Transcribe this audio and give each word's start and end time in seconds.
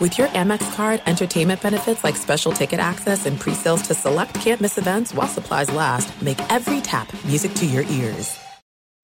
With 0.00 0.16
your 0.16 0.28
Amex 0.28 0.74
card, 0.74 1.02
entertainment 1.04 1.60
benefits 1.60 2.02
like 2.02 2.16
special 2.16 2.52
ticket 2.52 2.80
access 2.80 3.26
and 3.26 3.38
pre-sales 3.38 3.82
to 3.82 3.92
select 3.92 4.32
campus 4.32 4.78
events 4.78 5.12
while 5.12 5.28
supplies 5.28 5.70
last, 5.70 6.22
make 6.22 6.40
every 6.50 6.80
tap 6.80 7.12
music 7.26 7.52
to 7.56 7.66
your 7.66 7.82
ears. 7.82 8.38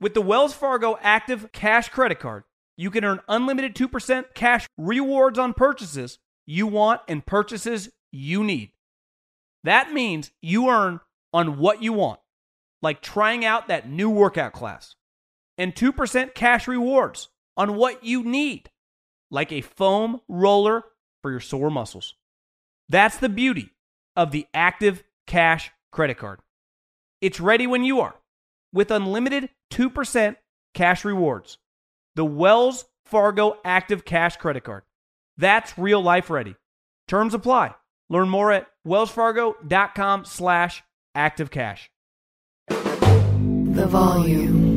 With 0.00 0.14
the 0.14 0.22
Wells 0.22 0.54
Fargo 0.54 0.98
Active 1.02 1.52
Cash 1.52 1.90
Credit 1.90 2.18
Card, 2.18 2.44
you 2.78 2.90
can 2.90 3.04
earn 3.04 3.20
unlimited 3.28 3.74
2% 3.74 4.32
cash 4.32 4.66
rewards 4.78 5.38
on 5.38 5.52
purchases 5.52 6.18
you 6.46 6.66
want 6.66 7.02
and 7.08 7.26
purchases 7.26 7.90
you 8.10 8.42
need. 8.42 8.72
That 9.64 9.92
means 9.92 10.30
you 10.40 10.70
earn 10.70 11.00
on 11.30 11.58
what 11.58 11.82
you 11.82 11.92
want, 11.92 12.20
like 12.80 13.02
trying 13.02 13.44
out 13.44 13.68
that 13.68 13.86
new 13.86 14.08
workout 14.08 14.54
class, 14.54 14.94
and 15.58 15.74
2% 15.74 16.34
cash 16.34 16.66
rewards 16.66 17.28
on 17.54 17.76
what 17.76 18.02
you 18.02 18.24
need 18.24 18.70
like 19.30 19.52
a 19.52 19.60
foam 19.60 20.20
roller 20.28 20.84
for 21.26 21.32
your 21.32 21.40
sore 21.40 21.72
muscles. 21.72 22.14
That's 22.88 23.16
the 23.16 23.28
beauty 23.28 23.70
of 24.14 24.30
the 24.30 24.46
Active 24.54 25.02
Cash 25.26 25.72
credit 25.90 26.18
card. 26.18 26.38
It's 27.20 27.40
ready 27.40 27.66
when 27.66 27.82
you 27.82 27.98
are 27.98 28.14
with 28.72 28.92
unlimited 28.92 29.48
2% 29.72 30.36
cash 30.72 31.04
rewards. 31.04 31.58
The 32.14 32.24
Wells 32.24 32.84
Fargo 33.06 33.56
Active 33.64 34.04
Cash 34.04 34.36
credit 34.36 34.62
card. 34.62 34.84
That's 35.36 35.76
real 35.76 36.00
life 36.00 36.30
ready. 36.30 36.54
Terms 37.08 37.34
apply. 37.34 37.74
Learn 38.08 38.28
more 38.28 38.52
at 38.52 38.68
wellsfargo.com 38.86 40.26
slash 40.26 40.84
activecash. 41.16 41.88
The 42.68 43.86
volume. 43.88 44.76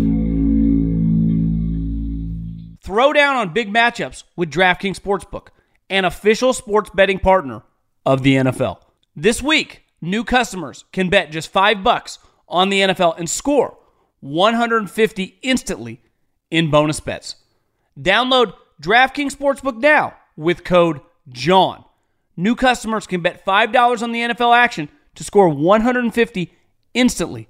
Throw 2.83 3.13
down 3.13 3.35
on 3.35 3.53
big 3.53 3.71
matchups 3.71 4.23
with 4.35 4.49
DraftKings 4.49 4.99
Sportsbook, 4.99 5.49
an 5.89 6.05
official 6.05 6.53
sports 6.53 6.89
betting 6.93 7.19
partner 7.19 7.63
of 8.05 8.23
the 8.23 8.35
NFL. 8.35 8.79
This 9.15 9.41
week, 9.41 9.83
new 10.01 10.23
customers 10.23 10.85
can 10.91 11.09
bet 11.09 11.31
just 11.31 11.51
5 11.51 11.83
bucks 11.83 12.19
on 12.47 12.69
the 12.69 12.81
NFL 12.81 13.17
and 13.17 13.29
score 13.29 13.77
150 14.21 15.39
instantly 15.41 16.01
in 16.51 16.71
bonus 16.71 16.99
bets. 16.99 17.35
Download 17.99 18.53
DraftKings 18.81 19.35
Sportsbook 19.35 19.77
now 19.77 20.15
with 20.35 20.63
code 20.63 21.01
JOHN. 21.29 21.83
New 22.37 22.55
customers 22.55 23.05
can 23.05 23.21
bet 23.21 23.45
$5 23.45 24.01
on 24.01 24.11
the 24.11 24.21
NFL 24.21 24.55
action 24.55 24.89
to 25.15 25.23
score 25.23 25.49
150 25.49 26.53
instantly 26.93 27.49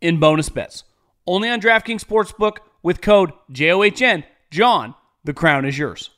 in 0.00 0.18
bonus 0.18 0.48
bets. 0.48 0.84
Only 1.26 1.50
on 1.50 1.60
DraftKings 1.60 2.04
Sportsbook 2.04 2.58
with 2.82 3.02
code 3.02 3.32
JOHN 3.52 4.24
John, 4.50 4.94
the 5.22 5.34
crown 5.34 5.64
is 5.64 5.78
yours. 5.78 6.10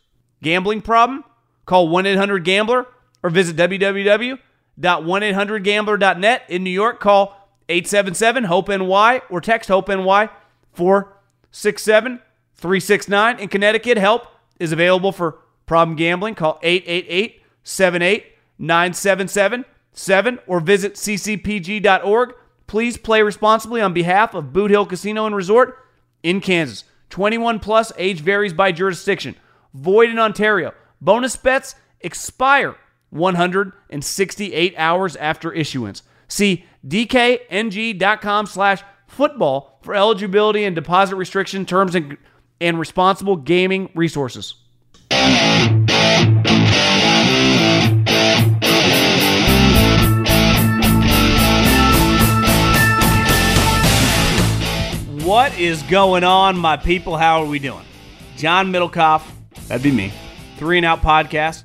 Gambling 0.43 0.81
problem? 0.81 1.25
Call 1.67 1.89
1 1.89 2.07
800 2.07 2.45
Gambler 2.45 2.87
or 3.23 3.31
visit 3.31 3.57
www.1800Gambler.net. 3.57 6.43
In 6.49 6.65
New 6.65 6.71
York, 6.71 7.01
call 7.01 7.51
877 7.69 8.45
HOPE 8.45 8.69
NY 8.69 9.23
or 9.31 9.41
text 9.41 9.69
HOPE 9.69 9.89
NY 9.89 10.29
467 10.73 12.21
369. 12.55 13.39
In 13.39 13.49
Connecticut, 13.49 13.99
help 13.99 14.27
is 14.59 14.73
available 14.73 15.13
for 15.13 15.39
problem 15.67 15.97
gambling. 15.97 16.35
Call 16.35 16.59
888 16.63 17.43
78 17.65 18.27
9777 18.59 20.39
or 20.47 20.61
visit 20.61 20.95
ccpg.org. 20.95 22.35
Please 22.67 22.97
play 22.97 23.23
responsibly 23.23 23.81
on 23.81 23.93
behalf 23.93 24.35
of 24.35 24.53
Boot 24.53 24.71
Hill 24.71 24.87
Casino 24.87 25.27
and 25.27 25.37
Resort 25.37 25.79
in 26.23 26.41
Kansas. 26.41 26.85
21 27.11 27.61
plus, 27.61 27.93
age 27.99 28.21
varies 28.21 28.55
by 28.55 28.73
jurisdiction. 28.73 29.37
Void 29.75 30.09
in 30.09 30.19
Ontario. 30.19 30.73
Bonus 31.03 31.35
bets 31.35 31.75
expire 32.01 32.77
168 33.11 34.75
hours 34.77 35.17
after 35.17 35.53
issuance. 35.53 36.05
See 36.29 36.65
dkng.com 36.87 38.47
slash 38.47 38.85
football 39.09 39.81
for 39.83 39.97
eligibility 39.97 40.63
and 40.63 40.77
deposit 40.77 41.17
restriction 41.17 41.67
terms 41.67 41.97
and, 41.97 42.17
and 42.61 42.79
responsible 42.79 43.35
gaming 43.35 43.91
resources. 43.97 44.55
What 55.25 55.59
is 55.59 55.83
going 55.85 56.23
on, 56.23 56.57
my 56.57 56.77
people? 56.77 57.17
How 57.17 57.43
are 57.43 57.47
we 57.47 57.59
doing? 57.59 57.85
John 58.37 58.73
Middlekauff, 58.73 59.29
that'd 59.67 59.83
be 59.83 59.91
me. 59.91 60.13
Three 60.63 60.77
and 60.77 60.87
Out 60.87 61.03
Podcast, 61.03 61.65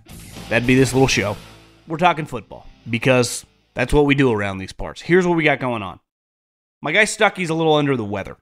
that'd 0.50 0.66
be 0.66 0.74
this 0.74 0.92
little 0.92 1.08
show. 1.08 1.38
We're 1.88 1.98
talking 1.98 2.26
football 2.26 2.66
because 2.90 3.46
that's 3.76 3.94
what 3.94 4.06
we 4.06 4.16
do 4.16 4.32
around 4.32 4.58
these 4.58 4.74
parts. 4.74 5.04
Here's 5.04 5.28
what 5.28 5.38
we 5.38 5.44
got 5.44 5.60
going 5.60 5.84
on. 5.84 6.00
My 6.82 6.92
guy 6.92 7.06
Stucky's 7.06 7.52
a 7.52 7.54
little 7.54 7.76
under 7.76 7.96
the 7.96 8.04
weather. 8.04 8.38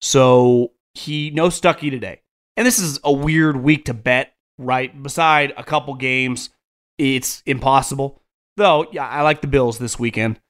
So 0.00 0.72
he 0.94 1.30
no 1.30 1.48
Stucky 1.48 1.90
today. 1.90 2.22
And 2.56 2.66
this 2.66 2.80
is 2.80 2.98
a 3.04 3.12
weird 3.12 3.56
week 3.56 3.84
to 3.84 3.94
bet, 3.94 4.34
right? 4.58 5.00
Beside 5.00 5.54
a 5.56 5.62
couple 5.62 5.94
games, 5.94 6.50
it's 6.98 7.44
impossible. 7.46 8.20
Though, 8.56 8.88
yeah, 8.90 9.06
I 9.06 9.22
like 9.22 9.42
the 9.42 9.46
Bills 9.46 9.78
this 9.78 9.96
weekend. 9.96 10.40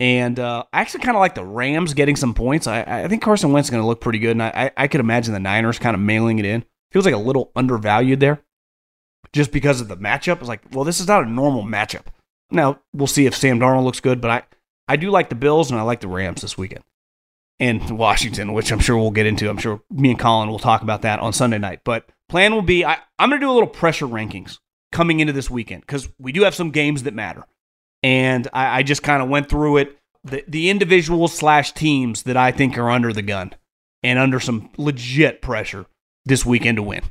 And 0.00 0.40
uh, 0.40 0.64
I 0.72 0.80
actually 0.80 1.04
kind 1.04 1.16
of 1.16 1.20
like 1.20 1.36
the 1.36 1.44
Rams 1.44 1.94
getting 1.94 2.16
some 2.16 2.34
points. 2.34 2.66
I, 2.66 2.82
I 2.82 3.06
think 3.06 3.22
Carson 3.22 3.52
Wentz 3.52 3.68
is 3.68 3.70
going 3.70 3.82
to 3.82 3.86
look 3.86 4.00
pretty 4.00 4.18
good, 4.18 4.32
and 4.32 4.42
I, 4.42 4.72
I 4.76 4.88
could 4.88 4.98
imagine 4.98 5.34
the 5.34 5.38
Niners 5.38 5.78
kind 5.78 5.94
of 5.94 6.00
mailing 6.00 6.40
it 6.40 6.44
in. 6.44 6.64
Feels 6.90 7.04
like 7.04 7.14
a 7.14 7.18
little 7.18 7.52
undervalued 7.54 8.18
there, 8.18 8.42
just 9.32 9.52
because 9.52 9.80
of 9.80 9.88
the 9.88 9.96
matchup. 9.96 10.38
It's 10.38 10.48
like, 10.48 10.62
well, 10.72 10.84
this 10.84 11.00
is 11.00 11.08
not 11.08 11.24
a 11.24 11.30
normal 11.30 11.62
matchup. 11.62 12.06
Now 12.50 12.80
we'll 12.92 13.06
see 13.06 13.26
if 13.26 13.36
Sam 13.36 13.60
Darnold 13.60 13.84
looks 13.84 14.00
good, 14.00 14.20
but 14.20 14.30
I 14.30 14.42
I 14.88 14.96
do 14.96 15.10
like 15.10 15.28
the 15.28 15.34
Bills 15.34 15.70
and 15.70 15.78
I 15.78 15.82
like 15.82 16.00
the 16.00 16.08
Rams 16.08 16.40
this 16.40 16.56
weekend, 16.56 16.84
and 17.60 17.90
Washington, 17.98 18.52
which 18.52 18.72
I'm 18.72 18.80
sure 18.80 18.96
we'll 18.96 19.10
get 19.10 19.26
into. 19.26 19.50
I'm 19.50 19.58
sure 19.58 19.82
me 19.90 20.10
and 20.10 20.18
Colin 20.18 20.48
will 20.48 20.58
talk 20.58 20.82
about 20.82 21.02
that 21.02 21.20
on 21.20 21.32
Sunday 21.32 21.58
night. 21.58 21.80
But 21.84 22.08
plan 22.28 22.54
will 22.54 22.62
be 22.62 22.84
I, 22.84 22.98
I'm 23.18 23.28
going 23.28 23.40
to 23.40 23.46
do 23.46 23.50
a 23.50 23.52
little 23.52 23.68
pressure 23.68 24.06
rankings 24.06 24.58
coming 24.92 25.20
into 25.20 25.32
this 25.32 25.50
weekend 25.50 25.82
because 25.82 26.08
we 26.18 26.32
do 26.32 26.42
have 26.42 26.54
some 26.54 26.70
games 26.70 27.02
that 27.02 27.14
matter 27.14 27.44
and 28.02 28.48
I, 28.52 28.78
I 28.78 28.82
just 28.82 29.02
kind 29.02 29.22
of 29.22 29.28
went 29.28 29.48
through 29.48 29.78
it. 29.78 29.98
The 30.24 30.44
the 30.48 30.70
individuals 30.70 31.34
slash 31.34 31.72
teams 31.72 32.24
that 32.24 32.36
I 32.36 32.52
think 32.52 32.76
are 32.76 32.90
under 32.90 33.12
the 33.12 33.22
gun 33.22 33.54
and 34.02 34.18
under 34.18 34.40
some 34.40 34.70
legit 34.76 35.42
pressure 35.42 35.86
this 36.24 36.44
weekend 36.44 36.76
to 36.76 36.82
win 36.82 37.02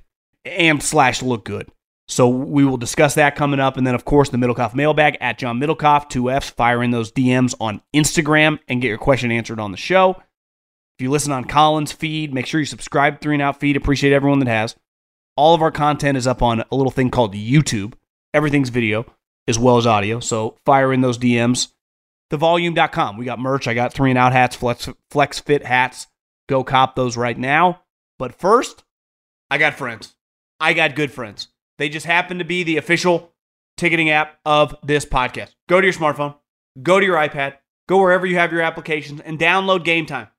and 0.46 0.82
slash 0.82 1.22
look 1.22 1.46
good. 1.46 1.70
So 2.10 2.30
we 2.30 2.64
will 2.64 2.78
discuss 2.78 3.16
that 3.16 3.36
coming 3.36 3.60
up, 3.60 3.76
and 3.76 3.86
then 3.86 3.96
of 3.96 4.06
course 4.06 4.30
the 4.30 4.38
Middlekauff 4.38 4.74
mailbag 4.74 5.18
at 5.20 5.38
John 5.38 5.60
Middlekauff 5.60 6.10
two 6.10 6.32
Fs. 6.32 6.50
Fire 6.50 6.82
in 6.82 6.92
those 6.92 7.12
DMs 7.12 7.54
on 7.60 7.82
Instagram 7.94 8.60
and 8.68 8.82
get 8.82 8.88
your 8.88 8.98
question 8.98 9.32
answered 9.32 9.60
on 9.60 9.72
the 9.72 9.78
show. 9.78 10.12
If 10.98 11.04
you 11.04 11.12
listen 11.12 11.32
on 11.32 11.46
Colin's 11.46 11.92
feed, 11.92 12.34
make 12.34 12.46
sure 12.46 12.60
you 12.60 12.66
subscribe 12.66 13.16
to 13.16 13.20
Three 13.20 13.36
and 13.36 13.42
Out 13.42 13.60
feed. 13.60 13.76
Appreciate 13.76 14.14
everyone 14.14 14.40
that 14.40 14.48
has. 14.48 14.76
All 15.36 15.54
of 15.54 15.62
our 15.62 15.72
content 15.72 16.18
is 16.18 16.26
up 16.26 16.42
on 16.42 16.62
a 16.72 16.76
little 16.76 16.92
thing 16.92 17.12
called 17.12 17.36
YouTube. 17.36 17.94
Everything's 18.34 18.70
video 18.70 19.06
as 19.48 19.60
well 19.60 19.78
as 19.78 19.86
audio. 19.86 20.20
So 20.20 20.58
fire 20.66 20.92
in 20.92 21.02
those 21.02 21.18
DMs. 21.18 21.68
Thevolume.com. 22.32 23.18
We 23.18 23.26
got 23.26 23.40
merch. 23.40 23.68
I 23.68 23.74
got 23.74 23.94
three 23.94 24.10
and 24.10 24.18
out 24.18 24.34
hats, 24.34 24.56
flex, 24.56 24.90
flex 25.12 25.40
fit 25.40 25.66
hats. 25.66 26.08
Go 26.50 26.64
cop 26.64 26.96
those 26.96 27.16
right 27.16 27.38
now. 27.38 27.82
But 28.18 28.34
first, 28.34 28.84
I 29.52 29.58
got 29.58 29.76
friends. 29.76 30.16
I 30.60 30.74
got 30.74 30.96
good 30.96 31.12
friends. 31.12 31.50
They 31.78 31.90
just 31.90 32.06
happen 32.06 32.40
to 32.40 32.46
be 32.46 32.64
the 32.64 32.78
official 32.78 33.34
ticketing 33.78 34.10
app 34.10 34.40
of 34.46 34.76
this 34.84 35.06
podcast. 35.06 35.54
Go 35.70 35.80
to 35.80 35.86
your 35.88 35.94
smartphone, 35.94 36.36
go 36.82 37.00
to 37.00 37.06
your 37.06 37.18
iPad, 37.18 37.56
go 37.88 38.00
wherever 38.00 38.26
you 38.26 38.38
have 38.38 38.52
your 38.52 38.62
applications, 38.62 39.22
and 39.22 39.40
download 39.40 39.86
Gametime. 39.86 40.30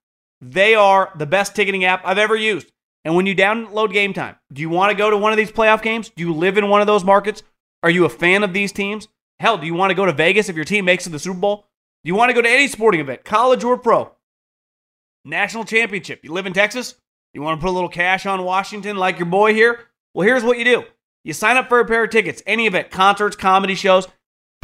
They 0.40 0.74
are 0.74 1.12
the 1.16 1.26
best 1.26 1.54
ticketing 1.54 1.84
app 1.84 2.02
I've 2.04 2.18
ever 2.18 2.36
used. 2.36 2.72
And 3.04 3.14
when 3.14 3.26
you 3.26 3.34
download 3.34 3.92
Gametime, 3.92 4.36
do 4.52 4.60
you 4.60 4.68
want 4.68 4.90
to 4.90 4.96
go 4.96 5.10
to 5.10 5.16
one 5.16 5.32
of 5.32 5.38
these 5.38 5.52
playoff 5.52 5.82
games? 5.82 6.10
Do 6.10 6.22
you 6.22 6.34
live 6.34 6.58
in 6.58 6.68
one 6.68 6.80
of 6.80 6.86
those 6.86 7.04
markets? 7.04 7.42
Are 7.82 7.90
you 7.90 8.04
a 8.04 8.10
fan 8.10 8.42
of 8.42 8.52
these 8.52 8.72
teams? 8.72 9.08
Hell, 9.40 9.56
do 9.56 9.66
you 9.66 9.74
want 9.74 9.90
to 9.90 9.94
go 9.94 10.04
to 10.04 10.12
Vegas 10.12 10.48
if 10.48 10.56
your 10.56 10.64
team 10.64 10.84
makes 10.84 11.06
it 11.06 11.10
to 11.10 11.12
the 11.12 11.18
Super 11.18 11.38
Bowl? 11.38 11.68
Do 12.04 12.08
you 12.08 12.14
want 12.14 12.30
to 12.30 12.34
go 12.34 12.42
to 12.42 12.48
any 12.48 12.66
sporting 12.66 13.00
event, 13.00 13.24
college 13.24 13.62
or 13.62 13.78
pro? 13.78 14.12
National 15.24 15.64
championship. 15.64 16.20
You 16.22 16.32
live 16.32 16.46
in 16.46 16.52
Texas? 16.52 16.96
You 17.34 17.42
want 17.42 17.60
to 17.60 17.64
put 17.64 17.70
a 17.70 17.74
little 17.74 17.88
cash 17.88 18.26
on 18.26 18.44
Washington 18.44 18.96
like 18.96 19.18
your 19.18 19.26
boy 19.26 19.54
here? 19.54 19.80
Well, 20.14 20.26
here's 20.26 20.42
what 20.42 20.58
you 20.58 20.64
do. 20.64 20.84
You 21.24 21.32
sign 21.32 21.56
up 21.56 21.68
for 21.68 21.80
a 21.80 21.84
pair 21.84 22.04
of 22.04 22.10
tickets, 22.10 22.42
any 22.46 22.66
event, 22.66 22.90
concerts, 22.90 23.36
comedy 23.36 23.74
shows, 23.74 24.06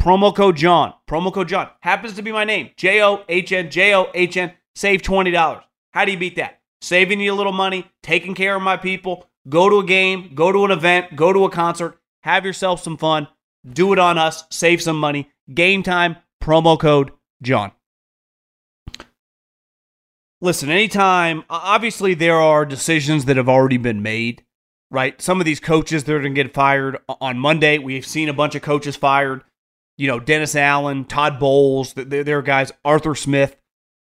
promo 0.01 0.35
code 0.35 0.55
John. 0.55 0.93
Promo 1.07 1.33
code 1.33 1.49
John 1.49 1.69
happens 1.81 2.13
to 2.13 2.21
be 2.21 2.31
my 2.31 2.43
name. 2.43 2.71
J 2.77 3.01
O 3.01 3.23
H 3.29 3.51
N, 3.51 3.69
J 3.69 3.93
O 3.93 4.09
H 4.13 4.37
N. 4.37 4.53
Save 4.75 5.01
$20. 5.01 5.61
How 5.91 6.05
do 6.05 6.11
you 6.11 6.17
beat 6.17 6.35
that? 6.35 6.59
Saving 6.81 7.19
you 7.19 7.33
a 7.33 7.35
little 7.35 7.53
money, 7.53 7.87
taking 8.03 8.35
care 8.35 8.55
of 8.55 8.61
my 8.61 8.77
people. 8.77 9.27
Go 9.47 9.69
to 9.69 9.79
a 9.79 9.85
game, 9.85 10.31
go 10.35 10.51
to 10.51 10.65
an 10.65 10.71
event, 10.71 11.15
go 11.15 11.31
to 11.31 11.45
a 11.45 11.49
concert, 11.49 11.99
have 12.23 12.45
yourself 12.45 12.81
some 12.81 12.97
fun. 12.97 13.27
Do 13.67 13.93
it 13.93 13.99
on 13.99 14.17
us, 14.17 14.43
save 14.49 14.81
some 14.81 14.99
money. 14.99 15.31
Gametime, 15.49 16.17
promo 16.43 16.79
code 16.79 17.11
John. 17.41 17.71
Listen, 20.41 20.69
anytime, 20.69 21.43
obviously, 21.49 22.13
there 22.13 22.35
are 22.35 22.65
decisions 22.65 23.25
that 23.25 23.37
have 23.37 23.49
already 23.49 23.77
been 23.77 24.03
made, 24.03 24.43
right? 24.95 25.21
Some 25.21 25.41
of 25.41 25.45
these 25.45 25.59
coaches, 25.59 26.05
they're 26.05 26.21
going 26.21 26.33
to 26.33 26.43
get 26.43 26.53
fired 26.53 26.97
on 27.21 27.37
Monday. 27.37 27.77
We've 27.77 28.05
seen 28.05 28.29
a 28.29 28.33
bunch 28.33 28.55
of 28.55 28.61
coaches 28.61 28.95
fired. 28.95 29.43
You 29.97 30.07
know, 30.07 30.21
Dennis 30.21 30.55
Allen, 30.55 31.03
Todd 31.03 31.37
Bowles, 31.37 31.93
there 31.93 32.37
are 32.37 32.41
guys, 32.41 32.71
Arthur 32.85 33.13
Smith. 33.13 33.57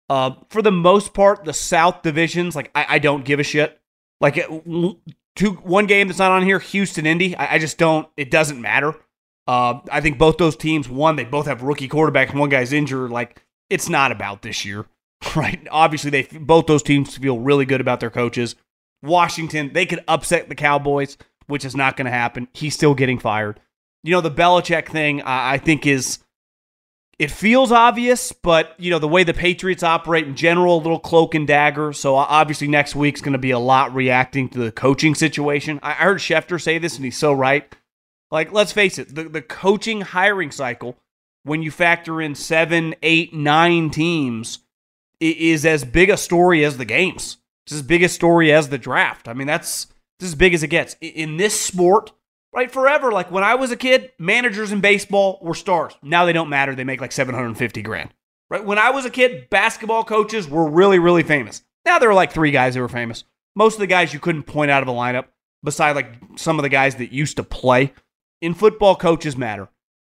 Uh, 0.08 0.32
for 0.48 0.62
the 0.62 0.72
most 0.72 1.14
part, 1.14 1.44
the 1.44 1.52
South 1.52 2.02
divisions, 2.02 2.56
like, 2.56 2.72
I, 2.74 2.86
I 2.88 2.98
don't 2.98 3.24
give 3.24 3.38
a 3.38 3.44
shit. 3.44 3.80
Like, 4.20 4.34
two, 5.36 5.52
one 5.62 5.86
game 5.86 6.08
that's 6.08 6.18
not 6.18 6.32
on 6.32 6.42
here, 6.42 6.58
Houston, 6.58 7.06
Indy, 7.06 7.36
I, 7.36 7.54
I 7.54 7.58
just 7.58 7.78
don't, 7.78 8.08
it 8.16 8.30
doesn't 8.32 8.60
matter. 8.60 8.96
Uh, 9.46 9.78
I 9.92 10.00
think 10.00 10.18
both 10.18 10.38
those 10.38 10.56
teams, 10.56 10.88
one, 10.88 11.14
they 11.14 11.24
both 11.24 11.46
have 11.46 11.62
rookie 11.62 11.88
quarterbacks, 11.88 12.34
one 12.34 12.50
guy's 12.50 12.72
injured. 12.72 13.10
Like, 13.10 13.44
it's 13.68 13.88
not 13.88 14.10
about 14.10 14.42
this 14.42 14.64
year. 14.64 14.86
right? 15.36 15.66
Obviously, 15.70 16.10
they 16.10 16.22
both 16.22 16.66
those 16.66 16.82
teams 16.82 17.16
feel 17.16 17.38
really 17.38 17.64
good 17.64 17.80
about 17.80 18.00
their 18.00 18.10
coaches. 18.10 18.56
Washington, 19.02 19.72
they 19.72 19.86
could 19.86 20.04
upset 20.08 20.48
the 20.48 20.54
Cowboys, 20.54 21.16
which 21.46 21.64
is 21.64 21.74
not 21.74 21.96
going 21.96 22.06
to 22.06 22.10
happen. 22.10 22.48
He's 22.52 22.74
still 22.74 22.94
getting 22.94 23.18
fired. 23.18 23.60
You 24.02 24.12
know, 24.12 24.20
the 24.20 24.30
Belichick 24.30 24.88
thing, 24.88 25.22
I 25.22 25.58
think 25.58 25.86
is 25.86 26.20
it 27.20 27.30
feels 27.30 27.70
obvious, 27.70 28.32
but 28.32 28.74
you 28.78 28.90
know 28.90 28.98
the 28.98 29.06
way 29.06 29.24
the 29.24 29.34
Patriots 29.34 29.82
operate 29.82 30.26
in 30.26 30.34
general, 30.34 30.78
a 30.78 30.80
little 30.80 30.98
cloak 30.98 31.34
and 31.34 31.46
dagger. 31.46 31.92
So 31.92 32.16
obviously 32.16 32.66
next 32.66 32.96
week's 32.96 33.20
going 33.20 33.34
to 33.34 33.38
be 33.38 33.50
a 33.50 33.58
lot 33.58 33.94
reacting 33.94 34.48
to 34.48 34.58
the 34.58 34.72
coaching 34.72 35.14
situation. 35.14 35.80
I 35.82 35.92
heard 35.92 36.16
Schefter 36.16 36.58
say 36.58 36.78
this, 36.78 36.96
and 36.96 37.04
he's 37.04 37.18
so 37.18 37.34
right. 37.34 37.70
Like, 38.30 38.52
let's 38.52 38.72
face 38.72 38.98
it, 38.98 39.14
the, 39.14 39.24
the 39.24 39.42
coaching 39.42 40.00
hiring 40.00 40.50
cycle, 40.50 40.96
when 41.42 41.62
you 41.62 41.70
factor 41.70 42.22
in 42.22 42.34
seven, 42.34 42.94
eight, 43.02 43.34
nine 43.34 43.90
teams, 43.90 44.60
is 45.20 45.66
as 45.66 45.84
big 45.84 46.08
a 46.08 46.16
story 46.16 46.64
as 46.64 46.78
the 46.78 46.86
games. 46.86 47.36
It's 47.70 47.76
as 47.76 47.82
big 47.82 48.02
a 48.02 48.08
story 48.08 48.52
as 48.52 48.68
the 48.68 48.78
draft. 48.78 49.28
I 49.28 49.32
mean, 49.32 49.46
that's, 49.46 49.86
as 50.20 50.34
big 50.34 50.54
as 50.54 50.64
it 50.64 50.68
gets. 50.68 50.96
In 51.00 51.36
this 51.36 51.58
sport, 51.58 52.10
right, 52.52 52.68
forever, 52.68 53.12
like 53.12 53.30
when 53.30 53.44
I 53.44 53.54
was 53.54 53.70
a 53.70 53.76
kid, 53.76 54.10
managers 54.18 54.72
in 54.72 54.80
baseball 54.80 55.38
were 55.40 55.54
stars. 55.54 55.94
Now 56.02 56.24
they 56.24 56.32
don't 56.32 56.48
matter. 56.48 56.74
They 56.74 56.82
make 56.82 57.00
like 57.00 57.12
750 57.12 57.82
grand. 57.82 58.12
Right? 58.50 58.64
When 58.64 58.78
I 58.78 58.90
was 58.90 59.04
a 59.04 59.10
kid, 59.10 59.48
basketball 59.50 60.02
coaches 60.02 60.48
were 60.48 60.68
really, 60.68 60.98
really 60.98 61.22
famous. 61.22 61.62
Now 61.84 62.00
there 62.00 62.10
are 62.10 62.14
like 62.14 62.32
three 62.32 62.50
guys 62.50 62.74
who 62.74 62.80
were 62.80 62.88
famous. 62.88 63.22
Most 63.54 63.74
of 63.74 63.80
the 63.80 63.86
guys 63.86 64.12
you 64.12 64.18
couldn't 64.18 64.42
point 64.42 64.72
out 64.72 64.82
of 64.82 64.88
a 64.88 64.92
lineup, 64.92 65.26
beside 65.62 65.94
like 65.94 66.12
some 66.34 66.58
of 66.58 66.64
the 66.64 66.68
guys 66.68 66.96
that 66.96 67.12
used 67.12 67.36
to 67.36 67.44
play. 67.44 67.92
In 68.40 68.52
football, 68.52 68.96
coaches 68.96 69.36
matter. 69.36 69.68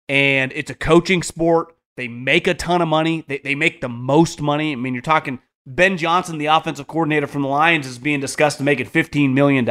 And 0.09 0.53
it's 0.55 0.71
a 0.71 0.77
coaching 0.77 1.25
sport. 1.25 1.75
They 1.97 2.07
make 2.07 2.47
a 2.47 2.55
ton 2.55 2.83
of 2.83 2.87
money. 2.87 3.25
They, 3.27 3.39
they 3.39 3.57
make 3.57 3.81
the 3.81 3.89
most 3.89 4.41
money. 4.41 4.71
I 4.71 4.77
mean, 4.77 4.95
you're 4.95 5.03
talking 5.03 5.41
Ben 5.69 5.99
Johnson, 5.99 6.39
the 6.39 6.47
offensive 6.47 6.87
coordinator 6.87 7.27
from 7.27 7.43
the 7.43 7.49
Lions, 7.49 7.87
is 7.87 7.99
being 7.99 8.21
discussed 8.21 8.57
to 8.57 8.65
make 8.65 8.81
it 8.81 8.91
$15 8.91 9.35
million. 9.35 9.69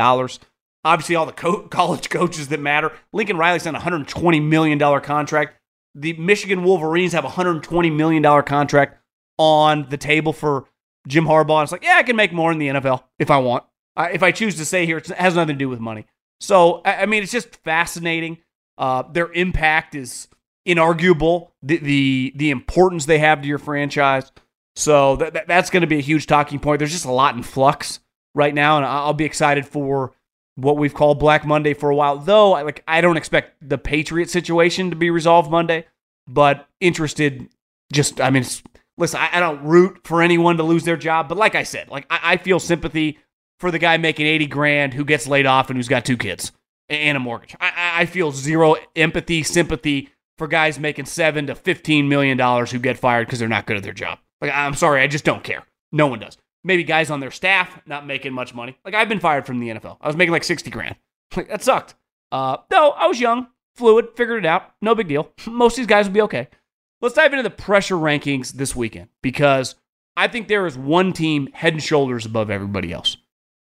Obviously, 0.86 1.16
all 1.16 1.26
the 1.26 1.32
co- 1.32 1.62
college 1.70 2.10
coaches 2.10 2.50
that 2.50 2.60
matter. 2.60 2.94
Lincoln 3.12 3.38
Riley's 3.38 3.66
on 3.66 3.76
a 3.76 3.80
$120 3.80 4.44
million 4.44 5.02
contract. 5.02 5.58
The 5.96 6.14
Michigan 6.14 6.64
Wolverines 6.64 7.14
have 7.14 7.26
a 7.26 7.30
$120 7.30 7.96
million 7.96 8.44
contract 8.44 9.02
on 9.40 9.88
the 9.90 9.98
table 9.98 10.34
for 10.34 10.66
Jim 11.08 11.26
Harbaugh. 11.26 11.64
It's 11.64 11.72
like, 11.72 11.84
yeah, 11.84 11.96
I 11.98 12.04
can 12.04 12.16
make 12.16 12.32
more 12.32 12.52
in 12.52 12.60
the 12.60 12.68
NFL 12.68 13.04
if 13.18 13.32
I 13.32 13.38
want. 13.40 13.64
I, 13.96 14.12
if 14.12 14.22
I 14.22 14.32
choose 14.32 14.56
to 14.58 14.66
stay 14.66 14.86
here, 14.86 14.98
it 14.98 15.08
has 15.08 15.34
nothing 15.34 15.56
to 15.56 15.60
do 15.60 15.70
with 15.70 15.80
money. 15.80 16.06
So, 16.40 16.82
I, 16.86 17.02
I 17.02 17.06
mean, 17.08 17.24
it's 17.24 17.32
just 17.32 17.56
fascinating. 17.64 18.38
Uh, 18.78 19.02
their 19.12 19.32
impact 19.32 19.96
is 19.96 20.28
inarguable 20.68 21.52
the, 21.64 21.78
the 21.78 22.34
the 22.36 22.50
importance 22.52 23.06
they 23.06 23.18
have 23.20 23.42
to 23.42 23.48
your 23.48 23.58
franchise. 23.58 24.32
So 24.78 25.16
that, 25.16 25.34
that 25.34 25.48
that's 25.48 25.72
going 25.72 25.82
to 25.82 25.88
be 25.88 25.98
a 25.98 26.02
huge 26.02 26.28
talking 26.28 26.60
point. 26.60 26.78
There's 26.78 26.92
just 26.92 27.06
a 27.06 27.12
lot 27.12 27.36
in 27.36 27.42
flux 27.42 28.00
right 28.36 28.54
now, 28.54 28.78
and 28.78 28.86
I'll 28.86 29.12
be 29.12 29.26
excited 29.26 29.66
for 29.66 30.14
what 30.54 30.78
we've 30.78 30.94
called 30.94 31.18
Black 31.18 31.48
Monday 31.48 31.74
for 31.74 31.90
a 31.90 31.96
while. 31.96 32.20
Though, 32.20 32.54
I, 32.54 32.62
like 32.62 32.84
I 32.88 33.02
don't 33.02 33.18
expect 33.18 33.56
the 33.68 33.80
Patriot 33.80 34.30
situation 34.30 34.92
to 34.92 34.96
be 34.96 35.10
resolved 35.10 35.50
Monday, 35.50 35.88
but 36.28 36.68
interested. 36.80 37.50
Just 37.92 38.22
I 38.22 38.30
mean, 38.30 38.46
listen, 39.00 39.20
I, 39.20 39.30
I, 39.34 39.40
don't 39.40 39.64
root 39.64 40.02
for 40.04 40.22
anyone 40.22 40.58
to 40.58 40.64
lose 40.64 40.84
their 40.84 40.96
job, 40.96 41.28
but 41.28 41.40
like 41.40 41.56
I 41.56 41.64
said, 41.64 41.90
like 41.90 42.06
I, 42.12 42.20
I 42.34 42.38
feel 42.38 42.60
sympathy 42.60 43.18
for 43.60 43.72
the 43.72 43.80
guy 43.80 43.98
making 43.98 44.28
eighty 44.28 44.46
grand 44.46 44.94
who 44.94 45.04
gets 45.04 45.26
laid 45.26 45.48
off 45.48 45.72
and 45.72 45.78
who's 45.78 45.88
got 45.88 46.06
two 46.06 46.18
kids 46.18 46.52
and 46.88 47.18
a 47.18 47.20
mortgage. 47.20 47.56
I, 47.60 48.02
I 48.02 48.06
feel 48.06 48.32
zero 48.32 48.76
empathy, 48.96 49.42
sympathy 49.42 50.10
for 50.38 50.48
guys 50.48 50.80
making 50.80 51.06
seven 51.06 51.48
to 51.48 51.56
fifteen 51.56 52.10
million 52.10 52.38
dollars 52.38 52.70
who 52.70 52.78
get 52.78 53.00
fired 53.00 53.26
because 53.26 53.40
they're 53.40 53.48
not 53.48 53.66
good 53.66 53.78
at 53.78 53.82
their 53.82 53.92
job. 53.92 54.20
Like, 54.42 54.52
I'm 54.54 54.74
sorry, 54.74 55.02
I 55.02 55.08
just 55.08 55.26
don't 55.26 55.44
care. 55.44 55.64
No 55.92 56.08
one 56.08 56.20
does. 56.20 56.38
Maybe 56.64 56.84
guys 56.84 57.10
on 57.10 57.20
their 57.20 57.32
staff 57.32 57.82
not 57.86 58.06
making 58.06 58.34
much 58.34 58.54
money. 58.54 58.78
Like 58.84 58.94
I've 58.94 59.10
been 59.10 59.20
fired 59.20 59.46
from 59.46 59.60
the 59.60 59.70
NFL. 59.70 59.98
I 60.02 60.08
was 60.08 60.18
making 60.18 60.34
like 60.34 60.44
sixty 60.44 60.70
grand. 60.70 60.96
Like 61.36 61.50
that 61.50 61.62
sucked. 61.62 61.96
Uh, 62.32 62.58
no, 62.72 62.92
I 62.92 63.08
was 63.08 63.20
young, 63.20 63.48
fluid, 63.76 64.08
figured 64.16 64.46
it 64.46 64.48
out. 64.48 64.72
No 64.82 64.96
big 64.96 65.10
deal. 65.10 65.30
Most 65.48 65.74
of 65.74 65.78
these 65.78 65.88
guys 65.88 66.08
will 66.08 66.14
be 66.14 66.22
okay. 66.22 66.48
Let's 67.02 67.16
dive 67.16 67.34
into 67.34 67.44
the 67.44 67.50
pressure 67.50 67.96
rankings 67.96 68.54
this 68.54 68.76
weekend 68.76 69.10
because 69.22 69.76
I 70.16 70.30
think 70.30 70.48
there 70.48 70.66
is 70.66 70.78
one 70.78 71.12
team 71.12 71.50
head 71.52 71.74
and 71.74 71.84
shoulders 71.84 72.26
above 72.26 72.50
everybody 72.50 72.94
else. 72.94 73.18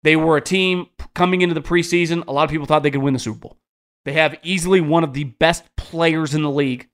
They 0.03 0.15
were 0.17 0.37
a 0.37 0.41
team 0.41 0.87
coming 1.15 1.41
into 1.41 1.55
the 1.55 1.61
preseason. 1.61 2.25
A 2.27 2.31
lot 2.33 2.43
of 2.43 2.49
people 2.51 2.67
thought 2.67 2.83
they 2.83 2.91
could 2.91 3.01
win 3.01 3.13
the 3.13 3.19
Super 3.19 3.39
Bowl. 3.39 3.57
They 4.03 4.13
have 4.13 4.37
easily 4.43 4.81
one 4.81 5.03
of 5.03 5.13
the 5.13 5.23
best 5.23 5.63
players 5.77 6.35
in 6.35 6.43
the 6.43 6.51
league 6.51 6.89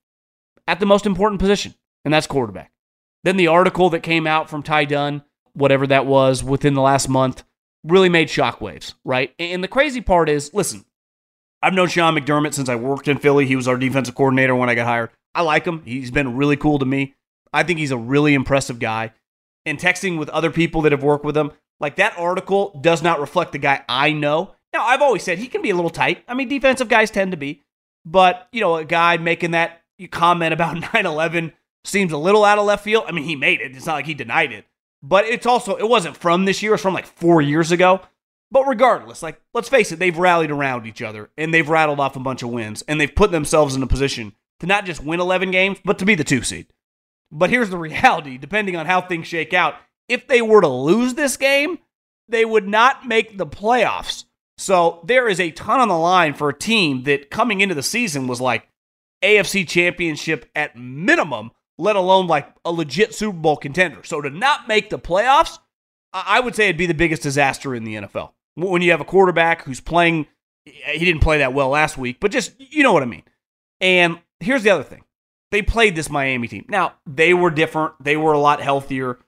at 0.67 0.79
the 0.79 0.85
most 0.85 1.05
important 1.05 1.41
position, 1.41 1.75
and 2.05 2.13
that's 2.13 2.27
quarterback. 2.27 2.71
Then 3.23 3.37
the 3.37 3.47
article 3.47 3.89
that 3.91 4.01
came 4.01 4.25
out 4.25 4.49
from 4.49 4.63
Ty 4.63 4.85
Dunne, 4.85 5.23
whatever 5.53 5.85
that 5.87 6.05
was, 6.05 6.43
within 6.43 6.73
the 6.73 6.81
last 6.81 7.07
month, 7.07 7.43
really 7.83 8.09
made 8.09 8.27
shockwaves, 8.27 8.93
right? 9.03 9.33
And 9.39 9.63
the 9.63 9.67
crazy 9.67 10.01
part 10.01 10.29
is 10.29 10.53
listen, 10.53 10.85
I've 11.61 11.73
known 11.73 11.87
Sean 11.87 12.15
McDermott 12.15 12.53
since 12.53 12.69
I 12.69 12.75
worked 12.75 13.07
in 13.07 13.17
Philly. 13.17 13.45
He 13.45 13.55
was 13.55 13.67
our 13.67 13.77
defensive 13.77 14.15
coordinator 14.15 14.55
when 14.55 14.69
I 14.69 14.75
got 14.75 14.87
hired. 14.87 15.11
I 15.35 15.41
like 15.43 15.65
him. 15.65 15.83
He's 15.85 16.11
been 16.11 16.35
really 16.35 16.57
cool 16.57 16.79
to 16.79 16.85
me. 16.85 17.15
I 17.53 17.63
think 17.63 17.79
he's 17.79 17.91
a 17.91 17.97
really 17.97 18.33
impressive 18.33 18.79
guy. 18.79 19.13
And 19.65 19.77
texting 19.77 20.17
with 20.17 20.29
other 20.29 20.49
people 20.49 20.81
that 20.81 20.91
have 20.91 21.03
worked 21.03 21.23
with 21.23 21.37
him, 21.37 21.51
like 21.79 21.97
that 21.97 22.17
article 22.17 22.77
does 22.81 23.03
not 23.03 23.19
reflect 23.19 23.51
the 23.51 23.59
guy 23.59 23.83
I 23.87 24.11
know. 24.11 24.55
Now, 24.73 24.85
I've 24.85 25.01
always 25.01 25.23
said 25.23 25.37
he 25.37 25.47
can 25.47 25.61
be 25.61 25.69
a 25.69 25.75
little 25.75 25.89
tight. 25.89 26.23
I 26.27 26.33
mean, 26.33 26.47
defensive 26.47 26.89
guys 26.89 27.11
tend 27.11 27.31
to 27.31 27.37
be. 27.37 27.63
But, 28.05 28.47
you 28.51 28.61
know, 28.61 28.77
a 28.77 28.85
guy 28.85 29.17
making 29.17 29.51
that 29.51 29.81
comment 30.09 30.53
about 30.53 30.79
9 30.93 31.05
11 31.05 31.53
seems 31.83 32.11
a 32.11 32.17
little 32.17 32.45
out 32.45 32.57
of 32.57 32.65
left 32.65 32.83
field. 32.83 33.05
I 33.07 33.11
mean, 33.11 33.25
he 33.25 33.35
made 33.35 33.61
it. 33.61 33.75
It's 33.75 33.85
not 33.85 33.95
like 33.95 34.05
he 34.05 34.13
denied 34.13 34.51
it. 34.51 34.65
But 35.03 35.25
it's 35.25 35.45
also, 35.45 35.75
it 35.75 35.87
wasn't 35.87 36.17
from 36.17 36.45
this 36.45 36.61
year. 36.61 36.73
It's 36.73 36.83
from 36.83 36.93
like 36.93 37.07
four 37.07 37.41
years 37.41 37.71
ago. 37.71 38.01
But 38.51 38.67
regardless, 38.67 39.23
like, 39.23 39.41
let's 39.53 39.69
face 39.69 39.91
it, 39.91 39.99
they've 39.99 40.17
rallied 40.17 40.51
around 40.51 40.85
each 40.85 41.01
other 41.01 41.29
and 41.37 41.53
they've 41.53 41.67
rattled 41.67 41.99
off 41.99 42.17
a 42.17 42.19
bunch 42.19 42.43
of 42.43 42.49
wins 42.49 42.83
and 42.83 42.99
they've 42.99 43.13
put 43.13 43.31
themselves 43.31 43.75
in 43.75 43.83
a 43.83 43.87
position 43.87 44.33
to 44.59 44.67
not 44.67 44.85
just 44.85 45.03
win 45.03 45.21
11 45.21 45.51
games, 45.51 45.79
but 45.85 45.97
to 45.99 46.05
be 46.05 46.15
the 46.15 46.23
two 46.23 46.43
seed. 46.43 46.67
But 47.31 47.49
here's 47.49 47.69
the 47.69 47.77
reality 47.79 48.37
depending 48.37 48.75
on 48.75 48.85
how 48.85 49.01
things 49.01 49.27
shake 49.27 49.53
out, 49.53 49.75
if 50.09 50.27
they 50.27 50.41
were 50.41 50.61
to 50.61 50.67
lose 50.67 51.13
this 51.13 51.37
game, 51.37 51.79
they 52.27 52.43
would 52.43 52.67
not 52.67 53.07
make 53.07 53.37
the 53.37 53.47
playoffs. 53.47 54.25
So 54.57 55.01
there 55.05 55.27
is 55.27 55.39
a 55.39 55.51
ton 55.51 55.79
on 55.79 55.87
the 55.87 55.97
line 55.97 56.33
for 56.33 56.49
a 56.49 56.57
team 56.57 57.03
that 57.03 57.31
coming 57.31 57.61
into 57.61 57.73
the 57.73 57.81
season 57.81 58.27
was 58.27 58.41
like 58.41 58.67
AFC 59.23 59.67
championship 59.67 60.49
at 60.55 60.75
minimum, 60.75 61.51
let 61.77 61.95
alone 61.95 62.27
like 62.27 62.53
a 62.65 62.71
legit 62.71 63.13
Super 63.13 63.37
Bowl 63.37 63.57
contender. 63.57 64.03
So 64.03 64.21
to 64.21 64.29
not 64.29 64.67
make 64.67 64.89
the 64.89 64.99
playoffs, 64.99 65.59
I 66.13 66.39
would 66.39 66.55
say 66.55 66.65
it'd 66.65 66.77
be 66.77 66.85
the 66.85 66.93
biggest 66.93 67.23
disaster 67.23 67.73
in 67.73 67.83
the 67.83 67.95
NFL. 67.95 68.31
When 68.55 68.81
you 68.81 68.91
have 68.91 69.01
a 69.01 69.05
quarterback 69.05 69.63
who's 69.63 69.79
playing, 69.79 70.27
he 70.65 71.05
didn't 71.05 71.21
play 71.21 71.39
that 71.39 71.53
well 71.53 71.69
last 71.69 71.97
week, 71.97 72.17
but 72.19 72.31
just, 72.31 72.53
you 72.59 72.83
know 72.83 72.93
what 72.93 73.03
I 73.03 73.07
mean. 73.07 73.23
And 73.79 74.19
here's 74.39 74.63
the 74.63 74.69
other 74.69 74.83
thing 74.83 75.03
they 75.51 75.61
played 75.61 75.95
this 75.95 76.09
Miami 76.09 76.47
team. 76.47 76.65
Now, 76.69 76.93
they 77.05 77.33
were 77.33 77.49
different, 77.49 77.93
they 78.01 78.17
were 78.17 78.33
a 78.33 78.39
lot 78.39 78.61
healthier. 78.61 79.19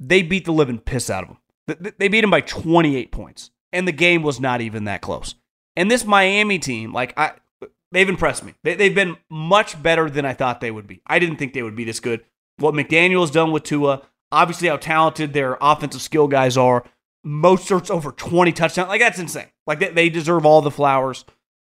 They 0.00 0.22
beat 0.22 0.44
the 0.44 0.52
living 0.52 0.78
piss 0.78 1.08
out 1.08 1.22
of 1.22 1.28
them. 1.28 1.94
They 1.98 2.08
beat 2.08 2.20
them 2.20 2.30
by 2.30 2.40
28 2.40 3.12
points 3.12 3.50
and 3.74 3.88
the 3.88 3.92
game 3.92 4.22
was 4.22 4.40
not 4.40 4.60
even 4.60 4.84
that 4.84 5.02
close. 5.02 5.34
And 5.76 5.90
this 5.90 6.04
Miami 6.04 6.58
team, 6.58 6.92
like 6.92 7.12
I, 7.18 7.32
they've 7.94 8.08
impressed 8.08 8.44
me. 8.44 8.54
They, 8.62 8.84
have 8.84 8.94
been 8.94 9.16
much 9.30 9.80
better 9.82 10.10
than 10.10 10.24
I 10.24 10.34
thought 10.34 10.60
they 10.60 10.70
would 10.70 10.86
be. 10.86 11.00
I 11.06 11.18
didn't 11.18 11.36
think 11.36 11.52
they 11.52 11.62
would 11.62 11.76
be 11.76 11.84
this 11.84 12.00
good. 12.00 12.24
What 12.58 12.74
McDaniel's 12.74 13.30
done 13.30 13.52
with 13.52 13.64
Tua, 13.64 14.02
obviously 14.30 14.68
how 14.68 14.76
talented 14.76 15.32
their 15.32 15.56
offensive 15.60 16.02
skill 16.02 16.28
guys 16.28 16.56
are. 16.56 16.84
Mostert's 17.26 17.90
over 17.90 18.12
20 18.12 18.52
touchdowns. 18.52 18.88
Like, 18.88 19.00
that's 19.00 19.18
insane. 19.18 19.48
Like, 19.66 19.78
they, 19.78 19.88
they 19.90 20.10
deserve 20.10 20.44
all 20.44 20.60
the 20.60 20.70
flowers. 20.70 21.24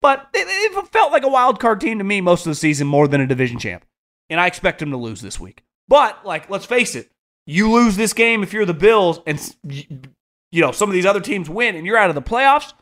But 0.01 0.27
it, 0.33 0.47
it 0.47 0.87
felt 0.89 1.11
like 1.11 1.23
a 1.23 1.29
wild 1.29 1.59
card 1.59 1.81
team 1.81 1.97
to 1.97 2.03
me 2.03 2.21
most 2.21 2.45
of 2.45 2.51
the 2.51 2.55
season 2.55 2.87
more 2.87 3.07
than 3.07 3.21
a 3.21 3.27
division 3.27 3.59
champ. 3.59 3.85
And 4.29 4.39
I 4.39 4.47
expect 4.47 4.79
them 4.79 4.91
to 4.91 4.97
lose 4.97 5.21
this 5.21 5.39
week. 5.39 5.63
But, 5.87 6.25
like, 6.25 6.49
let's 6.49 6.65
face 6.65 6.95
it, 6.95 7.09
you 7.45 7.71
lose 7.71 7.95
this 7.95 8.13
game 8.13 8.43
if 8.43 8.51
you're 8.51 8.65
the 8.65 8.73
Bills 8.73 9.21
and, 9.25 9.55
you 9.63 10.61
know, 10.61 10.71
some 10.71 10.89
of 10.89 10.93
these 10.93 11.05
other 11.05 11.21
teams 11.21 11.49
win 11.49 11.75
and 11.75 11.85
you're 11.85 11.97
out 11.97 12.09
of 12.09 12.15
the 12.15 12.21
playoffs, 12.21 12.73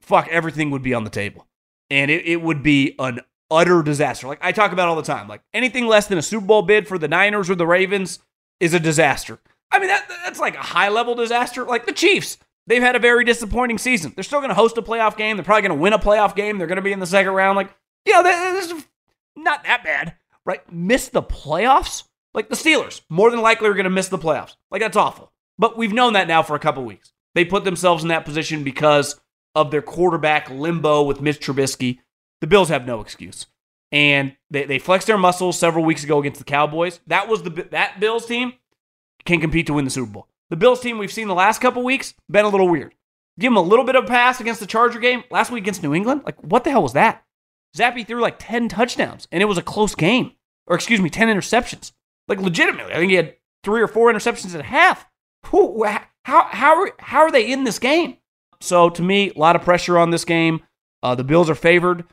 fuck, 0.00 0.28
everything 0.28 0.70
would 0.70 0.82
be 0.82 0.92
on 0.92 1.04
the 1.04 1.10
table. 1.10 1.46
And 1.90 2.10
it, 2.10 2.26
it 2.26 2.42
would 2.42 2.62
be 2.62 2.94
an 2.98 3.20
utter 3.50 3.82
disaster. 3.82 4.26
Like 4.26 4.40
I 4.42 4.52
talk 4.52 4.72
about 4.72 4.88
all 4.88 4.96
the 4.96 5.02
time. 5.02 5.28
Like 5.28 5.42
anything 5.52 5.86
less 5.86 6.06
than 6.06 6.18
a 6.18 6.22
Super 6.22 6.46
Bowl 6.46 6.62
bid 6.62 6.88
for 6.88 6.98
the 6.98 7.08
Niners 7.08 7.50
or 7.50 7.54
the 7.54 7.66
Ravens 7.66 8.18
is 8.60 8.74
a 8.74 8.80
disaster. 8.80 9.38
I 9.70 9.78
mean, 9.78 9.88
that, 9.88 10.08
that's 10.24 10.40
like 10.40 10.54
a 10.54 10.62
high 10.62 10.88
level 10.88 11.14
disaster. 11.14 11.64
Like 11.64 11.86
the 11.86 11.92
Chiefs, 11.92 12.38
they've 12.66 12.82
had 12.82 12.96
a 12.96 13.00
very 13.00 13.24
disappointing 13.24 13.78
season. 13.78 14.12
They're 14.14 14.24
still 14.24 14.40
going 14.40 14.50
to 14.50 14.54
host 14.54 14.78
a 14.78 14.82
playoff 14.82 15.16
game. 15.16 15.36
They're 15.36 15.44
probably 15.44 15.62
going 15.62 15.76
to 15.76 15.82
win 15.82 15.92
a 15.92 15.98
playoff 15.98 16.34
game. 16.36 16.58
They're 16.58 16.66
going 16.66 16.76
to 16.76 16.82
be 16.82 16.92
in 16.92 17.00
the 17.00 17.06
second 17.06 17.32
round. 17.32 17.56
Like, 17.56 17.74
you 18.06 18.12
know, 18.12 18.22
this 18.22 18.70
is 18.70 18.84
not 19.36 19.64
that 19.64 19.84
bad, 19.84 20.14
right? 20.44 20.60
Miss 20.72 21.08
the 21.08 21.22
playoffs? 21.22 22.04
Like 22.32 22.48
the 22.48 22.56
Steelers, 22.56 23.02
more 23.08 23.30
than 23.30 23.40
likely 23.40 23.68
are 23.68 23.74
going 23.74 23.84
to 23.84 23.90
miss 23.90 24.08
the 24.08 24.18
playoffs. 24.18 24.56
Like 24.70 24.80
that's 24.80 24.96
awful. 24.96 25.32
But 25.56 25.76
we've 25.76 25.92
known 25.92 26.14
that 26.14 26.26
now 26.26 26.42
for 26.42 26.56
a 26.56 26.60
couple 26.60 26.84
weeks. 26.84 27.12
They 27.34 27.44
put 27.44 27.64
themselves 27.64 28.02
in 28.02 28.08
that 28.08 28.24
position 28.24 28.64
because 28.64 29.20
of 29.54 29.70
their 29.70 29.82
quarterback 29.82 30.50
limbo 30.50 31.02
with 31.02 31.20
Mitch 31.20 31.40
Trubisky. 31.40 32.00
The 32.40 32.46
Bills 32.46 32.68
have 32.68 32.86
no 32.86 33.00
excuse. 33.00 33.46
And 33.92 34.36
they, 34.50 34.64
they 34.64 34.78
flexed 34.78 35.06
their 35.06 35.18
muscles 35.18 35.58
several 35.58 35.84
weeks 35.84 36.02
ago 36.04 36.18
against 36.18 36.38
the 36.38 36.44
Cowboys. 36.44 37.00
That 37.06 37.28
was 37.28 37.42
the 37.42 37.50
that 37.70 38.00
Bills 38.00 38.26
team 38.26 38.54
can 39.24 39.40
compete 39.40 39.66
to 39.68 39.74
win 39.74 39.84
the 39.84 39.90
Super 39.90 40.10
Bowl. 40.10 40.28
The 40.50 40.56
Bills 40.56 40.80
team 40.80 40.98
we've 40.98 41.12
seen 41.12 41.28
the 41.28 41.34
last 41.34 41.60
couple 41.60 41.82
weeks 41.82 42.14
been 42.28 42.44
a 42.44 42.48
little 42.48 42.68
weird. 42.68 42.94
Give 43.38 43.50
them 43.50 43.56
a 43.56 43.62
little 43.62 43.84
bit 43.84 43.96
of 43.96 44.04
a 44.04 44.08
pass 44.08 44.40
against 44.40 44.60
the 44.60 44.66
Charger 44.66 45.00
game 45.00 45.24
last 45.30 45.50
week 45.50 45.64
against 45.64 45.82
New 45.82 45.94
England. 45.94 46.22
Like, 46.24 46.40
what 46.42 46.64
the 46.64 46.70
hell 46.70 46.82
was 46.82 46.92
that? 46.92 47.24
Zappe 47.76 48.06
threw 48.06 48.20
like 48.20 48.36
10 48.38 48.68
touchdowns, 48.68 49.26
and 49.32 49.42
it 49.42 49.46
was 49.46 49.58
a 49.58 49.62
close 49.62 49.94
game. 49.94 50.32
Or, 50.66 50.76
excuse 50.76 51.00
me, 51.00 51.10
10 51.10 51.28
interceptions. 51.28 51.92
Like, 52.28 52.40
legitimately. 52.40 52.92
I 52.92 52.96
think 52.96 53.10
he 53.10 53.16
had 53.16 53.34
three 53.64 53.82
or 53.82 53.88
four 53.88 54.12
interceptions 54.12 54.54
at 54.54 54.64
half. 54.64 55.06
Who, 55.46 55.84
how, 55.84 56.06
how, 56.22 56.86
how 56.98 57.20
are 57.20 57.32
they 57.32 57.50
in 57.50 57.64
this 57.64 57.78
game? 57.78 58.18
So, 58.64 58.88
to 58.90 59.02
me, 59.02 59.30
a 59.30 59.38
lot 59.38 59.56
of 59.56 59.62
pressure 59.62 59.98
on 59.98 60.10
this 60.10 60.24
game. 60.24 60.62
Uh, 61.02 61.14
the 61.14 61.24
Bills 61.24 61.50
are 61.50 61.54
favored. 61.54 62.04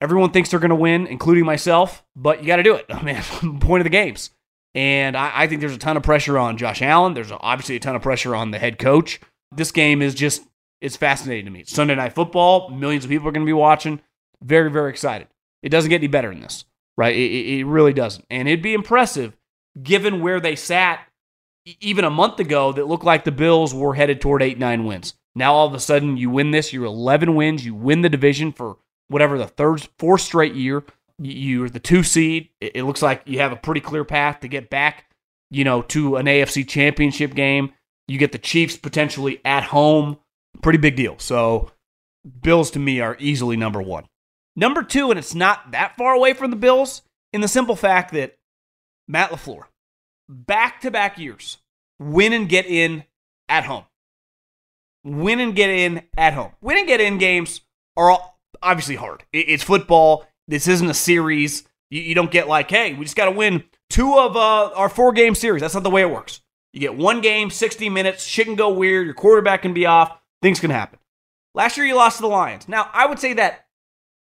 Everyone 0.00 0.30
thinks 0.30 0.50
they're 0.50 0.58
going 0.58 0.70
to 0.70 0.74
win, 0.74 1.06
including 1.06 1.44
myself, 1.44 2.02
but 2.16 2.40
you 2.40 2.46
got 2.46 2.56
to 2.56 2.62
do 2.62 2.74
it. 2.74 2.86
I 2.90 3.02
mean, 3.02 3.60
point 3.60 3.82
of 3.82 3.84
the 3.84 3.90
games. 3.90 4.30
And 4.74 5.16
I, 5.16 5.42
I, 5.42 5.46
think 5.46 5.60
there's 5.60 5.74
a 5.74 5.78
ton 5.78 5.98
of 5.98 6.02
pressure 6.02 6.38
on 6.38 6.56
Josh 6.56 6.80
Allen. 6.80 7.12
There's 7.12 7.30
obviously 7.30 7.76
a 7.76 7.80
ton 7.80 7.94
of 7.94 8.00
pressure 8.00 8.34
on 8.34 8.52
the 8.52 8.58
head 8.58 8.78
coach. 8.78 9.20
This 9.54 9.70
game 9.70 10.00
is 10.00 10.14
just, 10.14 10.42
it's 10.80 10.96
fascinating 10.96 11.44
to 11.44 11.50
me. 11.50 11.64
Sunday 11.64 11.94
Night 11.94 12.14
Football. 12.14 12.70
Millions 12.70 13.04
of 13.04 13.10
people 13.10 13.28
are 13.28 13.32
going 13.32 13.44
to 13.44 13.50
be 13.50 13.52
watching. 13.52 14.00
Very, 14.42 14.70
very 14.70 14.88
excited. 14.88 15.28
It 15.62 15.68
doesn't 15.68 15.90
get 15.90 16.00
any 16.00 16.06
better 16.06 16.30
than 16.30 16.40
this, 16.40 16.64
right? 16.96 17.14
It, 17.14 17.58
it 17.58 17.64
really 17.66 17.92
doesn't. 17.92 18.24
And 18.30 18.48
it'd 18.48 18.62
be 18.62 18.72
impressive 18.72 19.36
given 19.80 20.22
where 20.22 20.40
they 20.40 20.56
sat 20.56 21.06
even 21.80 22.06
a 22.06 22.10
month 22.10 22.40
ago 22.40 22.72
that 22.72 22.88
looked 22.88 23.04
like 23.04 23.24
the 23.24 23.30
Bills 23.30 23.74
were 23.74 23.94
headed 23.94 24.22
toward 24.22 24.42
eight, 24.42 24.58
nine 24.58 24.84
wins. 24.84 25.14
Now 25.34 25.54
all 25.54 25.66
of 25.66 25.74
a 25.74 25.80
sudden 25.80 26.16
you 26.16 26.30
win 26.30 26.50
this, 26.50 26.72
you're 26.72 26.84
11 26.84 27.34
wins, 27.34 27.64
you 27.64 27.74
win 27.74 28.02
the 28.02 28.08
division 28.08 28.52
for 28.52 28.76
whatever 29.08 29.38
the 29.38 29.46
third, 29.46 29.88
fourth 29.98 30.20
straight 30.20 30.54
year. 30.54 30.82
You're 31.18 31.68
the 31.68 31.80
two 31.80 32.02
seed. 32.02 32.48
It 32.60 32.84
looks 32.84 33.02
like 33.02 33.22
you 33.26 33.38
have 33.38 33.52
a 33.52 33.56
pretty 33.56 33.80
clear 33.80 34.04
path 34.04 34.40
to 34.40 34.48
get 34.48 34.70
back, 34.70 35.06
you 35.50 35.64
know, 35.64 35.82
to 35.82 36.16
an 36.16 36.26
AFC 36.26 36.66
championship 36.68 37.34
game. 37.34 37.72
You 38.08 38.18
get 38.18 38.32
the 38.32 38.38
Chiefs 38.38 38.76
potentially 38.76 39.40
at 39.44 39.64
home. 39.64 40.18
Pretty 40.62 40.78
big 40.78 40.96
deal. 40.96 41.18
So 41.18 41.70
Bills 42.42 42.70
to 42.72 42.78
me 42.78 43.00
are 43.00 43.16
easily 43.20 43.56
number 43.56 43.80
one. 43.80 44.06
Number 44.56 44.82
two, 44.82 45.10
and 45.10 45.18
it's 45.18 45.34
not 45.34 45.70
that 45.72 45.96
far 45.96 46.14
away 46.14 46.34
from 46.34 46.50
the 46.50 46.56
Bills, 46.56 47.02
in 47.32 47.40
the 47.40 47.48
simple 47.48 47.76
fact 47.76 48.12
that 48.12 48.36
Matt 49.08 49.30
LaFleur, 49.30 49.62
back 50.28 50.80
to 50.82 50.90
back 50.90 51.18
years, 51.18 51.58
win 51.98 52.32
and 52.32 52.48
get 52.48 52.66
in 52.66 53.04
at 53.48 53.64
home. 53.64 53.84
Win 55.04 55.40
and 55.40 55.54
get 55.54 55.70
in 55.70 56.02
at 56.16 56.34
home. 56.34 56.52
Win 56.60 56.78
and 56.78 56.86
get 56.86 57.00
in 57.00 57.18
games 57.18 57.60
are 57.96 58.18
obviously 58.62 58.96
hard. 58.96 59.24
It's 59.32 59.62
football. 59.62 60.26
This 60.48 60.68
isn't 60.68 60.88
a 60.88 60.94
series. 60.94 61.64
You, 61.90 62.14
don't 62.14 62.30
get 62.30 62.48
like, 62.48 62.70
hey, 62.70 62.94
we 62.94 63.04
just 63.04 63.16
got 63.16 63.26
to 63.26 63.32
win 63.32 63.64
two 63.90 64.16
of 64.18 64.36
uh, 64.36 64.70
our 64.74 64.88
four 64.88 65.12
game 65.12 65.34
series. 65.34 65.60
That's 65.60 65.74
not 65.74 65.82
the 65.82 65.90
way 65.90 66.02
it 66.02 66.10
works. 66.10 66.40
You 66.72 66.80
get 66.80 66.96
one 66.96 67.20
game, 67.20 67.50
60 67.50 67.90
minutes, 67.90 68.24
shit 68.24 68.46
can 68.46 68.54
go 68.54 68.72
weird, 68.72 69.06
your 69.06 69.14
quarterback 69.14 69.60
can 69.60 69.74
be 69.74 69.84
off, 69.84 70.18
things 70.40 70.58
can 70.58 70.70
happen. 70.70 70.98
Last 71.54 71.76
year 71.76 71.84
you 71.84 71.94
lost 71.94 72.16
to 72.16 72.22
the 72.22 72.28
Lions. 72.28 72.66
Now, 72.66 72.88
I 72.94 73.04
would 73.04 73.18
say 73.18 73.34
that 73.34 73.66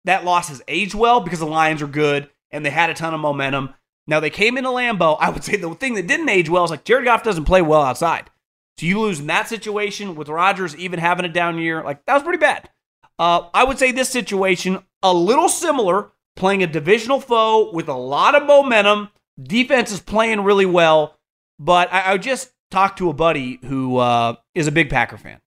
that 0.04 0.24
loss 0.24 0.48
has 0.48 0.62
aged 0.68 0.94
well 0.94 1.20
because 1.20 1.40
the 1.40 1.46
Lions 1.46 1.82
are 1.82 1.88
good 1.88 2.30
and 2.52 2.64
they 2.64 2.70
had 2.70 2.90
a 2.90 2.94
ton 2.94 3.12
of 3.12 3.18
momentum. 3.18 3.74
Now 4.06 4.20
they 4.20 4.30
came 4.30 4.56
into 4.56 4.70
Lambeau. 4.70 5.16
I 5.20 5.30
would 5.30 5.42
say 5.42 5.56
the 5.56 5.74
thing 5.74 5.94
that 5.94 6.06
didn't 6.06 6.28
age 6.28 6.48
well 6.48 6.64
is 6.64 6.70
like 6.70 6.84
Jared 6.84 7.06
Goff 7.06 7.24
doesn't 7.24 7.44
play 7.44 7.60
well 7.60 7.82
outside. 7.82 8.30
So 8.78 8.86
you 8.86 9.00
lose 9.00 9.18
in 9.20 9.26
that 9.26 9.48
situation 9.48 10.14
with 10.14 10.28
Rodgers 10.28 10.76
even 10.76 11.00
having 11.00 11.24
a 11.24 11.28
down 11.28 11.58
year, 11.58 11.82
like 11.82 12.04
that 12.06 12.14
was 12.14 12.22
pretty 12.22 12.38
bad. 12.38 12.70
Uh, 13.18 13.48
I 13.52 13.64
would 13.64 13.78
say 13.78 13.90
this 13.90 14.08
situation 14.08 14.84
a 15.02 15.12
little 15.12 15.48
similar, 15.48 16.12
playing 16.36 16.62
a 16.62 16.68
divisional 16.68 17.20
foe 17.20 17.72
with 17.72 17.88
a 17.88 17.94
lot 17.94 18.36
of 18.36 18.46
momentum. 18.46 19.08
Defense 19.40 19.90
is 19.90 20.00
playing 20.00 20.42
really 20.42 20.66
well, 20.66 21.18
but 21.58 21.92
I, 21.92 22.12
I 22.12 22.18
just 22.18 22.52
talked 22.70 22.98
to 22.98 23.10
a 23.10 23.12
buddy 23.12 23.58
who 23.64 23.96
uh, 23.96 24.36
is 24.54 24.68
a 24.68 24.72
big 24.72 24.90
Packer 24.90 25.16
fan 25.16 25.40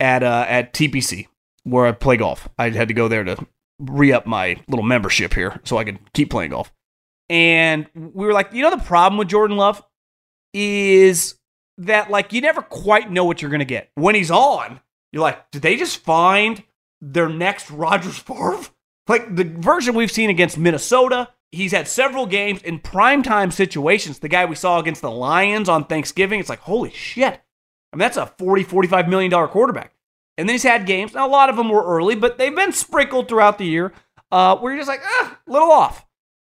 at 0.00 0.22
uh, 0.22 0.46
at 0.48 0.72
TPC 0.72 1.26
where 1.64 1.86
I 1.86 1.92
play 1.92 2.16
golf. 2.16 2.48
I 2.58 2.70
had 2.70 2.88
to 2.88 2.94
go 2.94 3.08
there 3.08 3.24
to 3.24 3.46
re 3.78 4.12
up 4.12 4.26
my 4.26 4.56
little 4.68 4.84
membership 4.84 5.34
here 5.34 5.60
so 5.64 5.76
I 5.76 5.84
could 5.84 5.98
keep 6.12 6.30
playing 6.30 6.50
golf. 6.50 6.72
And 7.28 7.86
we 7.94 8.26
were 8.26 8.32
like, 8.32 8.52
you 8.52 8.62
know, 8.62 8.70
the 8.70 8.82
problem 8.82 9.18
with 9.18 9.28
Jordan 9.28 9.56
Love 9.56 9.82
is 10.52 11.36
that 11.78 12.10
like 12.10 12.32
you 12.32 12.40
never 12.40 12.62
quite 12.62 13.10
know 13.10 13.24
what 13.24 13.42
you're 13.42 13.50
gonna 13.50 13.64
get 13.64 13.90
when 13.94 14.14
he's 14.14 14.30
on. 14.30 14.80
You're 15.12 15.22
like, 15.22 15.50
did 15.50 15.62
they 15.62 15.76
just 15.76 15.98
find 15.98 16.62
their 17.00 17.28
next 17.28 17.70
Rodgers 17.70 18.18
Favre? 18.18 18.58
Like 19.06 19.36
the 19.36 19.44
version 19.44 19.94
we've 19.94 20.10
seen 20.10 20.30
against 20.30 20.56
Minnesota, 20.56 21.28
he's 21.52 21.72
had 21.72 21.86
several 21.86 22.24
games 22.24 22.62
in 22.62 22.80
primetime 22.80 23.52
situations. 23.52 24.18
The 24.18 24.30
guy 24.30 24.46
we 24.46 24.54
saw 24.54 24.78
against 24.78 25.02
the 25.02 25.10
Lions 25.10 25.68
on 25.68 25.84
Thanksgiving, 25.84 26.40
it's 26.40 26.48
like, 26.48 26.60
holy 26.60 26.90
shit. 26.90 27.34
I 27.92 27.96
mean, 27.96 27.98
that's 27.98 28.16
a 28.16 28.32
40, 28.38 28.62
45 28.62 29.08
million 29.10 29.30
dollar 29.30 29.46
quarterback. 29.46 29.92
And 30.38 30.48
then 30.48 30.54
he's 30.54 30.62
had 30.62 30.86
games. 30.86 31.12
Now, 31.12 31.26
a 31.26 31.28
lot 31.28 31.50
of 31.50 31.56
them 31.56 31.68
were 31.68 31.84
early, 31.84 32.14
but 32.14 32.38
they've 32.38 32.54
been 32.54 32.72
sprinkled 32.72 33.28
throughout 33.28 33.58
the 33.58 33.66
year 33.66 33.92
uh, 34.32 34.56
where 34.56 34.72
you're 34.72 34.80
just 34.80 34.88
like, 34.88 35.02
ah, 35.04 35.38
a 35.46 35.52
little 35.52 35.70
off. 35.70 36.04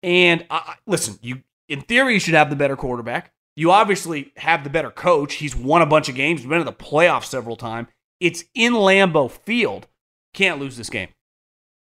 And 0.03 0.45
uh, 0.49 0.73
listen, 0.85 1.19
you 1.21 1.43
in 1.67 1.81
theory, 1.81 2.15
you 2.15 2.19
should 2.19 2.33
have 2.33 2.49
the 2.49 2.55
better 2.55 2.75
quarterback. 2.75 3.31
You 3.55 3.71
obviously 3.71 4.31
have 4.37 4.63
the 4.63 4.69
better 4.69 4.91
coach. 4.91 5.35
He's 5.35 5.55
won 5.55 5.81
a 5.81 5.85
bunch 5.85 6.09
of 6.09 6.15
games, 6.15 6.45
been 6.45 6.59
in 6.59 6.65
the 6.65 6.73
playoffs 6.73 7.25
several 7.25 7.55
times. 7.55 7.89
It's 8.19 8.43
in 8.53 8.73
Lambeau 8.73 9.29
Field. 9.29 9.87
Can't 10.33 10.59
lose 10.59 10.77
this 10.77 10.89
game. 10.89 11.09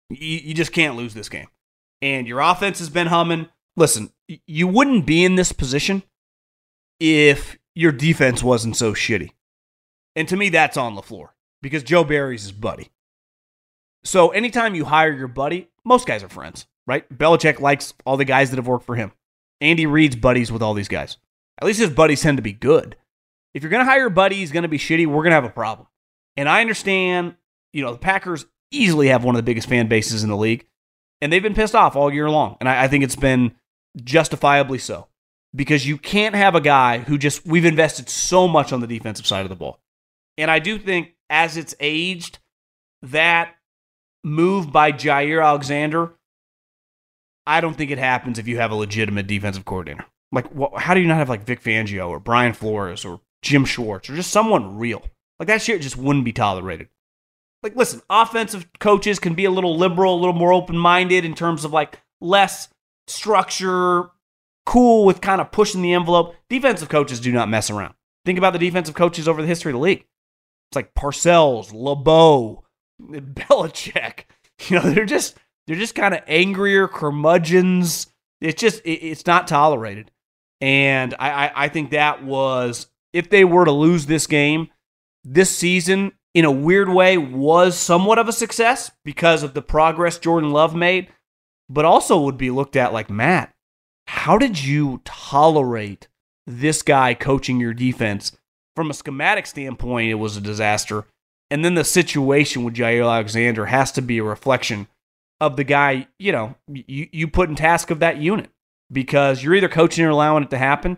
You, 0.09 0.37
you 0.37 0.53
just 0.53 0.71
can't 0.71 0.95
lose 0.95 1.13
this 1.13 1.29
game. 1.29 1.47
And 2.01 2.27
your 2.27 2.39
offense 2.39 2.79
has 2.79 2.89
been 2.89 3.07
humming. 3.07 3.49
Listen, 3.75 4.11
you 4.45 4.67
wouldn't 4.67 5.05
be 5.05 5.23
in 5.23 5.35
this 5.35 5.51
position 5.51 6.03
if 6.99 7.57
your 7.75 7.91
defense 7.91 8.43
wasn't 8.43 8.75
so 8.75 8.93
shitty. 8.93 9.31
And 10.15 10.27
to 10.29 10.35
me, 10.35 10.49
that's 10.49 10.77
on 10.77 10.95
LaFleur 10.95 11.29
because 11.61 11.83
Joe 11.83 12.03
Barry's 12.03 12.43
his 12.43 12.51
buddy. 12.51 12.89
So 14.03 14.29
anytime 14.29 14.73
you 14.73 14.85
hire 14.85 15.11
your 15.11 15.27
buddy, 15.27 15.69
most 15.83 16.07
guys 16.07 16.23
are 16.23 16.29
friends, 16.29 16.65
right? 16.87 17.07
Belichick 17.15 17.59
likes 17.59 17.93
all 18.05 18.17
the 18.17 18.25
guys 18.25 18.49
that 18.49 18.57
have 18.57 18.67
worked 18.67 18.85
for 18.85 18.95
him. 18.95 19.11
Andy 19.59 19.85
Reid's 19.85 20.15
buddies 20.15 20.51
with 20.51 20.61
all 20.61 20.73
these 20.73 20.87
guys. 20.87 21.17
At 21.59 21.65
least 21.65 21.79
his 21.79 21.89
buddies 21.89 22.21
tend 22.21 22.37
to 22.37 22.43
be 22.43 22.53
good. 22.53 22.95
If 23.53 23.63
you're 23.63 23.71
going 23.71 23.85
to 23.85 23.91
hire 23.91 24.07
a 24.07 24.11
buddy, 24.11 24.35
he's 24.35 24.51
going 24.51 24.63
to 24.63 24.69
be 24.69 24.77
shitty. 24.77 25.07
We're 25.07 25.23
going 25.23 25.31
to 25.31 25.35
have 25.35 25.43
a 25.43 25.49
problem. 25.49 25.87
And 26.35 26.47
I 26.47 26.61
understand, 26.61 27.35
you 27.73 27.83
know, 27.83 27.93
the 27.93 27.97
Packers 27.97 28.45
easily 28.71 29.07
have 29.07 29.23
one 29.23 29.35
of 29.35 29.39
the 29.39 29.49
biggest 29.49 29.67
fan 29.67 29.87
bases 29.87 30.23
in 30.23 30.29
the 30.29 30.37
league, 30.37 30.67
and 31.21 31.33
they've 31.33 31.41
been 31.41 31.55
pissed 31.55 31.73
off 31.73 31.95
all 31.95 32.13
year 32.13 32.29
long. 32.29 32.57
And 32.59 32.69
I, 32.69 32.83
I 32.83 32.87
think 32.87 33.03
it's 33.03 33.15
been 33.15 33.55
justifiably 34.03 34.77
so 34.77 35.07
because 35.55 35.87
you 35.87 35.97
can't 35.97 36.35
have 36.35 36.53
a 36.53 36.61
guy 36.61 36.99
who 36.99 37.17
just, 37.17 37.45
we've 37.45 37.65
invested 37.65 38.09
so 38.09 38.47
much 38.47 38.71
on 38.71 38.81
the 38.81 38.87
defensive 38.87 39.25
side 39.25 39.43
of 39.43 39.49
the 39.49 39.55
ball. 39.55 39.79
And 40.37 40.51
I 40.51 40.59
do 40.59 40.77
think 40.77 41.15
as 41.29 41.57
it's 41.57 41.73
aged, 41.79 42.37
that 43.01 43.55
move 44.23 44.71
by 44.71 44.91
Jaire 44.91 45.43
Alexander, 45.43 46.13
I 47.47 47.61
don't 47.61 47.75
think 47.75 47.91
it 47.91 47.97
happens 47.97 48.37
if 48.37 48.47
you 48.47 48.57
have 48.57 48.71
a 48.71 48.75
legitimate 48.75 49.25
defensive 49.25 49.65
coordinator. 49.65 50.05
Like, 50.31 50.51
what, 50.53 50.81
how 50.81 50.93
do 50.93 50.99
you 50.99 51.07
not 51.07 51.17
have 51.17 51.29
like 51.29 51.43
Vic 51.43 51.61
Fangio 51.61 52.09
or 52.09 52.19
Brian 52.19 52.53
Flores 52.53 53.05
or 53.05 53.21
Jim 53.41 53.65
Schwartz 53.65 54.09
or 54.09 54.15
just 54.15 54.31
someone 54.31 54.77
real? 54.77 55.03
Like 55.39 55.47
that 55.47 55.61
shit 55.61 55.81
just 55.81 55.97
wouldn't 55.97 56.25
be 56.25 56.33
tolerated. 56.33 56.89
Like, 57.63 57.75
listen, 57.75 58.01
offensive 58.09 58.67
coaches 58.79 59.19
can 59.19 59.33
be 59.33 59.45
a 59.45 59.51
little 59.51 59.77
liberal, 59.77 60.15
a 60.15 60.19
little 60.19 60.33
more 60.33 60.53
open 60.53 60.77
minded 60.77 61.25
in 61.25 61.33
terms 61.33 61.65
of 61.65 61.73
like 61.73 61.99
less 62.21 62.69
structure, 63.07 64.09
cool 64.65 65.05
with 65.05 65.21
kind 65.21 65.41
of 65.41 65.51
pushing 65.51 65.81
the 65.81 65.93
envelope. 65.93 66.35
Defensive 66.49 66.89
coaches 66.89 67.19
do 67.19 67.31
not 67.31 67.49
mess 67.49 67.69
around. 67.69 67.93
Think 68.25 68.37
about 68.37 68.53
the 68.53 68.59
defensive 68.59 68.95
coaches 68.95 69.27
over 69.27 69.41
the 69.41 69.47
history 69.47 69.71
of 69.71 69.75
the 69.75 69.79
league. 69.79 70.05
It's 70.69 70.75
like 70.75 70.93
Parcells, 70.93 71.71
LeBeau, 71.73 72.63
Belichick. 73.01 74.25
You 74.67 74.79
know, 74.79 74.89
they're 74.89 75.05
just 75.05 75.37
they're 75.65 75.75
just 75.75 75.95
kind 75.95 76.13
of 76.13 76.21
angrier 76.27 76.87
curmudgeons. 76.87 78.07
It's 78.41 78.59
just 78.59 78.81
it, 78.85 79.03
it's 79.03 79.25
not 79.25 79.47
tolerated. 79.47 80.11
And 80.61 81.13
I, 81.19 81.29
I, 81.29 81.51
I 81.55 81.67
think 81.69 81.91
that 81.91 82.23
was 82.23 82.87
if 83.13 83.29
they 83.29 83.43
were 83.43 83.65
to 83.65 83.71
lose 83.71 84.05
this 84.05 84.27
game, 84.27 84.69
this 85.23 85.55
season 85.55 86.13
in 86.33 86.45
a 86.45 86.51
weird 86.51 86.89
way 86.89 87.17
was 87.17 87.77
somewhat 87.77 88.19
of 88.19 88.27
a 88.27 88.33
success 88.33 88.91
because 89.03 89.43
of 89.43 89.53
the 89.53 89.61
progress 89.61 90.19
Jordan 90.19 90.51
Love 90.51 90.75
made, 90.75 91.07
but 91.69 91.85
also 91.85 92.21
would 92.21 92.37
be 92.37 92.51
looked 92.51 92.75
at 92.75 92.93
like 92.93 93.09
Matt. 93.09 93.53
How 94.07 94.37
did 94.37 94.63
you 94.63 95.01
tolerate 95.03 96.07
this 96.45 96.81
guy 96.81 97.13
coaching 97.13 97.59
your 97.59 97.73
defense? 97.73 98.37
From 98.75 98.91
a 98.91 98.93
schematic 98.93 99.47
standpoint, 99.47 100.11
it 100.11 100.15
was 100.15 100.37
a 100.37 100.41
disaster. 100.41 101.05
And 101.49 101.65
then 101.65 101.75
the 101.75 101.83
situation 101.83 102.63
with 102.63 102.75
Jaire 102.75 103.03
Alexander 103.03 103.65
has 103.65 103.91
to 103.93 104.01
be 104.01 104.19
a 104.19 104.23
reflection 104.23 104.87
of 105.39 105.55
the 105.55 105.63
guy, 105.63 106.07
you 106.19 106.31
know, 106.31 106.55
you, 106.67 107.07
you 107.11 107.27
put 107.27 107.49
in 107.49 107.55
task 107.55 107.89
of 107.89 107.99
that 107.99 108.17
unit 108.17 108.49
because 108.91 109.43
you're 109.43 109.55
either 109.55 109.69
coaching 109.69 110.05
or 110.05 110.09
allowing 110.09 110.43
it 110.43 110.49
to 110.51 110.57
happen. 110.57 110.97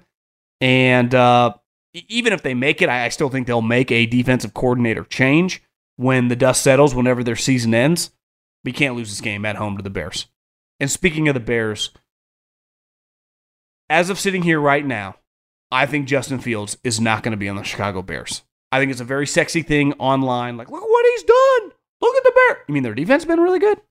And 0.62 1.14
uh, 1.14 1.54
even 1.94 2.34
if 2.34 2.44
they 2.44 2.54
make 2.54 2.82
it, 2.82 2.90
I, 2.90 3.06
I 3.06 3.10
still 3.10 3.30
think 3.30 3.48
they'll 3.48 3.62
make 3.62 3.92
a 3.92 4.06
defensive 4.06 4.54
coordinator 4.54 5.04
change 5.04 5.64
when 5.96 6.28
the 6.28 6.36
dust 6.36 6.62
settles, 6.62 6.96
whenever 6.96 7.24
their 7.24 7.36
season 7.36 7.74
ends. 7.74 8.12
We 8.64 8.72
can't 8.72 8.96
lose 8.96 9.10
this 9.10 9.22
game 9.22 9.46
at 9.46 9.56
home 9.56 9.78
to 9.78 9.84
the 9.84 9.90
Bears. 9.90 10.28
And 10.80 10.92
speaking 10.92 11.28
of 11.28 11.34
the 11.34 11.40
Bears, 11.40 11.92
as 13.90 14.10
of 14.10 14.20
sitting 14.20 14.44
here 14.44 14.60
right 14.60 14.86
now, 14.86 15.16
I 15.72 15.86
think 15.86 16.08
Justin 16.08 16.40
Fields 16.40 16.78
is 16.84 17.00
not 17.00 17.24
going 17.24 17.32
to 17.32 17.38
be 17.38 17.50
on 17.50 17.56
the 17.56 17.64
Chicago 17.64 18.02
Bears. 18.02 18.44
I 18.72 18.80
think 18.80 18.92
it's 18.92 19.02
a 19.02 19.06
very 19.06 19.26
sexy 19.28 19.62
thing 19.62 19.94
online. 19.94 20.58
Like, 20.58 20.70
look 20.70 20.84
at 20.84 20.90
what 20.90 21.06
he's 21.06 21.24
done. 21.24 21.72
Look 22.02 22.16
at 22.16 22.24
the 22.24 22.34
Bear. 22.36 22.60
You 22.68 22.74
mean 22.74 22.84
their 22.84 22.96
defense 22.96 23.24
has 23.24 23.28
been 23.28 23.40
really 23.40 23.60
good? 23.60 23.82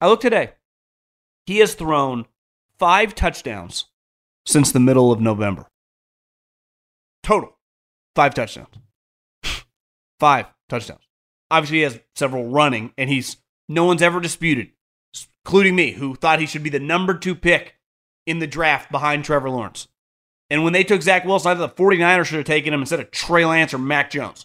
I 0.00 0.08
look 0.08 0.20
today. 0.20 0.52
He 1.46 1.58
has 1.58 1.74
thrown 1.74 2.26
five 2.78 3.14
touchdowns 3.14 3.86
since 4.46 4.72
the 4.72 4.80
middle 4.80 5.12
of 5.12 5.20
November. 5.20 5.66
Total. 7.22 7.56
Five 8.14 8.34
touchdowns. 8.34 8.74
five 10.20 10.46
touchdowns. 10.68 11.02
Obviously, 11.50 11.78
he 11.78 11.82
has 11.82 12.00
several 12.14 12.48
running, 12.48 12.92
and 12.98 13.08
he's 13.08 13.38
no 13.68 13.84
one's 13.84 14.02
ever 14.02 14.20
disputed, 14.20 14.70
including 15.44 15.76
me, 15.76 15.92
who 15.92 16.14
thought 16.14 16.40
he 16.40 16.46
should 16.46 16.62
be 16.62 16.70
the 16.70 16.78
number 16.78 17.14
two 17.14 17.34
pick 17.34 17.76
in 18.26 18.38
the 18.38 18.46
draft 18.46 18.90
behind 18.90 19.24
Trevor 19.24 19.50
Lawrence. 19.50 19.88
And 20.50 20.64
when 20.64 20.72
they 20.72 20.84
took 20.84 21.02
Zach 21.02 21.24
Wilson, 21.24 21.52
I 21.52 21.54
thought 21.54 21.76
the 21.76 21.82
49ers 21.82 22.26
should 22.26 22.38
have 22.38 22.46
taken 22.46 22.72
him 22.72 22.80
instead 22.80 23.00
of 23.00 23.10
Trey 23.10 23.44
Lance 23.44 23.74
or 23.74 23.78
Mac 23.78 24.10
Jones. 24.10 24.42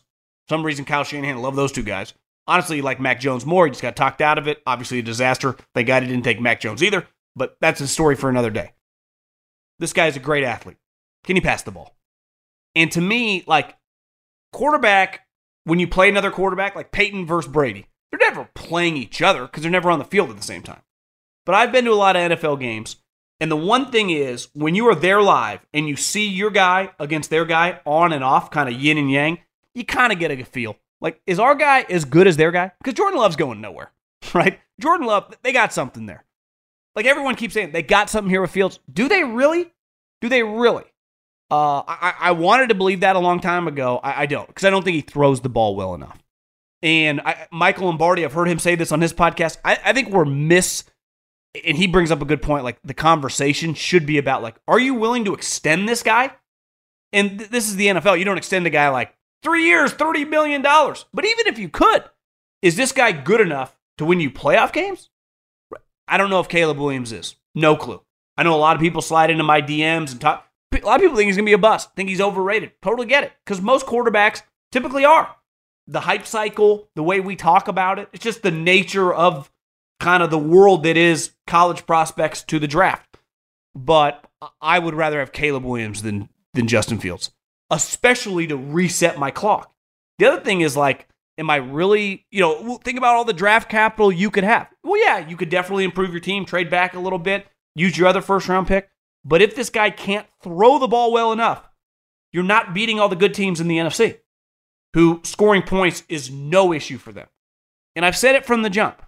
For 0.48 0.56
some 0.56 0.66
reason, 0.66 0.86
Kyle 0.86 1.04
Shanahan 1.04 1.42
loved 1.42 1.58
those 1.58 1.72
two 1.72 1.84
guys. 1.84 2.14
Honestly, 2.46 2.82
like 2.82 3.00
Mac 3.00 3.22
Jones 3.22 3.46
more. 3.46 3.66
He 3.66 3.72
just 3.72 3.82
got 3.82 3.96
talked 3.96 4.22
out 4.22 4.38
of 4.38 4.48
it. 4.48 4.62
Obviously, 4.68 5.00
a 5.00 5.02
disaster. 5.04 5.56
Thank 5.74 5.88
God 5.88 6.04
he 6.04 6.10
didn't 6.10 6.26
take 6.26 6.42
Mac 6.42 6.60
Jones 6.60 6.84
either, 6.84 7.08
but 7.36 7.58
that's 7.60 7.82
a 7.82 7.88
story 7.88 8.16
for 8.16 8.30
another 8.30 8.50
day. 8.50 8.74
This 9.80 9.94
guy 9.94 10.08
is 10.08 10.16
a 10.16 10.22
great 10.22 10.44
athlete. 10.44 10.78
Can 11.24 11.36
he 11.36 11.42
pass 11.42 11.64
the 11.64 11.72
ball? 11.72 11.96
And 12.76 12.92
to 12.92 13.02
me, 13.02 13.44
like 13.48 13.76
quarterback, 14.52 15.22
when 15.64 15.80
you 15.80 15.88
play 15.88 16.10
another 16.10 16.32
quarterback, 16.32 16.76
like 16.76 16.92
Peyton 16.92 17.26
versus 17.26 17.52
Brady, 17.52 17.88
they're 18.12 18.20
never 18.20 18.50
playing 18.54 18.98
each 18.98 19.22
other 19.22 19.44
because 19.44 19.64
they're 19.64 19.72
never 19.72 19.90
on 19.90 20.00
the 20.00 20.06
field 20.06 20.30
at 20.30 20.38
the 20.38 20.44
same 20.44 20.64
time. 20.64 20.82
But 21.46 21.56
I've 21.56 21.72
been 21.72 21.86
to 21.86 21.92
a 21.92 21.96
lot 21.96 22.16
of 22.16 22.32
NFL 22.32 22.60
games 22.60 22.98
and 23.44 23.52
the 23.52 23.58
one 23.58 23.92
thing 23.92 24.10
is, 24.10 24.48
when 24.54 24.74
you 24.74 24.88
are 24.88 24.96
there 24.96 25.22
live 25.22 25.60
and 25.74 25.86
you 25.86 25.98
see 25.98 26.30
your 26.30 26.50
guy 26.50 26.92
against 26.98 27.30
their 27.30 27.44
guy 27.44 27.82
on 27.86 28.14
and 28.14 28.24
off, 28.24 28.52
kind 28.52 28.74
of 28.74 28.82
yin 28.82 28.98
and 28.98 29.12
yang, 29.12 29.40
you 29.76 29.84
kind 29.84 30.14
of 30.14 30.20
get 30.20 30.32
a 30.32 30.46
feel. 30.46 30.78
Like, 31.02 31.22
is 31.28 31.40
our 31.40 31.54
guy 31.54 31.82
as 31.90 32.06
good 32.06 32.26
as 32.26 32.38
their 32.38 32.52
guy? 32.52 32.72
Because 32.78 32.94
Jordan 32.94 33.20
Love's 33.20 33.36
going 33.36 33.60
nowhere, 33.60 33.92
right? 34.34 34.62
Jordan 34.80 35.08
Love, 35.08 35.36
they 35.44 35.52
got 35.52 35.74
something 35.74 36.06
there. 36.06 36.24
Like 36.96 37.06
everyone 37.06 37.36
keeps 37.36 37.54
saying, 37.54 37.72
they 37.72 37.84
got 37.84 38.10
something 38.10 38.30
here 38.30 38.42
with 38.42 38.52
Fields. 38.52 38.80
Do 38.92 39.08
they 39.08 39.24
really? 39.24 39.72
Do 40.22 40.30
they 40.30 40.44
really? 40.44 40.86
Uh, 41.52 41.84
I, 41.88 42.14
I 42.20 42.32
wanted 42.32 42.70
to 42.70 42.76
believe 42.76 43.02
that 43.02 43.16
a 43.16 43.20
long 43.20 43.40
time 43.40 43.68
ago. 43.68 44.00
I, 44.04 44.24
I 44.24 44.26
don't, 44.26 44.48
because 44.48 44.64
I 44.64 44.70
don't 44.70 44.84
think 44.84 44.96
he 44.96 45.02
throws 45.02 45.42
the 45.42 45.50
ball 45.50 45.76
well 45.76 45.94
enough. 45.94 46.24
And 46.82 47.22
I, 47.22 47.48
Michael 47.52 47.86
Lombardi, 47.86 48.26
I've 48.26 48.34
heard 48.34 48.48
him 48.48 48.60
say 48.60 48.76
this 48.76 48.92
on 48.92 49.02
his 49.02 49.14
podcast. 49.14 49.58
I, 49.64 49.80
I 49.84 49.94
think 49.94 50.10
we're 50.10 50.26
miss 50.26 50.84
and 51.66 51.78
he 51.78 51.88
brings 51.88 52.12
up 52.12 52.22
a 52.22 52.26
good 52.26 52.42
point. 52.42 52.64
Like 52.64 52.80
the 52.84 52.94
conversation 52.94 53.74
should 53.74 54.06
be 54.06 54.18
about 54.18 54.42
like, 54.42 54.56
are 54.68 54.80
you 54.80 54.94
willing 54.94 55.26
to 55.26 55.34
extend 55.34 55.88
this 55.88 56.04
guy? 56.04 56.32
And 57.12 57.40
th- 57.40 57.52
this 57.52 57.68
is 57.68 57.76
the 57.76 57.88
NFL. 57.88 58.18
You 58.18 58.26
don't 58.26 58.38
extend 58.38 58.66
a 58.66 58.72
guy 58.72 58.90
like 58.90 59.16
three 59.44 59.66
years, 59.66 59.94
thirty 59.94 60.26
million 60.26 60.62
dollars. 60.62 61.06
But 61.14 61.26
even 61.26 61.48
if 61.48 61.60
you 61.60 61.70
could, 61.70 62.04
is 62.62 62.76
this 62.76 62.92
guy 62.92 63.12
good 63.12 63.42
enough 63.42 63.78
to 63.98 64.06
win 64.06 64.20
you 64.20 64.32
playoff 64.32 64.74
games? 64.74 65.10
I 66.08 66.18
don't 66.18 66.30
know 66.30 66.40
if 66.40 66.50
Caleb 66.50 66.78
Williams 66.78 67.12
is. 67.12 67.36
No 67.56 67.76
clue. 67.76 68.02
I 68.38 68.44
know 68.44 68.56
a 68.56 68.58
lot 68.58 68.76
of 68.76 68.82
people 68.82 69.02
slide 69.02 69.30
into 69.30 69.44
my 69.44 69.62
DMs 69.62 70.12
and 70.12 70.22
talk. 70.22 70.48
A 70.74 70.78
lot 70.86 70.96
of 70.96 71.02
people 71.02 71.16
think 71.16 71.28
he's 71.28 71.36
going 71.36 71.46
to 71.46 71.50
be 71.50 71.54
a 71.54 71.58
bust. 71.60 71.96
Think 71.96 72.10
he's 72.10 72.22
overrated. 72.22 72.72
Totally 72.82 73.08
get 73.08 73.24
it 73.24 73.34
because 73.46 73.62
most 73.62 73.86
quarterbacks 73.86 74.42
typically 74.72 75.06
are. 75.06 75.36
The 75.88 76.02
hype 76.02 76.26
cycle, 76.26 76.90
the 76.96 77.04
way 77.04 77.20
we 77.20 77.36
talk 77.36 77.68
about 77.68 78.00
it, 78.00 78.10
it's 78.12 78.24
just 78.24 78.42
the 78.42 78.52
nature 78.52 79.14
of 79.14 79.52
kind 80.00 80.24
of 80.24 80.32
the 80.32 80.40
world 80.40 80.84
that 80.84 80.98
is 80.98 81.32
college 81.46 81.86
prospects 81.86 82.42
to 82.44 82.58
the 82.58 82.68
draft. 82.68 83.18
But 83.76 84.26
I 84.62 84.80
would 84.80 84.96
rather 84.96 85.20
have 85.20 85.32
Caleb 85.32 85.64
Williams 85.64 86.02
than 86.02 86.30
than 86.54 86.68
Justin 86.68 87.00
Fields, 87.00 87.32
especially 87.70 88.48
to 88.48 88.58
reset 88.58 89.18
my 89.18 89.32
clock. 89.32 89.74
The 90.20 90.26
other 90.26 90.42
thing 90.42 90.62
is 90.62 90.78
like, 90.78 91.08
am 91.38 91.50
I 91.50 91.58
really, 91.58 92.26
you 92.32 92.42
know, 92.42 92.78
think 92.78 92.98
about 92.98 93.16
all 93.16 93.26
the 93.26 93.34
draft 93.34 93.70
capital 93.70 94.12
you 94.12 94.30
could 94.30 94.44
have. 94.44 94.70
Well, 94.84 95.02
yeah, 95.02 95.28
you 95.28 95.36
could 95.36 95.50
definitely 95.50 95.84
improve 95.84 96.12
your 96.12 96.20
team, 96.20 96.46
trade 96.46 96.70
back 96.70 96.94
a 96.94 97.00
little 97.00 97.20
bit, 97.20 97.48
use 97.76 97.98
your 97.98 98.08
other 98.08 98.22
first 98.22 98.48
round 98.48 98.68
pick. 98.68 98.90
But 99.26 99.42
if 99.42 99.56
this 99.56 99.70
guy 99.70 99.90
can't 99.90 100.28
throw 100.42 100.80
the 100.80 100.88
ball 100.88 101.12
well 101.12 101.32
enough, 101.32 101.70
you're 102.32 102.44
not 102.44 102.74
beating 102.74 103.00
all 103.00 103.10
the 103.10 103.16
good 103.16 103.34
teams 103.34 103.62
in 103.62 103.68
the 103.68 103.78
NFC, 103.78 104.20
who 104.94 105.22
scoring 105.24 105.62
points 105.62 106.04
is 106.10 106.30
no 106.30 106.74
issue 106.74 106.98
for 106.98 107.12
them. 107.12 107.28
And 107.96 108.06
I've 108.06 108.18
said 108.18 108.36
it 108.36 108.46
from 108.46 108.64
the 108.64 108.70
jump 108.70 109.02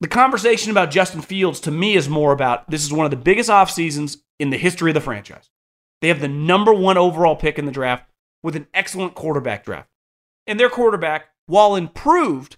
the 0.00 0.08
conversation 0.08 0.70
about 0.70 0.90
Justin 0.90 1.22
Fields 1.22 1.60
to 1.60 1.70
me 1.70 1.94
is 1.94 2.10
more 2.10 2.32
about 2.32 2.70
this 2.70 2.84
is 2.84 2.92
one 2.92 3.06
of 3.06 3.10
the 3.10 3.16
biggest 3.16 3.48
off 3.48 3.70
seasons 3.70 4.18
in 4.38 4.50
the 4.50 4.58
history 4.58 4.90
of 4.90 4.94
the 4.94 5.00
franchise. 5.00 5.48
They 6.02 6.08
have 6.08 6.20
the 6.20 6.28
number 6.28 6.74
one 6.74 6.98
overall 6.98 7.36
pick 7.36 7.58
in 7.58 7.64
the 7.64 7.72
draft 7.72 8.04
with 8.42 8.56
an 8.56 8.66
excellent 8.74 9.14
quarterback 9.14 9.64
draft. 9.64 9.88
And 10.46 10.60
their 10.60 10.68
quarterback, 10.68 11.28
while 11.46 11.76
improved, 11.76 12.56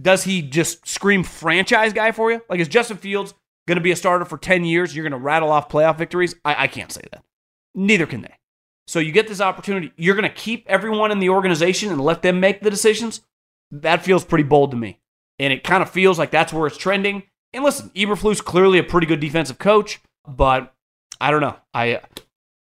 does 0.00 0.24
he 0.24 0.42
just 0.42 0.86
scream 0.86 1.22
franchise 1.22 1.92
guy 1.92 2.12
for 2.12 2.30
you? 2.30 2.42
Like, 2.48 2.60
is 2.60 2.68
Justin 2.68 2.96
Fields 2.96 3.34
going 3.66 3.76
to 3.76 3.82
be 3.82 3.92
a 3.92 3.96
starter 3.96 4.24
for 4.24 4.38
10 4.38 4.64
years? 4.64 4.94
You're 4.94 5.08
going 5.08 5.18
to 5.18 5.24
rattle 5.24 5.50
off 5.50 5.68
playoff 5.68 5.98
victories? 5.98 6.34
I, 6.44 6.64
I 6.64 6.66
can't 6.66 6.92
say 6.92 7.02
that. 7.12 7.24
Neither 7.74 8.06
can 8.06 8.22
they. 8.22 8.34
So 8.86 8.98
you 8.98 9.12
get 9.12 9.28
this 9.28 9.40
opportunity. 9.40 9.92
You're 9.96 10.14
going 10.16 10.28
to 10.28 10.34
keep 10.34 10.64
everyone 10.66 11.10
in 11.10 11.18
the 11.18 11.28
organization 11.28 11.90
and 11.90 12.00
let 12.00 12.22
them 12.22 12.40
make 12.40 12.62
the 12.62 12.70
decisions? 12.70 13.20
That 13.70 14.02
feels 14.02 14.24
pretty 14.24 14.44
bold 14.44 14.70
to 14.70 14.76
me 14.76 15.00
and 15.38 15.52
it 15.52 15.64
kind 15.64 15.82
of 15.82 15.90
feels 15.90 16.18
like 16.18 16.30
that's 16.30 16.52
where 16.52 16.66
it's 16.66 16.76
trending. 16.76 17.22
And 17.52 17.64
listen, 17.64 17.90
Eberflus 17.90 18.44
clearly 18.44 18.78
a 18.78 18.84
pretty 18.84 19.06
good 19.06 19.20
defensive 19.20 19.58
coach, 19.58 20.00
but 20.26 20.74
I 21.20 21.30
don't 21.30 21.40
know. 21.40 21.56
I, 21.72 22.00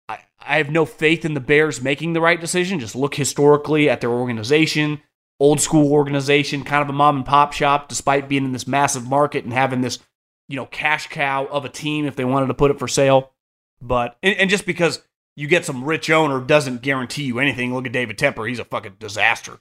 I 0.09 0.19
I 0.45 0.57
have 0.57 0.71
no 0.71 0.85
faith 0.85 1.25
in 1.25 1.35
the 1.35 1.39
Bears 1.39 1.81
making 1.81 2.13
the 2.13 2.21
right 2.21 2.39
decision. 2.39 2.79
Just 2.79 2.95
look 2.95 3.15
historically 3.15 3.89
at 3.89 4.01
their 4.01 4.09
organization, 4.09 5.01
old 5.39 5.59
school 5.59 5.91
organization, 5.91 6.63
kind 6.63 6.81
of 6.81 6.89
a 6.89 6.93
mom 6.93 7.17
and 7.17 7.25
pop 7.25 7.53
shop, 7.53 7.89
despite 7.89 8.29
being 8.29 8.45
in 8.45 8.53
this 8.53 8.67
massive 8.67 9.07
market 9.07 9.43
and 9.43 9.53
having 9.53 9.81
this, 9.81 9.99
you 10.47 10.55
know, 10.55 10.65
cash 10.65 11.07
cow 11.07 11.45
of 11.47 11.65
a 11.65 11.69
team 11.69 12.05
if 12.05 12.15
they 12.15 12.25
wanted 12.25 12.47
to 12.47 12.53
put 12.53 12.71
it 12.71 12.79
for 12.79 12.87
sale. 12.87 13.31
But 13.81 14.17
and, 14.23 14.35
and 14.37 14.49
just 14.49 14.65
because 14.65 15.03
you 15.35 15.47
get 15.47 15.65
some 15.65 15.83
rich 15.83 16.09
owner 16.09 16.39
doesn't 16.39 16.81
guarantee 16.81 17.23
you 17.23 17.39
anything. 17.39 17.73
Look 17.73 17.85
at 17.85 17.91
David 17.91 18.17
Tepper; 18.17 18.47
he's 18.47 18.59
a 18.59 18.65
fucking 18.65 18.97
disaster. 18.99 19.59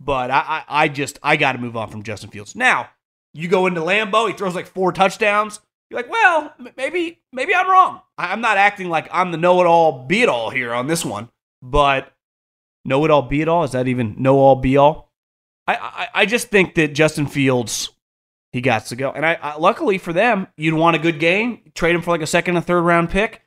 But 0.00 0.30
I, 0.30 0.64
I, 0.68 0.84
I 0.84 0.88
just 0.88 1.18
I 1.22 1.36
got 1.36 1.52
to 1.52 1.58
move 1.58 1.76
on 1.76 1.90
from 1.90 2.02
Justin 2.02 2.30
Fields. 2.30 2.56
Now 2.56 2.90
you 3.32 3.48
go 3.48 3.66
into 3.66 3.80
Lambeau, 3.80 4.28
he 4.28 4.34
throws 4.34 4.54
like 4.54 4.66
four 4.66 4.92
touchdowns. 4.92 5.60
You're 5.90 6.00
like, 6.00 6.10
well, 6.10 6.54
maybe 6.76 7.20
maybe 7.32 7.54
I'm 7.54 7.68
wrong. 7.68 8.00
I'm 8.16 8.40
not 8.40 8.56
acting 8.56 8.88
like 8.88 9.08
I'm 9.12 9.32
the 9.32 9.38
know-it-all, 9.38 10.06
be-it-all 10.06 10.50
here 10.50 10.72
on 10.72 10.86
this 10.86 11.04
one. 11.04 11.28
But 11.62 12.12
know-it-all, 12.84 13.22
be-it-all 13.22 13.64
is 13.64 13.72
that 13.72 13.88
even 13.88 14.14
know-all, 14.18 14.56
be-all? 14.56 15.09
I, 15.74 16.04
I 16.04 16.08
I 16.14 16.26
just 16.26 16.48
think 16.48 16.74
that 16.74 16.94
Justin 16.94 17.26
Fields 17.26 17.90
he 18.52 18.60
got 18.60 18.86
to 18.86 18.96
go. 18.96 19.12
And 19.12 19.24
I, 19.24 19.34
I, 19.34 19.56
luckily 19.56 19.98
for 19.98 20.12
them, 20.12 20.48
you'd 20.56 20.74
want 20.74 20.96
a 20.96 20.98
good 20.98 21.20
game, 21.20 21.60
trade 21.74 21.94
him 21.94 22.02
for 22.02 22.10
like 22.10 22.22
a 22.22 22.26
second 22.26 22.56
and 22.56 22.64
third 22.64 22.82
round 22.82 23.10
pick. 23.10 23.42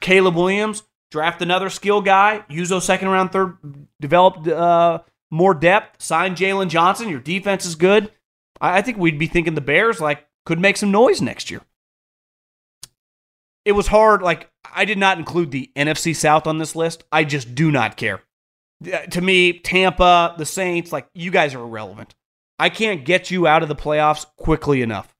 Caleb 0.00 0.36
Williams, 0.36 0.82
draft 1.10 1.42
another 1.42 1.70
skill 1.70 2.00
guy, 2.00 2.44
use 2.48 2.68
those 2.68 2.84
second 2.84 3.08
round, 3.08 3.32
third, 3.32 3.56
develop 4.00 4.46
uh, 4.46 5.00
more 5.30 5.54
depth, 5.54 6.02
sign 6.02 6.36
Jaylon 6.36 6.68
Johnson. 6.68 7.08
Your 7.08 7.20
defense 7.20 7.64
is 7.66 7.74
good. 7.74 8.12
I 8.60 8.82
think 8.82 8.98
we'd 8.98 9.18
be 9.18 9.26
thinking 9.26 9.54
the 9.54 9.60
Bears 9.60 10.00
like 10.00 10.26
could 10.46 10.60
make 10.60 10.76
some 10.76 10.90
noise 10.90 11.20
next 11.20 11.50
year. 11.50 11.62
It 13.64 13.72
was 13.72 13.88
hard. 13.88 14.22
Like 14.22 14.50
I 14.72 14.84
did 14.84 14.98
not 14.98 15.18
include 15.18 15.50
the 15.50 15.70
NFC 15.74 16.14
South 16.14 16.46
on 16.46 16.58
this 16.58 16.76
list. 16.76 17.04
I 17.10 17.24
just 17.24 17.54
do 17.54 17.72
not 17.72 17.96
care 17.96 18.22
To 19.10 19.20
me, 19.20 19.58
Tampa, 19.58 20.34
the 20.38 20.46
Saints, 20.46 20.92
like 20.92 21.08
you 21.14 21.30
guys 21.30 21.54
are 21.54 21.62
irrelevant. 21.62 22.14
I 22.58 22.68
can't 22.70 23.04
get 23.04 23.30
you 23.30 23.46
out 23.46 23.62
of 23.62 23.68
the 23.68 23.76
playoffs 23.76 24.26
quickly 24.36 24.82
enough. 24.82 25.14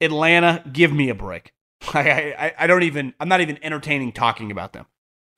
Atlanta, 0.00 0.64
give 0.72 0.92
me 0.92 1.08
a 1.08 1.14
break. 1.14 1.52
I, 1.94 2.34
I, 2.38 2.54
I 2.60 2.66
don't 2.66 2.82
even, 2.82 3.14
I'm 3.20 3.28
not 3.28 3.40
even 3.40 3.58
entertaining 3.62 4.12
talking 4.12 4.50
about 4.50 4.72
them. 4.72 4.86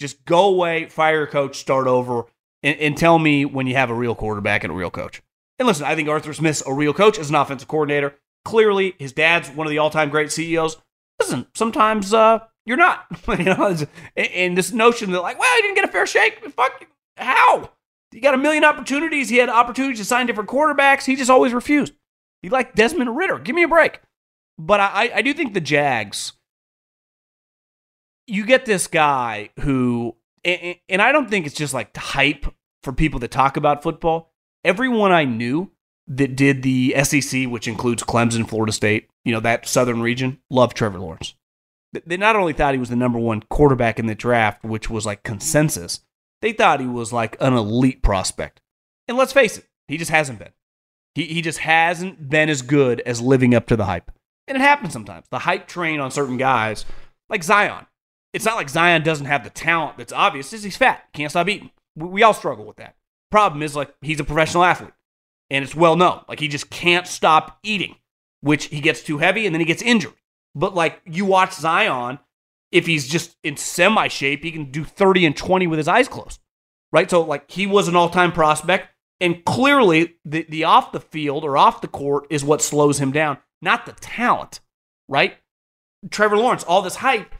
Just 0.00 0.24
go 0.24 0.48
away, 0.48 0.86
fire 0.86 1.18
your 1.18 1.26
coach, 1.26 1.58
start 1.58 1.86
over, 1.86 2.24
and, 2.62 2.78
and 2.80 2.96
tell 2.96 3.18
me 3.18 3.44
when 3.44 3.66
you 3.66 3.74
have 3.76 3.90
a 3.90 3.94
real 3.94 4.14
quarterback 4.14 4.64
and 4.64 4.72
a 4.72 4.76
real 4.76 4.90
coach. 4.90 5.22
And 5.58 5.68
listen, 5.68 5.86
I 5.86 5.94
think 5.94 6.08
Arthur 6.08 6.34
Smith's 6.34 6.62
a 6.66 6.72
real 6.72 6.92
coach 6.92 7.18
as 7.18 7.28
an 7.28 7.36
offensive 7.36 7.68
coordinator. 7.68 8.14
Clearly, 8.44 8.94
his 8.98 9.12
dad's 9.12 9.48
one 9.50 9.66
of 9.66 9.70
the 9.70 9.78
all-time 9.78 10.10
great 10.10 10.32
CEOs. 10.32 10.76
Listen, 11.20 11.46
sometimes 11.54 12.12
uh, 12.12 12.40
you're 12.66 12.76
not. 12.76 13.06
you 13.28 13.44
know, 13.44 13.76
and, 14.16 14.58
this 14.58 14.72
notion 14.72 15.12
that 15.12 15.22
like, 15.22 15.38
well, 15.38 15.56
he 15.56 15.62
didn't 15.62 15.76
get 15.76 15.88
a 15.88 15.92
fair 15.92 16.06
shake. 16.06 16.44
Fuck, 16.52 16.86
how? 17.16 17.70
He 18.10 18.20
got 18.20 18.34
a 18.34 18.38
million 18.38 18.64
opportunities. 18.64 19.28
He 19.28 19.38
had 19.38 19.48
opportunities 19.48 19.98
to 19.98 20.04
sign 20.04 20.26
different 20.26 20.48
quarterbacks. 20.48 21.04
He 21.04 21.16
just 21.16 21.30
always 21.30 21.52
refused. 21.52 21.94
He 22.42 22.48
liked 22.48 22.76
Desmond 22.76 23.16
Ridder. 23.16 23.38
Give 23.38 23.56
me 23.56 23.64
a 23.64 23.68
break. 23.68 24.00
But 24.58 24.80
I, 24.80 25.10
I 25.14 25.22
do 25.22 25.34
think 25.34 25.54
the 25.54 25.60
Jags. 25.60 26.32
You 28.26 28.46
get 28.46 28.66
this 28.66 28.86
guy 28.86 29.50
who, 29.60 30.16
and, 30.44 30.76
and 30.88 31.02
I 31.02 31.12
don't 31.12 31.28
think 31.28 31.46
it's 31.46 31.56
just 31.56 31.74
like 31.74 31.96
hype 31.96 32.46
for 32.82 32.92
people 32.92 33.20
that 33.20 33.30
talk 33.30 33.56
about 33.56 33.82
football. 33.82 34.32
Everyone 34.62 35.12
I 35.12 35.24
knew 35.24 35.72
that 36.06 36.36
did 36.36 36.62
the 36.62 36.94
SEC, 37.02 37.46
which 37.46 37.66
includes 37.66 38.02
Clemson, 38.02 38.48
Florida 38.48 38.72
State, 38.72 39.08
you 39.24 39.32
know, 39.32 39.40
that 39.40 39.66
southern 39.66 40.00
region, 40.00 40.38
loved 40.50 40.76
Trevor 40.76 41.00
Lawrence. 41.00 41.34
They 42.06 42.16
not 42.16 42.36
only 42.36 42.52
thought 42.52 42.74
he 42.74 42.80
was 42.80 42.90
the 42.90 42.96
number 42.96 43.18
one 43.18 43.42
quarterback 43.50 43.98
in 43.98 44.06
the 44.06 44.14
draft, 44.14 44.64
which 44.64 44.90
was 44.90 45.06
like 45.06 45.22
consensus, 45.22 46.00
they 46.44 46.52
thought 46.52 46.78
he 46.78 46.86
was 46.86 47.10
like 47.10 47.38
an 47.40 47.54
elite 47.54 48.02
prospect. 48.02 48.60
And 49.08 49.16
let's 49.16 49.32
face 49.32 49.56
it, 49.56 49.64
he 49.88 49.96
just 49.96 50.10
hasn't 50.10 50.38
been. 50.38 50.52
He, 51.14 51.24
he 51.24 51.40
just 51.40 51.60
hasn't 51.60 52.28
been 52.28 52.50
as 52.50 52.60
good 52.60 53.00
as 53.06 53.22
living 53.22 53.54
up 53.54 53.66
to 53.68 53.76
the 53.76 53.86
hype. 53.86 54.10
And 54.46 54.54
it 54.54 54.60
happens 54.60 54.92
sometimes. 54.92 55.24
The 55.30 55.38
hype 55.38 55.66
train 55.66 56.00
on 56.00 56.10
certain 56.10 56.36
guys, 56.36 56.84
like 57.30 57.42
Zion. 57.42 57.86
It's 58.34 58.44
not 58.44 58.56
like 58.56 58.68
Zion 58.68 59.02
doesn't 59.02 59.24
have 59.24 59.42
the 59.42 59.48
talent 59.48 59.96
that's 59.96 60.12
obvious. 60.12 60.50
Just 60.50 60.64
he's 60.64 60.76
fat. 60.76 61.04
Can't 61.14 61.30
stop 61.30 61.48
eating. 61.48 61.70
We, 61.96 62.08
we 62.08 62.22
all 62.22 62.34
struggle 62.34 62.66
with 62.66 62.76
that. 62.76 62.96
Problem 63.30 63.62
is, 63.62 63.74
like, 63.74 63.94
he's 64.02 64.20
a 64.20 64.24
professional 64.24 64.64
athlete. 64.64 64.92
And 65.48 65.64
it's 65.64 65.74
well 65.74 65.96
known. 65.96 66.24
Like, 66.28 66.40
he 66.40 66.48
just 66.48 66.68
can't 66.68 67.06
stop 67.06 67.58
eating, 67.62 67.96
which 68.42 68.66
he 68.66 68.80
gets 68.80 69.02
too 69.02 69.16
heavy 69.16 69.46
and 69.46 69.54
then 69.54 69.60
he 69.60 69.66
gets 69.66 69.80
injured. 69.80 70.12
But, 70.54 70.74
like, 70.74 71.00
you 71.06 71.24
watch 71.24 71.54
Zion, 71.54 72.18
if 72.74 72.86
he's 72.86 73.08
just 73.08 73.36
in 73.42 73.56
semi 73.56 74.08
shape, 74.08 74.44
he 74.44 74.52
can 74.52 74.70
do 74.70 74.84
30 74.84 75.24
and 75.24 75.36
20 75.36 75.66
with 75.66 75.78
his 75.78 75.88
eyes 75.88 76.08
closed. 76.08 76.40
Right? 76.92 77.08
So, 77.08 77.22
like, 77.22 77.50
he 77.50 77.66
was 77.66 77.88
an 77.88 77.96
all 77.96 78.10
time 78.10 78.32
prospect. 78.32 78.88
And 79.20 79.44
clearly, 79.44 80.16
the, 80.24 80.44
the 80.48 80.64
off 80.64 80.92
the 80.92 81.00
field 81.00 81.44
or 81.44 81.56
off 81.56 81.80
the 81.80 81.88
court 81.88 82.26
is 82.30 82.44
what 82.44 82.60
slows 82.60 82.98
him 82.98 83.12
down, 83.12 83.38
not 83.62 83.86
the 83.86 83.92
talent, 83.92 84.60
right? 85.08 85.36
Trevor 86.10 86.36
Lawrence, 86.36 86.64
all 86.64 86.82
this 86.82 86.96
hype 86.96 87.34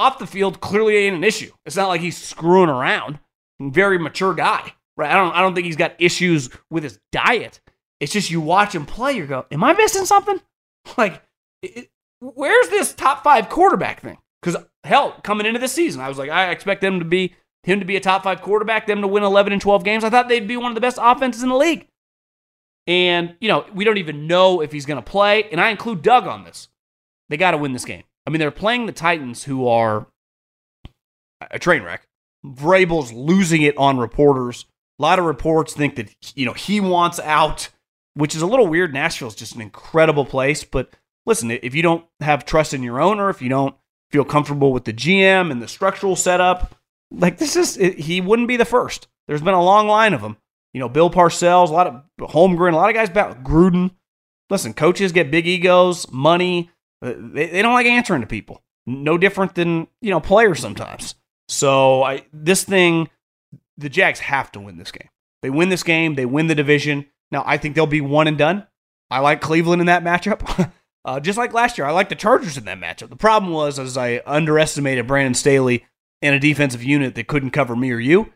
off 0.00 0.18
the 0.18 0.26
field 0.26 0.60
clearly 0.60 0.96
ain't 0.96 1.16
an 1.16 1.24
issue. 1.24 1.52
It's 1.66 1.76
not 1.76 1.88
like 1.88 2.00
he's 2.00 2.16
screwing 2.16 2.70
around. 2.70 3.18
Very 3.60 3.98
mature 3.98 4.34
guy, 4.34 4.72
right? 4.96 5.10
I 5.10 5.14
don't, 5.14 5.34
I 5.34 5.42
don't 5.42 5.54
think 5.54 5.66
he's 5.66 5.76
got 5.76 5.94
issues 5.98 6.48
with 6.70 6.84
his 6.84 6.98
diet. 7.12 7.60
It's 8.00 8.12
just 8.12 8.30
you 8.30 8.40
watch 8.40 8.74
him 8.74 8.86
play, 8.86 9.12
you 9.12 9.26
go, 9.26 9.44
"Am 9.50 9.62
I 9.62 9.74
missing 9.74 10.06
something?" 10.06 10.40
Like, 10.96 11.22
it, 11.62 11.90
where's 12.20 12.70
this 12.70 12.94
top 12.94 13.22
five 13.22 13.50
quarterback 13.50 14.00
thing? 14.00 14.16
Because 14.40 14.56
hell, 14.84 15.16
coming 15.22 15.46
into 15.46 15.58
this 15.58 15.72
season, 15.72 16.00
I 16.00 16.08
was 16.08 16.18
like, 16.18 16.30
I 16.30 16.50
expect 16.50 16.80
them 16.80 16.98
to 16.98 17.04
be 17.04 17.34
him 17.62 17.80
to 17.80 17.86
be 17.86 17.96
a 17.96 18.00
top 18.00 18.22
five 18.22 18.40
quarterback, 18.40 18.86
them 18.86 19.02
to 19.02 19.06
win 19.06 19.22
11 19.22 19.52
and 19.52 19.60
12 19.60 19.84
games. 19.84 20.04
I 20.04 20.10
thought 20.10 20.28
they'd 20.28 20.48
be 20.48 20.56
one 20.56 20.70
of 20.70 20.74
the 20.74 20.80
best 20.80 20.98
offenses 21.00 21.42
in 21.42 21.50
the 21.50 21.56
league. 21.56 21.86
And, 22.86 23.36
you 23.40 23.48
know, 23.48 23.66
we 23.74 23.84
don't 23.84 23.98
even 23.98 24.26
know 24.26 24.62
if 24.62 24.72
he's 24.72 24.86
going 24.86 24.96
to 24.96 25.02
play. 25.02 25.44
And 25.50 25.60
I 25.60 25.68
include 25.68 26.02
Doug 26.02 26.26
on 26.26 26.44
this. 26.44 26.68
They 27.28 27.36
got 27.36 27.50
to 27.52 27.58
win 27.58 27.72
this 27.72 27.84
game. 27.84 28.02
I 28.26 28.30
mean, 28.30 28.40
they're 28.40 28.50
playing 28.50 28.86
the 28.86 28.92
Titans, 28.92 29.44
who 29.44 29.68
are 29.68 30.06
a 31.50 31.58
train 31.58 31.82
wreck. 31.82 32.06
Vrabel's 32.44 33.12
losing 33.12 33.62
it 33.62 33.76
on 33.76 33.98
reporters. 33.98 34.64
A 34.98 35.02
lot 35.02 35.18
of 35.18 35.24
reports 35.24 35.74
think 35.74 35.96
that, 35.96 36.08
you 36.34 36.46
know, 36.46 36.52
he 36.52 36.80
wants 36.80 37.20
out, 37.20 37.68
which 38.14 38.34
is 38.34 38.42
a 38.42 38.46
little 38.46 38.66
weird. 38.66 38.92
Nashville's 38.92 39.34
just 39.34 39.54
an 39.54 39.60
incredible 39.60 40.24
place. 40.24 40.64
But 40.64 40.90
listen, 41.26 41.50
if 41.50 41.74
you 41.74 41.82
don't 41.82 42.04
have 42.20 42.44
trust 42.44 42.74
in 42.74 42.82
your 42.82 43.00
owner, 43.00 43.30
if 43.30 43.42
you 43.42 43.48
don't 43.48 43.74
feel 44.10 44.24
comfortable 44.24 44.72
with 44.72 44.84
the 44.84 44.92
GM 44.92 45.50
and 45.50 45.62
the 45.62 45.68
structural 45.68 46.16
setup, 46.16 46.74
like 47.10 47.38
this 47.38 47.56
is, 47.56 47.76
he 47.76 48.20
wouldn't 48.20 48.48
be 48.48 48.56
the 48.56 48.64
first. 48.64 49.08
There's 49.28 49.42
been 49.42 49.54
a 49.54 49.62
long 49.62 49.86
line 49.88 50.14
of 50.14 50.22
them. 50.22 50.36
You 50.72 50.80
know, 50.80 50.88
Bill 50.88 51.10
Parcells, 51.10 51.68
a 51.68 51.72
lot 51.72 51.86
of 51.86 52.02
Holmgren, 52.30 52.72
a 52.72 52.76
lot 52.76 52.88
of 52.90 52.94
guys 52.94 53.08
about 53.08 53.42
Gruden. 53.42 53.90
Listen, 54.50 54.74
coaches 54.74 55.12
get 55.12 55.30
big 55.30 55.46
egos, 55.46 56.10
money. 56.12 56.70
Uh, 57.02 57.14
They, 57.16 57.46
they 57.48 57.62
don't 57.62 57.72
like 57.74 57.86
answering 57.86 58.20
to 58.20 58.26
people. 58.26 58.62
No 58.86 59.18
different 59.18 59.54
than, 59.54 59.88
you 60.00 60.10
know, 60.10 60.20
players 60.20 60.60
sometimes. 60.60 61.14
So 61.48 62.02
I 62.02 62.24
this 62.32 62.64
thing, 62.64 63.08
the 63.76 63.88
Jags 63.88 64.20
have 64.20 64.52
to 64.52 64.60
win 64.60 64.78
this 64.78 64.92
game. 64.92 65.08
They 65.42 65.50
win 65.50 65.68
this 65.68 65.82
game, 65.82 66.14
they 66.14 66.26
win 66.26 66.46
the 66.46 66.54
division. 66.54 67.06
Now 67.32 67.42
I 67.46 67.56
think 67.56 67.74
they'll 67.74 67.86
be 67.86 68.00
one 68.00 68.28
and 68.28 68.38
done. 68.38 68.66
I 69.10 69.18
like 69.20 69.40
Cleveland 69.40 69.80
in 69.80 69.86
that 69.86 70.04
matchup. 70.04 70.70
uh, 71.04 71.20
just 71.20 71.38
like 71.38 71.52
last 71.52 71.78
year, 71.78 71.86
I 71.86 71.92
like 71.92 72.08
the 72.08 72.14
Chargers 72.14 72.56
in 72.56 72.64
that 72.66 72.78
matchup. 72.78 73.08
The 73.08 73.16
problem 73.16 73.52
was 73.52 73.78
as 73.78 73.96
I 73.96 74.22
underestimated 74.26 75.06
Brandon 75.06 75.34
Staley 75.34 75.86
and 76.22 76.34
a 76.34 76.40
defensive 76.40 76.82
unit 76.82 77.14
that 77.14 77.26
couldn't 77.26 77.50
cover 77.50 77.74
me 77.74 77.90
or 77.90 77.98
you. 77.98 78.32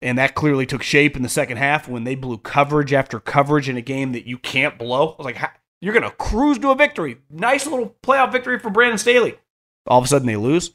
And 0.00 0.18
that 0.18 0.34
clearly 0.34 0.66
took 0.66 0.82
shape 0.82 1.16
in 1.16 1.22
the 1.22 1.28
second 1.28 1.56
half 1.56 1.88
when 1.88 2.04
they 2.04 2.14
blew 2.14 2.36
coverage 2.38 2.92
after 2.92 3.18
coverage 3.18 3.68
in 3.68 3.76
a 3.76 3.82
game 3.82 4.12
that 4.12 4.26
you 4.26 4.36
can't 4.36 4.78
blow. 4.78 5.12
I 5.12 5.14
was 5.16 5.24
like, 5.24 5.38
you're 5.80 5.94
going 5.94 6.02
to 6.02 6.16
cruise 6.16 6.58
to 6.58 6.70
a 6.70 6.74
victory. 6.74 7.18
Nice 7.30 7.66
little 7.66 7.96
playoff 8.02 8.30
victory 8.30 8.58
for 8.58 8.70
Brandon 8.70 8.98
Staley. 8.98 9.38
All 9.86 9.98
of 9.98 10.04
a 10.04 10.08
sudden 10.08 10.26
they 10.26 10.36
lose. 10.36 10.72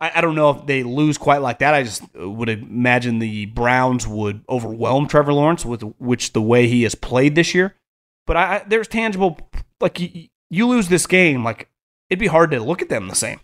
I, 0.00 0.20
don't 0.20 0.34
know 0.34 0.50
if 0.50 0.66
they 0.66 0.82
lose 0.82 1.16
quite 1.16 1.40
like 1.40 1.60
that. 1.60 1.74
I 1.74 1.82
just 1.82 2.02
would 2.14 2.50
imagine 2.50 3.18
the 3.18 3.46
Browns 3.46 4.06
would 4.06 4.44
overwhelm 4.48 5.08
Trevor 5.08 5.32
Lawrence 5.32 5.64
with 5.64 5.82
which 5.98 6.32
the 6.34 6.42
way 6.42 6.66
he 6.66 6.82
has 6.82 6.94
played 6.94 7.34
this 7.34 7.54
year. 7.54 7.74
But 8.26 8.36
I 8.36 8.64
there's 8.66 8.88
tangible 8.88 9.38
like 9.80 9.98
you, 10.50 10.66
lose 10.66 10.88
this 10.88 11.06
game, 11.06 11.44
like 11.44 11.68
it'd 12.10 12.20
be 12.20 12.26
hard 12.26 12.50
to 12.50 12.60
look 12.60 12.82
at 12.82 12.88
them 12.88 13.08
the 13.08 13.14
same. 13.14 13.40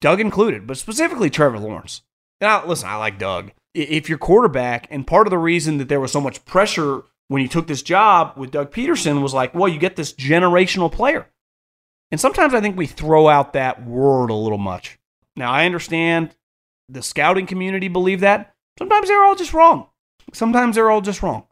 Doug 0.00 0.20
included, 0.20 0.66
but 0.66 0.76
specifically 0.76 1.30
Trevor 1.30 1.58
Lawrence. 1.58 2.02
Now, 2.40 2.66
listen, 2.66 2.88
I 2.88 2.96
like 2.96 3.18
Doug. 3.18 3.52
If 3.74 4.08
you're 4.08 4.18
quarterback, 4.18 4.86
and 4.90 5.06
part 5.06 5.26
of 5.26 5.30
the 5.30 5.38
reason 5.38 5.78
that 5.78 5.88
there 5.88 6.00
was 6.00 6.12
so 6.12 6.20
much 6.20 6.44
pressure 6.44 7.02
when 7.28 7.42
you 7.42 7.48
took 7.48 7.66
this 7.66 7.82
job 7.82 8.34
with 8.36 8.50
Doug 8.50 8.70
Pederson 8.70 9.22
was 9.22 9.34
like, 9.34 9.54
well, 9.54 9.68
you 9.68 9.78
get 9.78 9.96
this 9.96 10.12
generational 10.12 10.92
player. 10.92 11.26
And 12.10 12.20
sometimes 12.20 12.54
I 12.54 12.60
think 12.60 12.76
we 12.76 12.86
throw 12.86 13.28
out 13.28 13.54
that 13.54 13.84
word 13.84 14.30
a 14.30 14.34
little 14.34 14.58
much. 14.58 14.98
Now, 15.36 15.50
I 15.50 15.64
understand 15.66 16.36
the 16.88 17.02
scouting 17.02 17.46
community 17.46 17.88
believe 17.88 18.20
that. 18.20 18.54
Sometimes 18.78 19.08
they're 19.08 19.24
all 19.24 19.34
just 19.34 19.54
wrong. 19.54 19.88
Sometimes 20.32 20.74
they're 20.74 20.90
all 20.90 21.00
just 21.00 21.22
wrong, 21.22 21.44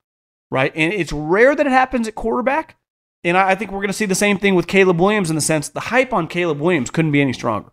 right? 0.50 0.72
And 0.74 0.92
it's 0.92 1.12
rare 1.12 1.54
that 1.54 1.66
it 1.66 1.72
happens 1.72 2.06
at 2.06 2.14
quarterback. 2.14 2.76
And 3.24 3.36
I 3.36 3.54
think 3.54 3.70
we're 3.70 3.78
going 3.78 3.88
to 3.88 3.94
see 3.94 4.06
the 4.06 4.14
same 4.14 4.38
thing 4.38 4.54
with 4.54 4.66
Caleb 4.66 5.00
Williams 5.00 5.30
in 5.30 5.36
the 5.36 5.42
sense 5.42 5.68
the 5.68 5.80
hype 5.80 6.12
on 6.12 6.26
Caleb 6.26 6.60
Williams 6.60 6.90
couldn't 6.90 7.12
be 7.12 7.20
any 7.20 7.32
stronger. 7.32 7.72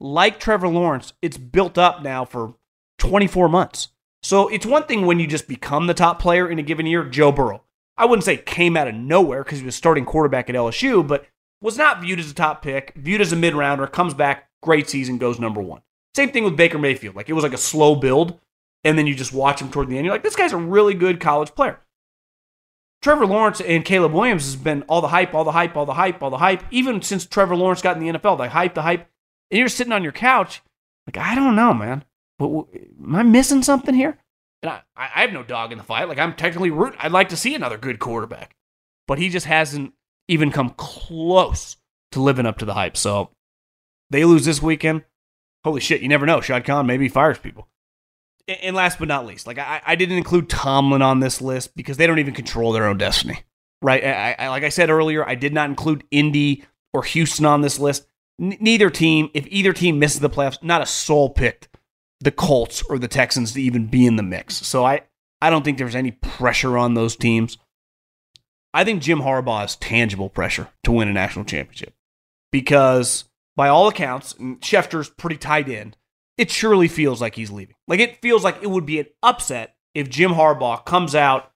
Like 0.00 0.40
Trevor 0.40 0.68
Lawrence, 0.68 1.12
it's 1.22 1.38
built 1.38 1.78
up 1.78 2.02
now 2.02 2.24
for 2.24 2.54
24 2.98 3.48
months. 3.48 3.88
So 4.22 4.48
it's 4.48 4.66
one 4.66 4.84
thing 4.84 5.06
when 5.06 5.20
you 5.20 5.26
just 5.26 5.46
become 5.46 5.86
the 5.86 5.94
top 5.94 6.20
player 6.20 6.48
in 6.48 6.58
a 6.58 6.62
given 6.62 6.86
year, 6.86 7.04
Joe 7.04 7.32
Burrow. 7.32 7.62
I 7.96 8.06
wouldn't 8.06 8.24
say 8.24 8.36
came 8.36 8.76
out 8.76 8.88
of 8.88 8.94
nowhere 8.94 9.44
because 9.44 9.60
he 9.60 9.64
was 9.64 9.76
starting 9.76 10.04
quarterback 10.04 10.48
at 10.48 10.56
LSU, 10.56 11.06
but 11.06 11.26
was 11.60 11.78
not 11.78 12.00
viewed 12.00 12.18
as 12.18 12.30
a 12.30 12.34
top 12.34 12.62
pick, 12.62 12.92
viewed 12.96 13.20
as 13.20 13.32
a 13.32 13.36
mid 13.36 13.54
rounder, 13.54 13.86
comes 13.86 14.14
back, 14.14 14.48
great 14.62 14.88
season, 14.88 15.18
goes 15.18 15.38
number 15.38 15.60
one. 15.60 15.82
Same 16.14 16.30
thing 16.30 16.44
with 16.44 16.56
Baker 16.56 16.78
Mayfield. 16.78 17.14
Like 17.14 17.28
it 17.28 17.34
was 17.34 17.44
like 17.44 17.52
a 17.52 17.58
slow 17.58 17.94
build, 17.94 18.40
and 18.84 18.98
then 18.98 19.06
you 19.06 19.14
just 19.14 19.32
watch 19.32 19.60
him 19.60 19.70
toward 19.70 19.88
the 19.88 19.96
end. 19.96 20.04
You're 20.04 20.14
like, 20.14 20.22
this 20.22 20.36
guy's 20.36 20.52
a 20.52 20.56
really 20.56 20.94
good 20.94 21.20
college 21.20 21.54
player. 21.54 21.78
Trevor 23.02 23.26
Lawrence 23.26 23.60
and 23.60 23.84
Caleb 23.84 24.12
Williams 24.12 24.44
has 24.44 24.56
been 24.56 24.82
all 24.82 25.00
the 25.00 25.08
hype, 25.08 25.34
all 25.34 25.44
the 25.44 25.52
hype, 25.52 25.76
all 25.76 25.84
the 25.84 25.94
hype, 25.94 26.22
all 26.22 26.30
the 26.30 26.38
hype, 26.38 26.62
even 26.70 27.02
since 27.02 27.26
Trevor 27.26 27.56
Lawrence 27.56 27.82
got 27.82 27.96
in 27.96 28.02
the 28.06 28.18
NFL. 28.18 28.38
The 28.38 28.48
hype, 28.48 28.74
the 28.74 28.82
hype. 28.82 29.08
And 29.50 29.58
you're 29.58 29.68
sitting 29.68 29.92
on 29.92 30.04
your 30.04 30.12
couch, 30.12 30.62
like, 31.06 31.16
I 31.18 31.34
don't 31.34 31.56
know, 31.56 31.74
man. 31.74 32.04
What- 32.38 32.68
am 32.72 33.16
I 33.16 33.22
missing 33.22 33.62
something 33.62 33.94
here? 33.94 34.18
And 34.62 34.70
I, 34.70 34.82
I 34.96 35.22
have 35.22 35.32
no 35.32 35.42
dog 35.42 35.72
in 35.72 35.78
the 35.78 35.84
fight. 35.84 36.08
Like, 36.08 36.18
I'm 36.18 36.34
technically 36.34 36.70
root. 36.70 36.94
I'd 36.98 37.12
like 37.12 37.28
to 37.30 37.36
see 37.36 37.54
another 37.54 37.76
good 37.76 37.98
quarterback, 37.98 38.54
but 39.08 39.18
he 39.18 39.28
just 39.28 39.46
hasn't 39.46 39.92
even 40.28 40.52
come 40.52 40.70
close 40.70 41.76
to 42.12 42.20
living 42.20 42.46
up 42.46 42.58
to 42.58 42.64
the 42.64 42.74
hype. 42.74 42.96
So 42.96 43.30
they 44.10 44.24
lose 44.24 44.44
this 44.44 44.62
weekend. 44.62 45.02
Holy 45.64 45.80
shit, 45.80 46.02
you 46.02 46.08
never 46.08 46.26
know. 46.26 46.40
Shad 46.40 46.64
Khan 46.64 46.86
maybe 46.86 47.08
fires 47.08 47.38
people. 47.38 47.68
And- 48.48 48.76
last 48.76 48.98
but 48.98 49.08
not 49.08 49.26
least, 49.26 49.46
like 49.46 49.58
I, 49.58 49.80
I 49.86 49.94
didn't 49.94 50.18
include 50.18 50.48
Tomlin 50.48 51.02
on 51.02 51.20
this 51.20 51.40
list 51.40 51.76
because 51.76 51.96
they 51.96 52.06
don't 52.06 52.18
even 52.18 52.34
control 52.34 52.72
their 52.72 52.86
own 52.86 52.98
destiny, 52.98 53.38
right? 53.80 54.04
I, 54.04 54.36
I, 54.38 54.48
like 54.48 54.64
I 54.64 54.68
said 54.68 54.90
earlier, 54.90 55.26
I 55.26 55.34
did 55.34 55.52
not 55.54 55.68
include 55.68 56.04
Indy 56.10 56.64
or 56.92 57.02
Houston 57.04 57.46
on 57.46 57.60
this 57.60 57.78
list. 57.78 58.06
N- 58.40 58.56
neither 58.60 58.90
team, 58.90 59.30
if 59.34 59.46
either 59.48 59.72
team 59.72 59.98
misses 59.98 60.20
the 60.20 60.30
playoffs, 60.30 60.62
not 60.62 60.82
a 60.82 60.86
soul 60.86 61.30
picked 61.30 61.68
the 62.20 62.30
Colts 62.32 62.82
or 62.82 62.98
the 62.98 63.08
Texans 63.08 63.52
to 63.52 63.62
even 63.62 63.86
be 63.86 64.06
in 64.06 64.16
the 64.16 64.22
mix. 64.22 64.56
So 64.66 64.84
I, 64.84 65.02
I 65.40 65.50
don't 65.50 65.64
think 65.64 65.78
there's 65.78 65.94
any 65.94 66.12
pressure 66.12 66.78
on 66.78 66.94
those 66.94 67.16
teams. 67.16 67.58
I 68.74 68.84
think 68.84 69.02
Jim 69.02 69.20
Harbaugh 69.20 69.60
has 69.60 69.76
tangible 69.76 70.30
pressure 70.30 70.68
to 70.84 70.92
win 70.92 71.08
a 71.08 71.12
national 71.12 71.44
championship 71.44 71.94
because, 72.50 73.24
by 73.54 73.68
all 73.68 73.88
accounts, 73.88 74.32
Schefter's 74.34 75.10
pretty 75.10 75.36
tight 75.36 75.68
end, 75.68 75.96
it 76.38 76.50
surely 76.50 76.88
feels 76.88 77.20
like 77.20 77.34
he's 77.34 77.50
leaving. 77.50 77.76
Like 77.88 78.00
it 78.00 78.20
feels 78.22 78.44
like 78.44 78.62
it 78.62 78.70
would 78.70 78.86
be 78.86 79.00
an 79.00 79.06
upset 79.22 79.76
if 79.94 80.08
Jim 80.08 80.32
Harbaugh 80.32 80.84
comes 80.84 81.14
out. 81.14 81.52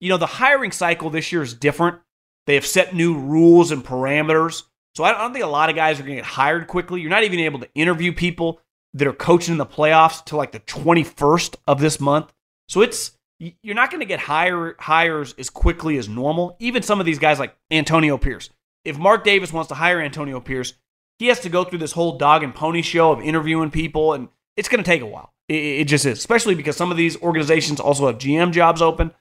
You 0.00 0.08
know, 0.08 0.16
the 0.18 0.26
hiring 0.26 0.72
cycle 0.72 1.10
this 1.10 1.32
year 1.32 1.42
is 1.42 1.54
different. 1.54 2.00
They 2.46 2.54
have 2.54 2.66
set 2.66 2.94
new 2.94 3.18
rules 3.18 3.70
and 3.70 3.84
parameters. 3.84 4.62
So 4.94 5.04
I 5.04 5.12
don't 5.12 5.32
think 5.32 5.44
a 5.44 5.48
lot 5.48 5.68
of 5.68 5.76
guys 5.76 5.98
are 5.98 6.04
going 6.04 6.16
to 6.16 6.22
get 6.22 6.24
hired 6.24 6.66
quickly. 6.68 7.00
You're 7.00 7.10
not 7.10 7.24
even 7.24 7.40
able 7.40 7.58
to 7.60 7.68
interview 7.74 8.12
people 8.12 8.60
that 8.94 9.06
are 9.06 9.12
coaching 9.12 9.52
in 9.52 9.58
the 9.58 9.66
playoffs 9.66 10.24
till 10.24 10.38
like 10.38 10.52
the 10.52 10.60
21st 10.60 11.56
of 11.66 11.80
this 11.80 12.00
month. 12.00 12.32
So 12.68 12.80
it's 12.80 13.12
you're 13.38 13.74
not 13.74 13.90
going 13.90 14.00
to 14.00 14.06
get 14.06 14.20
hire, 14.20 14.74
hires 14.78 15.34
as 15.38 15.50
quickly 15.50 15.98
as 15.98 16.08
normal. 16.08 16.56
Even 16.58 16.82
some 16.82 17.00
of 17.00 17.06
these 17.06 17.18
guys 17.18 17.38
like 17.38 17.54
Antonio 17.70 18.16
Pierce. 18.16 18.48
If 18.84 18.96
Mark 18.96 19.24
Davis 19.24 19.52
wants 19.52 19.68
to 19.68 19.74
hire 19.74 20.00
Antonio 20.00 20.40
Pierce, 20.40 20.72
he 21.18 21.28
has 21.28 21.40
to 21.40 21.48
go 21.48 21.64
through 21.64 21.78
this 21.78 21.92
whole 21.92 22.18
dog 22.18 22.42
and 22.42 22.54
pony 22.54 22.82
show 22.82 23.12
of 23.12 23.20
interviewing 23.20 23.70
people, 23.70 24.12
and 24.12 24.28
it's 24.56 24.68
going 24.68 24.82
to 24.82 24.88
take 24.88 25.02
a 25.02 25.06
while. 25.06 25.32
It, 25.48 25.54
it 25.54 25.84
just 25.88 26.04
is, 26.04 26.18
especially 26.18 26.54
because 26.54 26.76
some 26.76 26.90
of 26.90 26.96
these 26.96 27.20
organizations 27.22 27.80
also 27.80 28.06
have 28.06 28.18
GM 28.18 28.52
jobs 28.52 28.82
open. 28.82 29.12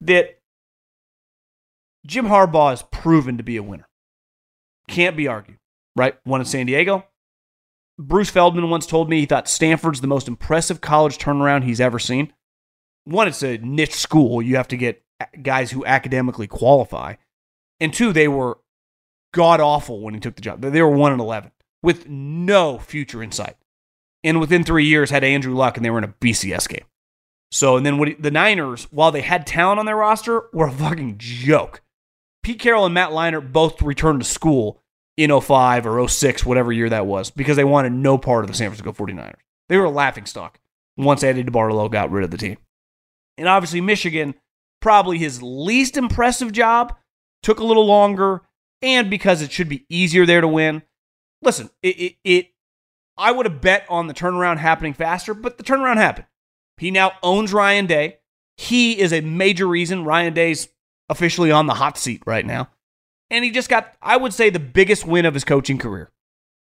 That 0.00 0.40
Jim 2.06 2.26
Harbaugh 2.26 2.70
has 2.70 2.82
proven 2.82 3.38
to 3.38 3.42
be 3.42 3.56
a 3.56 3.62
winner. 3.62 3.88
Can't 4.88 5.16
be 5.16 5.28
argued, 5.28 5.58
right? 5.96 6.16
One 6.24 6.40
in 6.40 6.46
San 6.46 6.66
Diego. 6.66 7.06
Bruce 7.98 8.30
Feldman 8.30 8.70
once 8.70 8.86
told 8.86 9.08
me 9.08 9.20
he 9.20 9.26
thought 9.26 9.48
Stanford's 9.48 10.00
the 10.00 10.06
most 10.06 10.28
impressive 10.28 10.80
college 10.80 11.16
turnaround 11.18 11.64
he's 11.64 11.80
ever 11.80 11.98
seen. 11.98 12.32
One, 13.04 13.28
it's 13.28 13.42
a 13.42 13.58
niche 13.58 13.94
school. 13.94 14.42
You 14.42 14.56
have 14.56 14.68
to 14.68 14.76
get 14.76 15.02
guys 15.42 15.70
who 15.70 15.84
academically 15.84 16.46
qualify. 16.46 17.14
And 17.80 17.92
two, 17.92 18.12
they 18.12 18.28
were 18.28 18.58
god 19.34 19.60
awful 19.60 20.00
when 20.00 20.14
he 20.14 20.20
took 20.20 20.36
the 20.36 20.42
job. 20.42 20.60
They 20.62 20.80
were 20.80 20.88
1 20.88 21.12
and 21.12 21.20
11 21.20 21.50
with 21.82 22.08
no 22.08 22.78
future 22.78 23.22
in 23.22 23.32
sight. 23.32 23.56
And 24.22 24.40
within 24.40 24.64
three 24.64 24.86
years, 24.86 25.10
had 25.10 25.22
Andrew 25.22 25.54
Luck 25.54 25.76
and 25.76 25.84
they 25.84 25.90
were 25.90 25.98
in 25.98 26.04
a 26.04 26.08
BCS 26.08 26.66
game. 26.68 26.84
So, 27.50 27.76
and 27.76 27.84
then 27.84 27.98
what, 27.98 28.20
the 28.20 28.30
Niners, 28.30 28.84
while 28.90 29.12
they 29.12 29.20
had 29.20 29.46
talent 29.46 29.78
on 29.78 29.86
their 29.86 29.96
roster, 29.96 30.44
were 30.52 30.68
a 30.68 30.72
fucking 30.72 31.16
joke. 31.18 31.82
Pete 32.42 32.58
Carroll 32.58 32.86
and 32.86 32.94
Matt 32.94 33.10
Leinart 33.10 33.52
both 33.52 33.82
returned 33.82 34.20
to 34.20 34.26
school 34.26 34.80
in 35.16 35.38
05 35.38 35.86
or 35.86 36.08
06, 36.08 36.44
whatever 36.44 36.72
year 36.72 36.88
that 36.88 37.06
was, 37.06 37.30
because 37.30 37.56
they 37.56 37.64
wanted 37.64 37.92
no 37.92 38.18
part 38.18 38.44
of 38.44 38.50
the 38.50 38.56
San 38.56 38.70
Francisco 38.70 38.92
49ers. 38.92 39.34
They 39.68 39.76
were 39.76 39.84
a 39.84 39.90
laughing 39.90 40.26
stock 40.26 40.58
once 40.96 41.22
Eddie 41.22 41.44
DeBartolo 41.44 41.90
got 41.90 42.10
rid 42.10 42.24
of 42.24 42.30
the 42.30 42.38
team. 42.38 42.56
And 43.36 43.48
obviously, 43.48 43.80
Michigan, 43.80 44.34
probably 44.80 45.18
his 45.18 45.42
least 45.42 45.96
impressive 45.96 46.52
job, 46.52 46.96
took 47.42 47.60
a 47.60 47.64
little 47.64 47.86
longer, 47.86 48.42
and 48.84 49.08
because 49.08 49.42
it 49.42 49.50
should 49.50 49.68
be 49.68 49.86
easier 49.88 50.26
there 50.26 50.42
to 50.42 50.48
win. 50.48 50.82
Listen, 51.42 51.70
it, 51.82 51.96
it, 51.98 52.16
it 52.22 52.50
I 53.16 53.32
would 53.32 53.46
have 53.46 53.60
bet 53.60 53.86
on 53.88 54.06
the 54.06 54.14
turnaround 54.14 54.58
happening 54.58 54.92
faster, 54.92 55.34
but 55.34 55.56
the 55.56 55.64
turnaround 55.64 55.96
happened. 55.96 56.26
He 56.76 56.90
now 56.90 57.12
owns 57.22 57.52
Ryan 57.52 57.86
Day. 57.86 58.18
He 58.56 59.00
is 59.00 59.12
a 59.12 59.20
major 59.20 59.66
reason 59.66 60.04
Ryan 60.04 60.34
Day's 60.34 60.68
officially 61.08 61.50
on 61.50 61.66
the 61.66 61.74
hot 61.74 61.96
seat 61.96 62.22
right 62.26 62.44
now. 62.44 62.70
And 63.30 63.44
he 63.44 63.50
just 63.50 63.68
got, 63.68 63.94
I 64.02 64.16
would 64.16 64.32
say, 64.32 64.50
the 64.50 64.60
biggest 64.60 65.06
win 65.06 65.24
of 65.24 65.34
his 65.34 65.44
coaching 65.44 65.78
career 65.78 66.10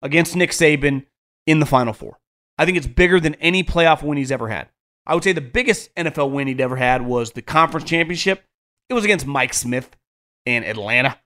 against 0.02 0.36
Nick 0.36 0.50
Saban 0.50 1.06
in 1.46 1.60
the 1.60 1.66
Final 1.66 1.92
Four. 1.92 2.18
I 2.58 2.64
think 2.64 2.76
it's 2.76 2.86
bigger 2.86 3.20
than 3.20 3.36
any 3.36 3.62
playoff 3.62 4.02
win 4.02 4.18
he's 4.18 4.32
ever 4.32 4.48
had. 4.48 4.68
I 5.06 5.14
would 5.14 5.24
say 5.24 5.32
the 5.32 5.40
biggest 5.40 5.94
NFL 5.94 6.30
win 6.30 6.48
he'd 6.48 6.60
ever 6.60 6.76
had 6.76 7.02
was 7.02 7.32
the 7.32 7.42
conference 7.42 7.88
championship. 7.88 8.44
It 8.88 8.94
was 8.94 9.04
against 9.04 9.26
Mike 9.26 9.54
Smith 9.54 9.96
in 10.44 10.64
Atlanta. 10.64 11.18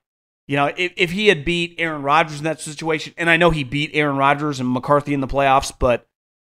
You 0.48 0.56
know, 0.56 0.66
if, 0.76 0.92
if 0.96 1.10
he 1.12 1.28
had 1.28 1.44
beat 1.44 1.76
Aaron 1.78 2.02
Rodgers 2.02 2.38
in 2.38 2.44
that 2.44 2.60
situation, 2.60 3.14
and 3.16 3.30
I 3.30 3.36
know 3.36 3.50
he 3.50 3.64
beat 3.64 3.90
Aaron 3.94 4.16
Rodgers 4.16 4.60
and 4.60 4.68
McCarthy 4.68 5.14
in 5.14 5.20
the 5.20 5.28
playoffs, 5.28 5.72
but 5.78 6.06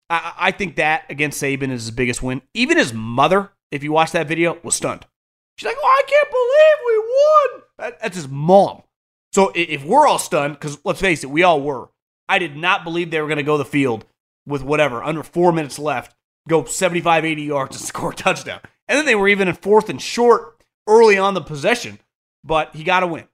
I, 0.09 0.33
I 0.38 0.50
think 0.53 0.76
that 0.76 1.05
against 1.11 1.42
Saban 1.42 1.70
is 1.70 1.83
his 1.85 1.90
biggest 1.90 2.22
win. 2.22 2.42
Even 2.55 2.79
his 2.79 2.92
mother, 2.92 3.50
if 3.70 3.83
you 3.83 3.92
watch 3.92 4.12
that 4.12 4.29
video, 4.29 4.59
was 4.62 4.74
stunned. 4.74 5.07
She's 5.57 5.66
like, 5.66 5.76
"Oh, 5.83 5.87
I 5.87 6.03
can't 6.09 6.31
believe 6.31 6.87
we 6.87 6.98
won." 6.98 7.62
That, 7.79 8.00
that's 8.00 8.16
his 8.16 8.29
mom. 8.29 8.83
So 9.33 9.53
if 9.55 9.85
we're 9.85 10.07
all 10.07 10.18
stunned, 10.18 10.55
because 10.55 10.79
let's 10.85 11.00
face 11.00 11.22
it, 11.22 11.31
we 11.31 11.42
all 11.42 11.61
were. 11.61 11.90
I 12.29 12.38
did 12.38 12.57
not 12.57 12.85
believe 12.85 13.11
they 13.11 13.20
were 13.20 13.29
going 13.29 13.38
to 13.38 13.42
go 13.42 13.59
the 13.59 13.64
field 13.64 14.05
with 14.46 14.62
whatever 14.62 15.03
under 15.03 15.22
four 15.22 15.53
minutes 15.53 15.79
left, 15.79 16.14
go 16.48 16.64
75, 16.64 17.24
80 17.24 17.42
yards 17.42 17.76
and 17.76 17.85
score 17.87 18.12
a 18.12 18.14
touchdown. 18.14 18.61
And 18.88 18.98
then 18.98 19.07
they 19.07 19.14
were 19.14 19.29
even 19.29 19.48
in 19.48 19.55
fourth 19.55 19.88
and 19.88 20.00
short 20.00 20.62
early 20.88 21.18
on 21.18 21.35
the 21.35 21.40
possession, 21.40 22.00
but 22.42 22.74
he 22.74 22.83
got 22.83 23.00
to 23.00 23.07
win. 23.07 23.24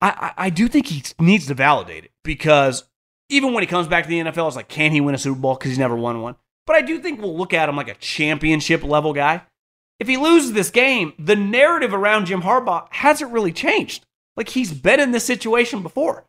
I, 0.00 0.32
I, 0.36 0.50
do 0.50 0.66
think 0.66 0.86
he 0.86 1.02
needs 1.18 1.46
to 1.48 1.54
validate 1.54 2.04
it 2.04 2.10
because 2.24 2.84
even 3.28 3.52
when 3.52 3.62
he 3.62 3.66
comes 3.66 3.86
back 3.86 4.04
to 4.04 4.08
the 4.08 4.20
NFL, 4.20 4.46
it's 4.46 4.56
like, 4.56 4.68
can 4.68 4.92
he 4.92 5.00
win 5.00 5.14
a 5.14 5.18
Super 5.18 5.38
Bowl? 5.38 5.54
Because 5.54 5.70
he's 5.70 5.78
never 5.78 5.96
won 5.96 6.22
one. 6.22 6.36
But 6.66 6.76
I 6.76 6.82
do 6.82 6.98
think 7.00 7.20
we'll 7.20 7.36
look 7.36 7.52
at 7.52 7.68
him 7.68 7.76
like 7.76 7.88
a 7.88 7.94
championship 7.94 8.82
level 8.82 9.12
guy. 9.12 9.42
If 9.98 10.08
he 10.08 10.16
loses 10.16 10.52
this 10.52 10.70
game, 10.70 11.12
the 11.18 11.36
narrative 11.36 11.92
around 11.92 12.26
Jim 12.26 12.42
Harbaugh 12.42 12.86
hasn't 12.90 13.32
really 13.32 13.52
changed. 13.52 14.06
Like 14.36 14.48
he's 14.48 14.72
been 14.72 15.00
in 15.00 15.12
this 15.12 15.24
situation 15.24 15.82
before. 15.82 16.24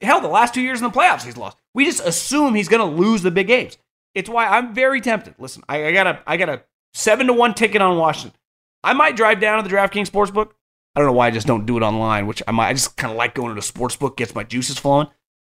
Hell, 0.00 0.20
the 0.20 0.28
last 0.28 0.54
two 0.54 0.60
years 0.60 0.80
in 0.80 0.84
the 0.84 0.96
playoffs, 0.96 1.24
he's 1.24 1.36
lost. 1.36 1.56
We 1.74 1.84
just 1.84 2.04
assume 2.06 2.54
he's 2.54 2.68
going 2.68 2.88
to 2.88 3.02
lose 3.02 3.22
the 3.22 3.30
big 3.30 3.48
games. 3.48 3.78
It's 4.14 4.28
why 4.28 4.46
I'm 4.46 4.74
very 4.74 5.00
tempted. 5.00 5.34
Listen, 5.38 5.64
I, 5.68 5.86
I 5.86 5.92
got 5.92 6.06
a 6.06 6.22
I 6.26 6.36
got 6.36 6.48
a 6.48 6.62
seven 6.94 7.26
to 7.26 7.32
one 7.32 7.54
ticket 7.54 7.82
on 7.82 7.98
Washington. 7.98 8.38
I 8.84 8.92
might 8.92 9.16
drive 9.16 9.40
down 9.40 9.62
to 9.62 9.68
the 9.68 9.74
DraftKings 9.74 10.10
Sportsbook. 10.10 10.50
I 10.94 11.00
don't 11.00 11.06
know 11.06 11.12
why 11.12 11.28
I 11.28 11.30
just 11.30 11.46
don't 11.46 11.66
do 11.66 11.76
it 11.76 11.82
online, 11.82 12.26
which 12.26 12.42
I 12.48 12.50
might. 12.50 12.68
I 12.68 12.72
just 12.72 12.96
kind 12.96 13.10
of 13.10 13.16
like 13.16 13.34
going 13.34 13.50
to 13.50 13.54
the 13.54 13.62
sports 13.62 13.96
book, 13.96 14.16
gets 14.16 14.34
my 14.34 14.44
juices 14.44 14.78
flowing. 14.78 15.08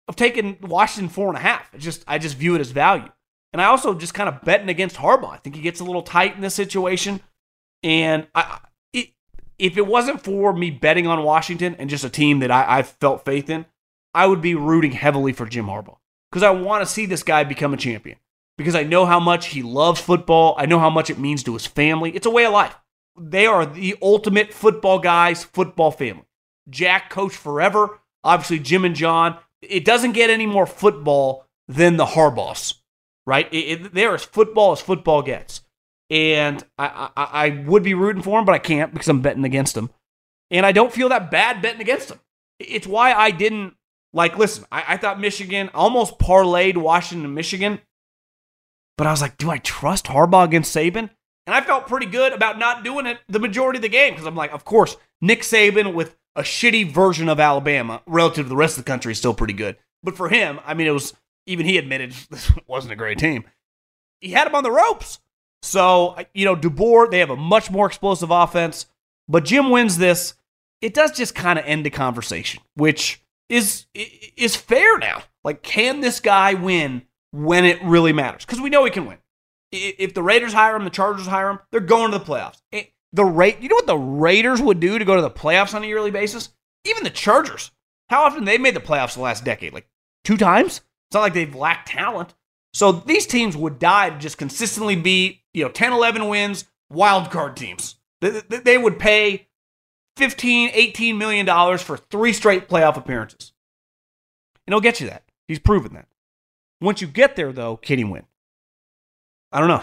I've 0.09 0.17
taken 0.17 0.57
Washington 0.61 1.09
four 1.09 1.29
and 1.29 1.37
a 1.37 1.41
half. 1.41 1.73
It's 1.75 1.85
just 1.85 2.05
I 2.07 2.19
just 2.19 2.37
view 2.37 2.55
it 2.55 2.61
as 2.61 2.71
value, 2.71 3.09
and 3.53 3.61
I 3.61 3.67
also 3.67 3.95
just 3.95 4.15
kind 4.15 4.29
of 4.29 4.43
betting 4.43 4.69
against 4.69 4.97
Harbaugh. 4.97 5.33
I 5.33 5.39
think 5.39 5.57
he 5.57 5.63
gets 5.63 5.81
a 5.81 5.85
little 5.85 6.03
tight 6.03 6.35
in 6.35 6.41
this 6.41 6.55
situation. 6.55 7.21
And 7.85 8.29
I, 8.35 8.61
if 9.63 9.77
it 9.77 9.87
wasn't 9.87 10.23
for 10.23 10.53
me 10.53 10.71
betting 10.71 11.07
on 11.07 11.23
Washington 11.23 11.77
and 11.79 11.89
just 11.89 12.05
a 12.05 12.11
team 12.11 12.41
that 12.41 12.51
I, 12.51 12.79
I 12.79 12.83
felt 12.83 13.25
faith 13.25 13.49
in, 13.49 13.65
I 14.13 14.27
would 14.27 14.41
be 14.41 14.57
rooting 14.57 14.93
heavily 14.93 15.33
for 15.33 15.47
Jim 15.47 15.67
Harbaugh 15.67 15.99
because 16.31 16.43
I 16.43 16.51
want 16.51 16.83
to 16.83 16.93
see 16.93 17.07
this 17.07 17.23
guy 17.23 17.45
become 17.45 17.73
a 17.73 17.77
champion 17.77 18.19
because 18.59 18.75
I 18.75 18.83
know 18.83 19.07
how 19.07 19.21
much 19.21 19.47
he 19.49 19.63
loves 19.63 20.01
football. 20.01 20.57
I 20.59 20.67
know 20.67 20.79
how 20.81 20.91
much 20.91 21.11
it 21.11 21.19
means 21.19 21.45
to 21.45 21.53
his 21.53 21.67
family. 21.67 22.11
It's 22.11 22.27
a 22.27 22.31
way 22.31 22.45
of 22.45 22.53
life. 22.53 22.77
They 23.19 23.47
are 23.47 23.67
the 23.67 23.97
ultimate 24.01 24.53
football 24.53 24.99
guys, 24.99 25.45
football 25.45 25.91
family. 25.91 26.25
Jack 26.71 27.11
coached 27.11 27.37
forever. 27.37 28.01
Obviously, 28.25 28.59
Jim 28.59 28.85
and 28.85 28.95
John. 28.95 29.39
It 29.61 29.85
doesn't 29.85 30.13
get 30.13 30.31
any 30.31 30.47
more 30.47 30.67
football 30.67 31.47
than 31.69 31.97
the 31.97 32.07
Harbaughs, 32.07 32.75
right? 33.27 33.53
It, 33.53 33.57
it, 33.57 33.95
they're 33.95 34.15
as 34.15 34.25
football 34.25 34.73
as 34.73 34.81
football 34.81 35.23
gets 35.23 35.63
and 36.13 36.63
I, 36.77 37.09
I, 37.17 37.25
I 37.25 37.49
would 37.67 37.83
be 37.83 37.95
rooting 37.95 38.23
for 38.23 38.39
him, 38.39 38.45
but 38.45 38.55
I 38.55 38.59
can't 38.59 38.93
because 38.93 39.09
I'm 39.09 39.23
betting 39.23 39.47
against 39.47 39.75
him, 39.75 39.89
and 40.51 40.67
I 40.67 40.71
don't 40.71 40.93
feel 40.93 41.09
that 41.09 41.31
bad 41.31 41.63
betting 41.63 41.81
against 41.81 42.11
him. 42.11 42.21
It's 42.61 42.87
why 42.87 43.15
I 43.15 43.31
didn't 43.31 43.77
like. 44.13 44.37
Listen, 44.37 44.67
I, 44.71 44.85
I 44.89 44.97
thought 44.99 45.19
Michigan 45.19 45.71
almost 45.73 46.19
parlayed 46.19 46.77
Washington, 46.77 47.33
Michigan, 47.33 47.81
but 48.99 49.07
I 49.07 49.11
was 49.11 49.23
like, 49.23 49.39
do 49.39 49.51
I 49.51 49.57
trust 49.57 50.05
Harbaugh 50.05 50.45
against 50.45 50.77
Saban? 50.77 51.09
And 51.47 51.55
I 51.55 51.61
felt 51.61 51.89
pretty 51.89 52.07
good 52.07 52.33
about 52.33 52.59
not 52.59 52.85
doing 52.85 53.07
it 53.07 53.19
the 53.29 53.41
majority 53.41 53.79
of 53.79 53.83
the 53.83 53.89
game 53.89 54.13
because 54.13 54.27
I'm 54.27 54.37
like, 54.37 54.53
of 54.53 54.65
course, 54.65 54.97
Nick 55.21 55.41
Saban 55.43 55.95
with 55.95 56.17
a 56.37 56.43
shitty 56.43 56.91
version 56.91 57.29
of 57.29 57.41
Alabama 57.41 58.03
relative 58.07 58.47
to 58.47 58.49
the 58.49 58.57
rest 58.57 58.79
of 58.79 58.85
the 58.85 58.89
country 58.89 59.13
is 59.13 59.19
still 59.19 59.35
pretty 59.35 59.53
good. 59.53 59.77
But 60.03 60.17
for 60.17 60.29
him, 60.29 60.61
I 60.65 60.75
mean, 60.75 60.87
it 60.87 60.93
was 60.93 61.15
even 61.47 61.67
he 61.67 61.79
admitted 61.79 62.13
this 62.31 62.53
wasn't 62.67 62.93
a 62.93 62.97
great 62.97 63.19
team. 63.19 63.45
He 64.21 64.31
had 64.31 64.47
him 64.47 64.55
on 64.55 64.63
the 64.63 64.71
ropes. 64.71 65.19
So, 65.63 66.17
you 66.35 66.45
know, 66.45 66.57
DeBoer, 66.57 67.11
they 67.11 67.21
have 67.21 67.31
a 67.31 67.37
much 67.37 67.71
more 67.71 67.87
explosive 67.87 68.31
offense, 68.31 68.87
but 69.29 69.45
Jim 69.45 69.71
wins 69.71 69.99
this. 69.99 70.35
It 70.81 70.95
does 70.95 71.13
just 71.13 71.37
kind 71.37 71.59
of 71.59 71.65
end 71.65 71.87
the 71.87 71.91
conversation, 71.91 72.63
which 72.75 73.23
is 73.49 73.87
is 73.95 74.57
fair 74.57 74.99
now. 74.99 75.23
Like, 75.45 75.63
can 75.63 76.01
this 76.01 76.19
guy 76.19 76.55
win 76.55 77.03
when 77.31 77.65
it 77.65 77.81
really 77.85 78.13
matters? 78.13 78.45
Because 78.45 78.61
we 78.61 78.71
know 78.71 78.85
he 78.85 78.91
can 78.91 79.07
win. 79.07 79.19
If 79.73 80.15
the 80.15 80.23
Raiders 80.23 80.53
hire 80.53 80.77
him, 80.77 80.85
the 80.85 80.91
Chargers 80.91 81.27
hire 81.27 81.51
him, 81.51 81.59
they're 81.71 81.81
going 81.81 82.13
to 82.13 82.19
the 82.19 82.25
playoffs. 82.25 82.61
Eh, 82.73 82.85
the 83.13 83.25
rate, 83.25 83.61
you 83.61 83.69
know 83.69 83.77
what 83.77 83.87
the 83.87 83.97
Raiders 83.97 84.61
would 84.61 84.81
do 84.81 84.99
to 84.99 85.05
go 85.05 85.17
to 85.17 85.23
the 85.23 85.31
playoffs 85.31 85.75
on 85.75 85.83
a 85.83 85.87
yearly 85.87 86.11
basis? 86.11 86.51
Even 86.85 87.05
the 87.05 87.11
Chargers. 87.11 87.71
How 88.09 88.23
often 88.25 88.45
they 88.45 88.59
made 88.59 88.75
the 88.75 88.81
playoffs 88.81 89.15
the 89.15 89.21
last 89.21 89.45
decade? 89.45 89.73
Like 89.73 89.89
two 90.25 90.37
times? 90.37 90.83
It's 91.09 91.15
not 91.15 91.21
like 91.21 91.35
they've 91.35 91.55
lacked 91.55 91.89
talent. 91.89 92.35
So 92.75 92.93
these 92.93 93.27
teams 93.27 93.57
would 93.57 93.79
die 93.79 94.11
to 94.11 94.19
just 94.19 94.39
consistently 94.39 94.97
be, 94.97 95.43
you 95.53 95.65
know, 95.65 95.71
10, 95.71 95.93
11 95.93 96.29
wins, 96.29 96.67
wild 96.91 97.31
card 97.31 97.57
teams. 97.57 97.97
They, 98.21 98.41
they 98.49 98.79
would 98.79 98.99
pay 98.99 99.49
15, 100.17 100.71
18 100.73 101.19
million 101.19 101.47
dollars 101.47 101.83
for 101.83 101.97
three 101.97 102.33
straight 102.33 102.69
playoff 102.69 102.97
appearances. 102.97 103.53
And 104.67 104.73
he'll 104.73 104.81
get 104.81 105.01
you 105.01 105.09
that. 105.09 105.25
He's 105.49 105.59
proven 105.59 105.95
that. 105.95 106.09
Once 106.81 107.01
you 107.01 107.07
get 107.07 107.37
there, 107.37 107.53
though, 107.53 107.77
can 107.77 107.99
he 107.99 108.05
win? 108.05 108.25
I 109.53 109.61
don't 109.61 109.69
know. 109.69 109.83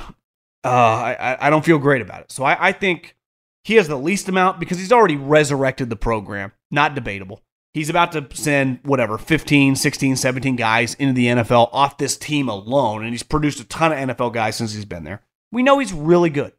Uh, 0.64 0.68
I, 0.68 1.38
I 1.40 1.50
don't 1.50 1.64
feel 1.64 1.78
great 1.78 2.02
about 2.02 2.22
it. 2.22 2.32
So 2.32 2.44
I, 2.44 2.70
I 2.70 2.72
think 2.72 3.16
he 3.64 3.76
has 3.76 3.88
the 3.88 3.98
least 3.98 4.28
amount 4.28 4.60
because 4.60 4.78
he's 4.78 4.92
already 4.92 5.16
resurrected 5.16 5.90
the 5.90 5.96
program. 5.96 6.52
Not 6.72 6.96
debatable. 6.96 7.42
He's 7.74 7.90
about 7.90 8.12
to 8.14 8.28
send 8.34 8.80
whatever 8.84 9.18
15, 9.18 9.76
16, 9.76 10.16
17 10.16 10.56
guys 10.56 10.96
into 10.96 11.14
the 11.14 11.28
NFL 11.28 11.70
off 11.72 11.98
this 11.98 12.18
team 12.18 12.50
alone, 12.50 13.04
and 13.04 13.12
he's 13.12 13.24
produced 13.24 13.60
a 13.60 13.64
ton 13.64 13.92
of 13.92 14.18
NFL 14.18 14.34
guys 14.34 14.56
since 14.56 14.74
he's 14.74 14.86
been 14.86 15.04
there. 15.04 15.22
We 15.52 15.64
know 15.64 15.80
he's 15.80 15.94
really 15.94 16.30
good. 16.32 16.54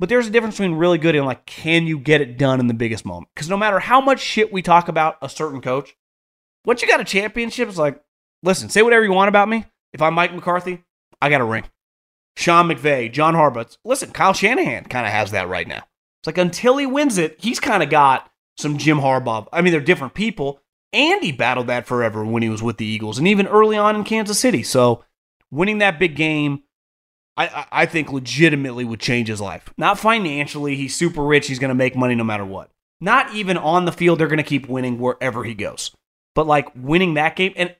But 0.00 0.08
there's 0.08 0.26
a 0.26 0.30
difference 0.30 0.56
between 0.56 0.74
really 0.74 0.98
good 0.98 1.14
and 1.14 1.24
like, 1.24 1.46
can 1.46 1.86
you 1.86 1.96
get 1.96 2.20
it 2.20 2.36
done 2.36 2.58
in 2.58 2.66
the 2.66 2.74
biggest 2.74 3.04
moment? 3.04 3.28
Because 3.34 3.48
no 3.48 3.56
matter 3.56 3.78
how 3.78 4.00
much 4.00 4.18
shit 4.18 4.52
we 4.52 4.60
talk 4.60 4.88
about 4.88 5.16
a 5.22 5.28
certain 5.28 5.60
coach, 5.60 5.96
once 6.64 6.82
you 6.82 6.88
got 6.88 7.00
a 7.00 7.04
championship, 7.04 7.68
it's 7.68 7.78
like, 7.78 8.02
listen, 8.42 8.68
say 8.68 8.82
whatever 8.82 9.04
you 9.04 9.12
want 9.12 9.28
about 9.28 9.48
me. 9.48 9.64
If 9.92 10.02
I'm 10.02 10.14
Mike 10.14 10.34
McCarthy, 10.34 10.82
I 11.20 11.28
got 11.30 11.40
a 11.40 11.44
ring. 11.44 11.64
Sean 12.36 12.68
McVay, 12.68 13.12
John 13.12 13.34
Harbaugh. 13.34 13.76
Listen, 13.84 14.10
Kyle 14.10 14.32
Shanahan 14.32 14.84
kind 14.84 15.06
of 15.06 15.12
has 15.12 15.30
that 15.32 15.48
right 15.48 15.68
now. 15.68 15.84
It's 16.20 16.26
like 16.26 16.38
until 16.38 16.76
he 16.76 16.86
wins 16.86 17.18
it, 17.18 17.36
he's 17.40 17.60
kind 17.60 17.82
of 17.82 17.90
got 17.90 18.30
some 18.56 18.78
Jim 18.78 18.98
Harbaugh. 18.98 19.48
I 19.52 19.60
mean, 19.60 19.72
they're 19.72 19.80
different 19.80 20.14
people. 20.14 20.60
Andy 20.92 21.32
battled 21.32 21.68
that 21.68 21.86
forever 21.86 22.24
when 22.24 22.42
he 22.42 22.48
was 22.48 22.62
with 22.62 22.76
the 22.76 22.84
Eagles 22.84 23.18
and 23.18 23.26
even 23.26 23.46
early 23.46 23.76
on 23.76 23.96
in 23.96 24.04
Kansas 24.04 24.38
City. 24.38 24.62
So 24.62 25.04
winning 25.50 25.78
that 25.78 25.98
big 25.98 26.16
game, 26.16 26.62
I, 27.36 27.66
I 27.72 27.86
think 27.86 28.12
legitimately 28.12 28.84
would 28.84 29.00
change 29.00 29.28
his 29.28 29.40
life. 29.40 29.72
Not 29.78 29.98
financially, 29.98 30.76
he's 30.76 30.94
super 30.94 31.22
rich, 31.22 31.48
he's 31.48 31.58
going 31.58 31.70
to 31.70 31.74
make 31.74 31.96
money 31.96 32.14
no 32.14 32.24
matter 32.24 32.44
what. 32.44 32.70
Not 33.00 33.34
even 33.34 33.56
on 33.56 33.84
the 33.84 33.92
field, 33.92 34.20
they're 34.20 34.28
going 34.28 34.36
to 34.36 34.42
keep 34.42 34.68
winning 34.68 34.98
wherever 34.98 35.44
he 35.44 35.54
goes. 35.54 35.92
But 36.34 36.46
like 36.46 36.68
winning 36.74 37.14
that 37.14 37.36
game 37.36 37.52
and 37.56 37.74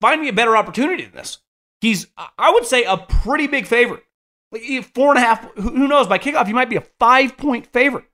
find 0.00 0.20
me 0.20 0.28
a 0.28 0.32
better 0.32 0.56
opportunity 0.56 1.04
than 1.04 1.14
this. 1.14 1.38
He's, 1.84 2.06
I 2.16 2.50
would 2.50 2.64
say, 2.64 2.84
a 2.84 2.96
pretty 2.96 3.46
big 3.46 3.66
favorite. 3.66 4.04
Like 4.50 4.62
four 4.94 5.10
and 5.10 5.18
a 5.18 5.20
half, 5.20 5.44
who 5.56 5.86
knows? 5.86 6.06
By 6.06 6.16
kickoff, 6.16 6.46
he 6.46 6.54
might 6.54 6.70
be 6.70 6.76
a 6.76 6.80
five 6.98 7.36
point 7.36 7.66
favorite. 7.66 8.06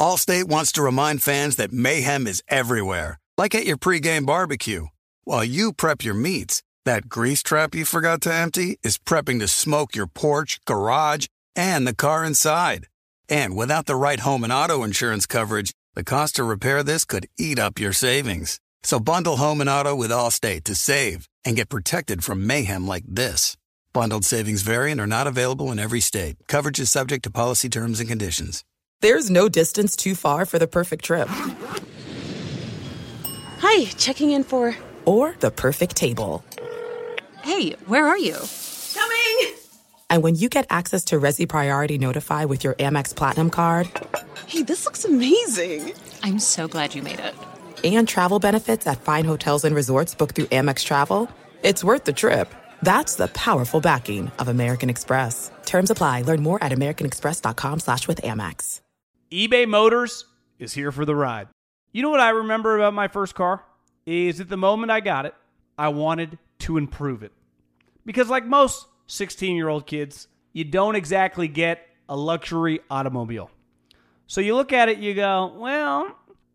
Allstate 0.00 0.44
wants 0.44 0.72
to 0.72 0.82
remind 0.82 1.22
fans 1.22 1.56
that 1.56 1.70
mayhem 1.70 2.26
is 2.26 2.42
everywhere, 2.48 3.18
like 3.36 3.54
at 3.54 3.66
your 3.66 3.76
pregame 3.76 4.24
barbecue. 4.24 4.86
While 5.24 5.44
you 5.44 5.74
prep 5.74 6.02
your 6.02 6.14
meats, 6.14 6.62
that 6.86 7.10
grease 7.10 7.42
trap 7.42 7.74
you 7.74 7.84
forgot 7.84 8.22
to 8.22 8.32
empty 8.32 8.78
is 8.82 8.96
prepping 8.96 9.40
to 9.40 9.48
smoke 9.48 9.94
your 9.94 10.06
porch, 10.06 10.60
garage, 10.64 11.26
and 11.56 11.86
the 11.86 11.94
car 11.94 12.24
inside. 12.24 12.86
And 13.28 13.54
without 13.54 13.84
the 13.84 13.96
right 13.96 14.20
home 14.20 14.44
and 14.44 14.52
auto 14.52 14.82
insurance 14.82 15.26
coverage, 15.26 15.72
the 15.92 16.04
cost 16.04 16.36
to 16.36 16.44
repair 16.44 16.82
this 16.82 17.04
could 17.04 17.26
eat 17.38 17.58
up 17.58 17.78
your 17.78 17.92
savings. 17.92 18.60
So 18.82 18.98
bundle 19.00 19.36
home 19.36 19.60
and 19.60 19.68
auto 19.68 19.94
with 19.94 20.10
Allstate 20.10 20.64
to 20.64 20.74
save 20.74 21.28
and 21.44 21.56
get 21.56 21.68
protected 21.68 22.24
from 22.24 22.46
mayhem 22.46 22.86
like 22.86 23.04
this. 23.06 23.56
Bundled 23.92 24.24
savings 24.24 24.62
variant 24.62 25.00
are 25.00 25.06
not 25.06 25.26
available 25.26 25.70
in 25.72 25.78
every 25.78 26.00
state. 26.00 26.36
Coverage 26.46 26.78
is 26.78 26.90
subject 26.90 27.24
to 27.24 27.30
policy 27.30 27.68
terms 27.68 28.00
and 28.00 28.08
conditions. 28.08 28.64
There's 29.00 29.30
no 29.30 29.48
distance 29.48 29.94
too 29.94 30.14
far 30.14 30.44
for 30.44 30.58
the 30.58 30.66
perfect 30.66 31.04
trip. 31.04 31.28
Hi, 33.60 33.84
checking 33.96 34.30
in 34.30 34.44
for. 34.44 34.76
Or 35.04 35.36
the 35.40 35.50
perfect 35.50 35.96
table. 35.96 36.44
Hey, 37.42 37.72
where 37.86 38.06
are 38.06 38.18
you? 38.18 38.36
Coming! 38.94 39.54
And 40.10 40.22
when 40.22 40.34
you 40.34 40.48
get 40.48 40.66
access 40.70 41.04
to 41.06 41.18
Resy 41.18 41.48
Priority 41.48 41.98
Notify 41.98 42.44
with 42.44 42.64
your 42.64 42.74
Amex 42.74 43.14
Platinum 43.14 43.50
card. 43.50 43.88
Hey, 44.46 44.62
this 44.62 44.84
looks 44.84 45.04
amazing! 45.04 45.92
I'm 46.22 46.38
so 46.38 46.68
glad 46.68 46.94
you 46.94 47.02
made 47.02 47.20
it. 47.20 47.34
And 47.84 48.08
travel 48.08 48.38
benefits 48.38 48.86
at 48.86 49.00
fine 49.00 49.24
hotels 49.24 49.64
and 49.64 49.74
resorts 49.76 50.14
booked 50.14 50.34
through 50.34 50.46
Amex 50.46 50.84
Travel. 50.84 51.30
It's 51.62 51.84
worth 51.84 52.04
the 52.04 52.12
trip. 52.12 52.52
That's 52.82 53.14
the 53.14 53.28
powerful 53.28 53.80
backing 53.80 54.32
of 54.38 54.48
American 54.48 54.90
Express. 54.90 55.50
Terms 55.64 55.90
apply. 55.90 56.22
Learn 56.22 56.42
more 56.42 56.62
at 56.62 56.72
americanexpress.com 56.72 57.78
slash 57.80 58.08
with 58.08 58.22
Amex 58.22 58.80
eBay 59.30 59.68
Motors 59.68 60.24
is 60.58 60.72
here 60.72 60.90
for 60.90 61.04
the 61.04 61.14
ride. 61.14 61.48
You 61.92 62.02
know 62.02 62.08
what 62.08 62.20
I 62.20 62.30
remember 62.30 62.76
about 62.76 62.94
my 62.94 63.08
first 63.08 63.34
car? 63.34 63.62
Is 64.06 64.40
at 64.40 64.48
the 64.48 64.56
moment 64.56 64.90
I 64.90 65.00
got 65.00 65.26
it, 65.26 65.34
I 65.76 65.88
wanted 65.88 66.38
to 66.60 66.78
improve 66.78 67.22
it. 67.22 67.32
Because, 68.06 68.30
like 68.30 68.46
most 68.46 68.86
16 69.06 69.54
year 69.54 69.68
old 69.68 69.86
kids, 69.86 70.28
you 70.54 70.64
don't 70.64 70.96
exactly 70.96 71.46
get 71.46 71.86
a 72.08 72.16
luxury 72.16 72.80
automobile. 72.90 73.50
So 74.26 74.40
you 74.40 74.54
look 74.54 74.72
at 74.72 74.88
it, 74.88 74.96
you 74.96 75.12
go, 75.12 75.52
well, 75.58 76.16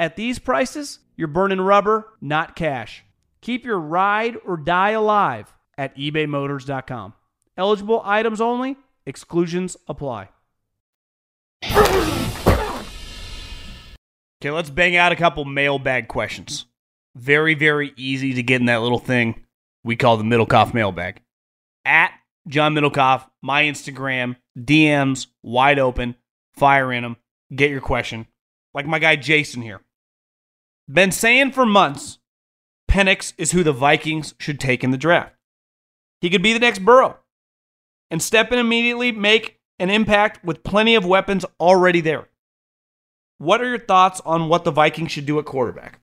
at 0.00 0.16
these 0.16 0.38
prices, 0.38 0.98
you're 1.14 1.28
burning 1.28 1.60
rubber, 1.60 2.08
not 2.22 2.56
cash. 2.56 3.04
Keep 3.42 3.66
your 3.66 3.78
ride 3.78 4.38
or 4.46 4.56
die 4.56 4.90
alive 4.92 5.52
at 5.76 5.94
ebaymotors.com. 5.96 7.12
Eligible 7.56 8.00
items 8.04 8.40
only, 8.40 8.78
exclusions 9.04 9.76
apply. 9.86 10.30
Okay, 14.42 14.50
let's 14.50 14.70
bang 14.70 14.96
out 14.96 15.12
a 15.12 15.16
couple 15.16 15.44
mailbag 15.44 16.08
questions. 16.08 16.64
Very, 17.14 17.54
very 17.54 17.92
easy 17.96 18.32
to 18.34 18.42
get 18.42 18.60
in 18.60 18.66
that 18.66 18.80
little 18.80 18.98
thing 18.98 19.44
we 19.84 19.96
call 19.96 20.16
the 20.16 20.24
Middlekauff 20.24 20.72
mailbag. 20.72 21.20
At 21.84 22.12
John 22.48 22.74
Middlekauff, 22.74 23.26
my 23.42 23.64
Instagram, 23.64 24.36
DMs 24.58 25.26
wide 25.42 25.78
open, 25.78 26.14
fire 26.54 26.90
in 26.90 27.02
them, 27.02 27.18
get 27.54 27.70
your 27.70 27.82
question. 27.82 28.26
Like 28.72 28.86
my 28.86 28.98
guy 28.98 29.16
Jason 29.16 29.60
here. 29.60 29.82
Been 30.90 31.12
saying 31.12 31.52
for 31.52 31.66
months, 31.66 32.18
Penix 32.90 33.32
is 33.38 33.52
who 33.52 33.62
the 33.62 33.72
Vikings 33.72 34.34
should 34.38 34.58
take 34.58 34.82
in 34.82 34.90
the 34.90 34.98
draft. 34.98 35.36
He 36.20 36.30
could 36.30 36.42
be 36.42 36.52
the 36.52 36.58
next 36.58 36.80
Burrow 36.80 37.18
and 38.10 38.20
step 38.20 38.50
in 38.50 38.58
immediately, 38.58 39.12
make 39.12 39.60
an 39.78 39.90
impact 39.90 40.44
with 40.44 40.64
plenty 40.64 40.94
of 40.94 41.06
weapons 41.06 41.44
already 41.60 42.00
there. 42.00 42.28
What 43.38 43.60
are 43.60 43.68
your 43.68 43.78
thoughts 43.78 44.20
on 44.26 44.48
what 44.48 44.64
the 44.64 44.70
Vikings 44.70 45.12
should 45.12 45.26
do 45.26 45.38
at 45.38 45.44
quarterback? 45.44 46.00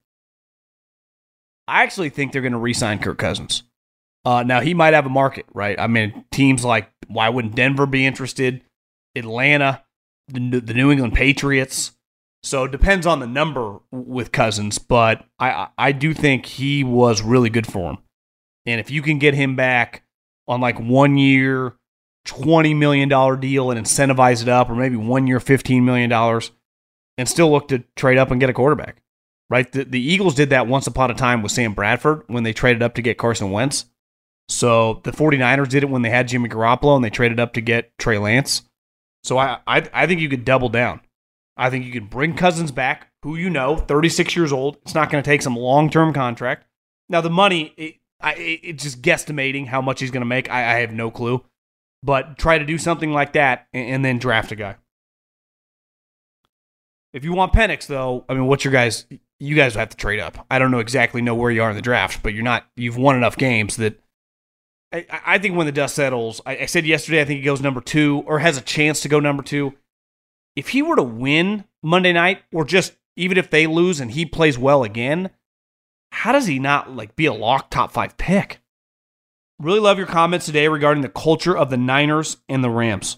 I 1.67 1.83
actually 1.83 2.09
think 2.09 2.31
they're 2.31 2.41
going 2.41 2.53
to 2.53 2.57
re-sign 2.57 2.99
Kirk 2.99 3.17
Cousins. 3.17 3.63
Uh, 4.23 4.43
now 4.43 4.61
he 4.61 4.73
might 4.73 4.93
have 4.93 5.05
a 5.05 5.09
market, 5.09 5.45
right? 5.53 5.77
I 5.79 5.87
mean, 5.87 6.25
teams 6.31 6.63
like 6.63 6.89
why 7.07 7.29
wouldn't 7.29 7.55
Denver 7.55 7.85
be 7.85 8.05
interested? 8.05 8.61
Atlanta, 9.15 9.83
the 10.27 10.39
New 10.39 10.91
England 10.91 11.13
Patriots. 11.13 11.91
So 12.47 12.63
it 12.63 12.71
depends 12.71 13.05
on 13.05 13.19
the 13.19 13.27
number 13.27 13.79
with 13.91 14.31
Cousins, 14.31 14.79
but 14.79 15.25
I 15.37 15.67
I 15.77 15.91
do 15.91 16.13
think 16.13 16.45
he 16.45 16.81
was 16.81 17.21
really 17.21 17.49
good 17.49 17.67
for 17.67 17.91
him. 17.91 17.97
And 18.65 18.79
if 18.79 18.89
you 18.89 19.01
can 19.01 19.19
get 19.19 19.33
him 19.33 19.57
back 19.57 20.03
on 20.47 20.61
like 20.61 20.79
one 20.79 21.17
year, 21.17 21.73
twenty 22.23 22.73
million 22.73 23.09
dollar 23.09 23.35
deal 23.35 23.69
and 23.69 23.77
incentivize 23.77 24.41
it 24.41 24.47
up, 24.47 24.69
or 24.69 24.75
maybe 24.75 24.95
one 24.95 25.27
year, 25.27 25.41
fifteen 25.41 25.83
million 25.83 26.09
dollars, 26.09 26.51
and 27.17 27.27
still 27.27 27.51
look 27.51 27.67
to 27.67 27.83
trade 27.97 28.17
up 28.17 28.31
and 28.31 28.39
get 28.39 28.49
a 28.49 28.53
quarterback. 28.53 29.01
Right? 29.49 29.69
The, 29.69 29.83
the 29.83 30.01
Eagles 30.01 30.33
did 30.33 30.51
that 30.51 30.67
once 30.67 30.87
upon 30.87 31.11
a 31.11 31.15
time 31.15 31.41
with 31.41 31.51
Sam 31.51 31.73
Bradford 31.73 32.23
when 32.27 32.43
they 32.43 32.53
traded 32.53 32.81
up 32.81 32.95
to 32.95 33.01
get 33.01 33.17
Carson 33.17 33.51
Wentz. 33.51 33.87
So 34.47 35.01
the 35.03 35.11
49ers 35.11 35.67
did 35.67 35.83
it 35.83 35.89
when 35.89 36.01
they 36.01 36.09
had 36.09 36.29
Jimmy 36.29 36.47
Garoppolo 36.47 36.95
and 36.95 37.03
they 37.03 37.09
traded 37.09 37.41
up 37.41 37.53
to 37.55 37.61
get 37.61 37.97
Trey 37.97 38.17
Lance. 38.17 38.63
So 39.25 39.37
I, 39.37 39.59
I, 39.67 39.89
I 39.91 40.07
think 40.07 40.21
you 40.21 40.29
could 40.29 40.45
double 40.45 40.69
down. 40.69 41.01
I 41.57 41.69
think 41.69 41.85
you 41.85 41.91
could 41.91 42.09
bring 42.09 42.35
Cousins 42.35 42.71
back, 42.71 43.11
who 43.23 43.35
you 43.35 43.49
know, 43.49 43.77
36 43.77 44.35
years 44.35 44.53
old. 44.53 44.77
It's 44.83 44.95
not 44.95 45.09
going 45.09 45.23
to 45.23 45.29
take 45.29 45.41
some 45.41 45.55
long 45.55 45.89
term 45.89 46.13
contract. 46.13 46.65
Now, 47.09 47.21
the 47.21 47.29
money, 47.29 47.73
it, 47.77 47.95
I, 48.21 48.33
it's 48.35 48.83
just 48.83 49.01
guesstimating 49.01 49.67
how 49.67 49.81
much 49.81 49.99
he's 49.99 50.11
going 50.11 50.21
to 50.21 50.25
make. 50.25 50.49
I, 50.49 50.77
I 50.77 50.79
have 50.79 50.91
no 50.91 51.09
clue. 51.11 51.43
but 52.03 52.37
try 52.37 52.57
to 52.57 52.65
do 52.65 52.77
something 52.77 53.11
like 53.11 53.33
that 53.33 53.67
and, 53.73 53.89
and 53.89 54.05
then 54.05 54.17
draft 54.19 54.51
a 54.51 54.55
guy. 54.55 54.75
If 57.13 57.23
you 57.23 57.33
want 57.33 57.53
Penix, 57.53 57.87
though, 57.87 58.25
I 58.29 58.33
mean, 58.33 58.45
what's 58.45 58.63
your 58.63 58.73
guys? 58.73 59.05
You 59.39 59.55
guys 59.55 59.75
have 59.75 59.89
to 59.89 59.97
trade 59.97 60.19
up. 60.19 60.45
I 60.51 60.59
don't 60.59 60.71
know 60.71 60.79
exactly 60.79 61.21
know 61.21 61.35
where 61.35 61.51
you 61.51 61.63
are 61.63 61.69
in 61.69 61.75
the 61.75 61.81
draft, 61.81 62.21
but 62.21 62.33
you're 62.33 62.43
not. 62.43 62.65
You've 62.75 62.97
won 62.97 63.15
enough 63.15 63.37
games 63.37 63.77
that 63.77 63.99
I, 64.91 65.05
I 65.25 65.37
think 65.37 65.55
when 65.55 65.65
the 65.65 65.71
dust 65.71 65.95
settles, 65.95 66.41
I, 66.45 66.57
I 66.57 66.65
said 66.65 66.85
yesterday 66.85 67.21
I 67.21 67.25
think 67.25 67.39
he 67.39 67.45
goes 67.45 67.61
number 67.61 67.81
two 67.81 68.23
or 68.25 68.39
has 68.39 68.57
a 68.57 68.61
chance 68.61 69.01
to 69.01 69.09
go 69.09 69.19
number 69.19 69.43
two. 69.43 69.73
If 70.57 70.69
he 70.69 70.81
were 70.81 70.95
to 70.95 71.03
win 71.03 71.65
Monday 71.83 72.11
night, 72.11 72.41
or 72.51 72.65
just 72.65 72.95
even 73.15 73.37
if 73.37 73.51
they 73.51 73.67
lose 73.67 73.99
and 73.99 74.09
he 74.09 74.25
plays 74.25 74.57
well 74.57 74.83
again, 74.83 75.29
how 76.11 76.31
does 76.31 76.47
he 76.47 76.57
not 76.57 76.95
like 76.95 77.15
be 77.15 77.27
a 77.27 77.33
lock 77.33 77.69
top 77.69 77.91
five 77.91 78.17
pick? 78.17 78.59
Really 79.59 79.79
love 79.79 79.99
your 79.99 80.07
comments 80.07 80.47
today 80.47 80.67
regarding 80.67 81.03
the 81.03 81.09
culture 81.09 81.55
of 81.55 81.69
the 81.69 81.77
Niners 81.77 82.37
and 82.49 82.63
the 82.63 82.71
Rams. 82.71 83.17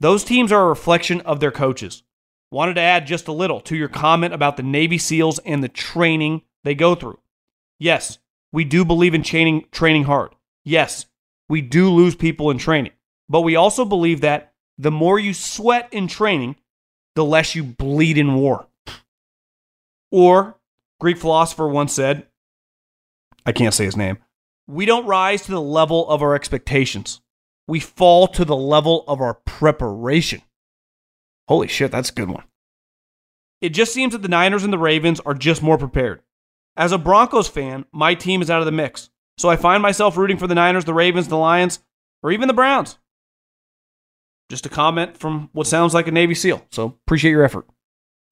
Those 0.00 0.24
teams 0.24 0.50
are 0.50 0.64
a 0.64 0.68
reflection 0.68 1.20
of 1.20 1.38
their 1.38 1.52
coaches. 1.52 2.02
Wanted 2.50 2.74
to 2.74 2.80
add 2.80 3.06
just 3.06 3.28
a 3.28 3.32
little 3.32 3.60
to 3.60 3.76
your 3.76 3.88
comment 3.88 4.34
about 4.34 4.56
the 4.56 4.64
Navy 4.64 4.98
SEALs 4.98 5.38
and 5.46 5.62
the 5.62 5.68
training 5.68 6.42
they 6.64 6.74
go 6.74 6.96
through. 6.96 7.20
Yes, 7.78 8.18
we 8.52 8.64
do 8.64 8.84
believe 8.84 9.14
in 9.14 9.22
training, 9.22 9.66
training 9.70 10.02
hard. 10.02 10.34
Yes, 10.64 11.06
we 11.48 11.60
do 11.60 11.90
lose 11.90 12.16
people 12.16 12.50
in 12.50 12.58
training, 12.58 12.92
but 13.28 13.42
we 13.42 13.54
also 13.54 13.84
believe 13.84 14.20
that 14.22 14.52
the 14.76 14.90
more 14.90 15.20
you 15.20 15.32
sweat 15.32 15.88
in 15.92 16.08
training, 16.08 16.56
the 17.14 17.24
less 17.24 17.54
you 17.54 17.64
bleed 17.64 18.18
in 18.18 18.34
war. 18.34 18.66
Or, 20.10 20.58
Greek 21.00 21.18
philosopher 21.18 21.68
once 21.68 21.92
said, 21.92 22.26
I 23.44 23.52
can't 23.52 23.74
say 23.74 23.84
his 23.84 23.96
name, 23.96 24.18
we 24.66 24.86
don't 24.86 25.06
rise 25.06 25.42
to 25.42 25.50
the 25.50 25.60
level 25.60 26.08
of 26.08 26.22
our 26.22 26.34
expectations. 26.34 27.20
We 27.66 27.80
fall 27.80 28.26
to 28.28 28.44
the 28.44 28.56
level 28.56 29.04
of 29.08 29.20
our 29.20 29.34
preparation. 29.34 30.42
Holy 31.48 31.68
shit, 31.68 31.90
that's 31.90 32.10
a 32.10 32.14
good 32.14 32.30
one. 32.30 32.44
It 33.60 33.70
just 33.70 33.92
seems 33.92 34.12
that 34.12 34.22
the 34.22 34.28
Niners 34.28 34.64
and 34.64 34.72
the 34.72 34.78
Ravens 34.78 35.20
are 35.20 35.34
just 35.34 35.62
more 35.62 35.78
prepared. 35.78 36.20
As 36.76 36.92
a 36.92 36.98
Broncos 36.98 37.48
fan, 37.48 37.84
my 37.92 38.14
team 38.14 38.42
is 38.42 38.50
out 38.50 38.60
of 38.60 38.66
the 38.66 38.72
mix. 38.72 39.10
So 39.38 39.48
I 39.48 39.56
find 39.56 39.82
myself 39.82 40.16
rooting 40.16 40.36
for 40.36 40.46
the 40.46 40.54
Niners, 40.54 40.84
the 40.84 40.94
Ravens, 40.94 41.28
the 41.28 41.36
Lions, 41.36 41.80
or 42.22 42.32
even 42.32 42.48
the 42.48 42.54
Browns. 42.54 42.98
Just 44.52 44.66
a 44.66 44.68
comment 44.68 45.16
from 45.16 45.48
what 45.54 45.66
sounds 45.66 45.94
like 45.94 46.08
a 46.08 46.10
Navy 46.10 46.34
SEAL. 46.34 46.62
So 46.70 46.98
appreciate 47.06 47.30
your 47.30 47.42
effort. 47.42 47.66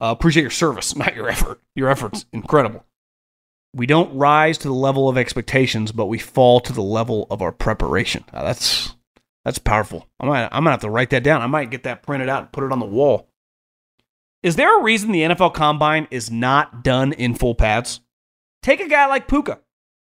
Uh, 0.02 0.08
appreciate 0.08 0.42
your 0.42 0.50
service, 0.50 0.94
not 0.96 1.16
your 1.16 1.30
effort. 1.30 1.62
Your 1.74 1.88
effort's 1.88 2.26
incredible. 2.30 2.84
We 3.74 3.86
don't 3.86 4.14
rise 4.14 4.58
to 4.58 4.68
the 4.68 4.74
level 4.74 5.08
of 5.08 5.16
expectations, 5.16 5.92
but 5.92 6.08
we 6.08 6.18
fall 6.18 6.60
to 6.60 6.74
the 6.74 6.82
level 6.82 7.26
of 7.30 7.40
our 7.40 7.52
preparation. 7.52 8.22
Uh, 8.34 8.44
that's 8.44 8.94
that's 9.46 9.58
powerful. 9.58 10.08
I 10.20 10.26
might, 10.26 10.44
I'm 10.52 10.62
gonna 10.62 10.72
have 10.72 10.82
to 10.82 10.90
write 10.90 11.08
that 11.08 11.22
down. 11.22 11.40
I 11.40 11.46
might 11.46 11.70
get 11.70 11.84
that 11.84 12.02
printed 12.02 12.28
out 12.28 12.42
and 12.42 12.52
put 12.52 12.64
it 12.64 12.72
on 12.72 12.80
the 12.80 12.84
wall. 12.84 13.30
Is 14.42 14.56
there 14.56 14.78
a 14.78 14.82
reason 14.82 15.12
the 15.12 15.22
NFL 15.22 15.54
Combine 15.54 16.06
is 16.10 16.30
not 16.30 16.84
done 16.84 17.14
in 17.14 17.34
full 17.34 17.54
pads? 17.54 18.00
Take 18.62 18.80
a 18.80 18.88
guy 18.88 19.06
like 19.06 19.26
Puka 19.26 19.60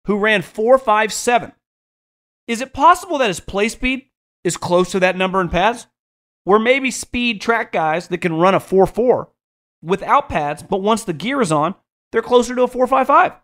who 0.08 0.18
ran 0.18 0.42
4.57. 0.42 1.54
Is 2.48 2.62
it 2.62 2.74
possible 2.74 3.20
that 3.20 3.28
his 3.28 3.40
play 3.40 3.70
speed 3.70 4.08
is 4.44 4.58
close 4.58 4.90
to 4.94 5.02
that 5.02 5.16
number 5.16 5.40
in 5.40 5.50
pads? 5.50 5.86
Where 6.44 6.60
maybe 6.60 6.92
speed 6.92 7.42
track 7.42 7.72
guys 7.72 8.08
that 8.08 8.20
can 8.20 8.34
run 8.34 8.56
a 8.56 8.60
4 8.60 8.88
4 8.88 9.30
without 9.84 10.30
pads, 10.30 10.64
but 10.64 10.82
once 10.82 11.04
the 11.04 11.14
gear 11.14 11.42
is 11.42 11.52
on, 11.52 11.76
they're 12.12 12.22
closer 12.22 12.56
to 12.56 12.64
a 12.64 12.68
4.55. 12.68 13.36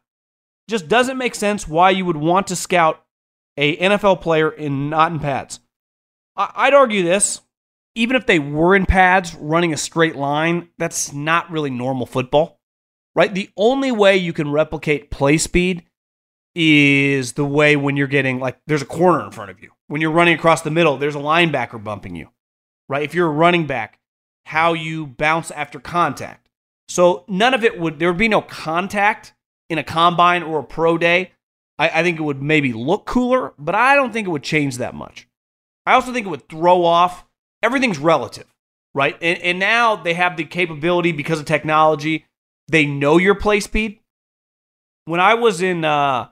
Just 0.68 0.88
doesn't 0.88 1.18
make 1.18 1.36
sense 1.36 1.68
why 1.68 1.92
you 1.92 2.06
would 2.06 2.18
want 2.18 2.48
to 2.48 2.56
scout 2.56 3.04
a 3.58 3.78
NFL 3.78 4.22
player 4.22 4.50
in 4.50 4.90
not 4.90 5.12
in 5.12 5.20
pads. 5.20 5.60
I'd 6.36 6.74
argue 6.74 7.04
this. 7.04 7.42
Even 7.98 8.18
if 8.18 8.26
they 8.26 8.40
were 8.40 8.76
in 8.76 8.86
pads 8.86 9.34
running 9.36 9.72
a 9.72 9.78
straight 9.78 10.18
line, 10.18 10.68
that's 10.78 11.14
not 11.14 11.50
really 11.50 11.70
normal 11.70 12.06
football, 12.06 12.60
right? 13.16 13.34
The 13.34 13.50
only 13.56 13.90
way 13.90 14.18
you 14.18 14.34
can 14.34 14.52
replicate 14.52 15.12
play 15.12 15.38
speed 15.38 15.86
is 16.54 17.34
the 17.34 17.46
way 17.46 17.78
when 17.78 17.96
you're 17.96 18.08
getting 18.08 18.40
like 18.40 18.60
there's 18.68 18.82
a 18.82 18.86
corner 18.86 19.24
in 19.24 19.32
front 19.32 19.52
of 19.52 19.62
you. 19.62 19.72
When 19.88 20.02
you're 20.02 20.12
running 20.12 20.36
across 20.36 20.62
the 20.62 20.72
middle, 20.72 20.98
there's 20.98 21.16
a 21.16 21.20
linebacker 21.20 21.82
bumping 21.82 22.16
you, 22.16 22.30
right? 22.90 23.04
If 23.04 23.14
you're 23.14 23.28
a 23.28 23.32
running 23.32 23.68
back, 23.68 24.00
how 24.46 24.74
you 24.74 25.08
bounce 25.08 25.52
after 25.52 25.80
contact. 25.80 26.50
So 26.88 27.26
none 27.28 27.54
of 27.54 27.64
it 27.64 27.80
would, 27.80 28.00
there 28.00 28.10
would 28.10 28.18
be 28.18 28.28
no 28.28 28.42
contact 28.42 29.34
in 29.70 29.78
a 29.78 29.84
combine 29.84 30.44
or 30.44 30.60
a 30.60 30.64
pro 30.64 30.98
day. 30.98 31.32
I, 31.80 31.90
I 31.90 32.04
think 32.04 32.20
it 32.20 32.24
would 32.24 32.42
maybe 32.42 32.74
look 32.74 33.06
cooler, 33.06 33.54
but 33.58 33.76
I 33.76 33.96
don't 33.96 34.14
think 34.14 34.28
it 34.28 34.32
would 34.32 34.44
change 34.44 34.78
that 34.78 34.94
much. 34.94 35.28
I 35.86 35.94
also 35.94 36.14
think 36.14 36.26
it 36.26 36.30
would 36.30 36.48
throw 36.48 36.84
off, 36.84 37.26
everything's 37.64 38.00
relative, 38.00 38.46
right? 38.94 39.18
And, 39.22 39.40
and 39.40 39.60
now 39.60 39.96
they 39.96 40.14
have 40.14 40.38
the 40.38 40.46
capability 40.46 41.12
because 41.12 41.40
of 41.40 41.46
technology, 41.46 42.26
they 42.68 42.86
know 42.86 43.18
your 43.18 43.36
play 43.36 43.60
speed. 43.60 44.00
When 45.06 45.20
I 45.20 45.36
was 45.36 45.62
in, 45.62 45.86
uh, 45.86 46.30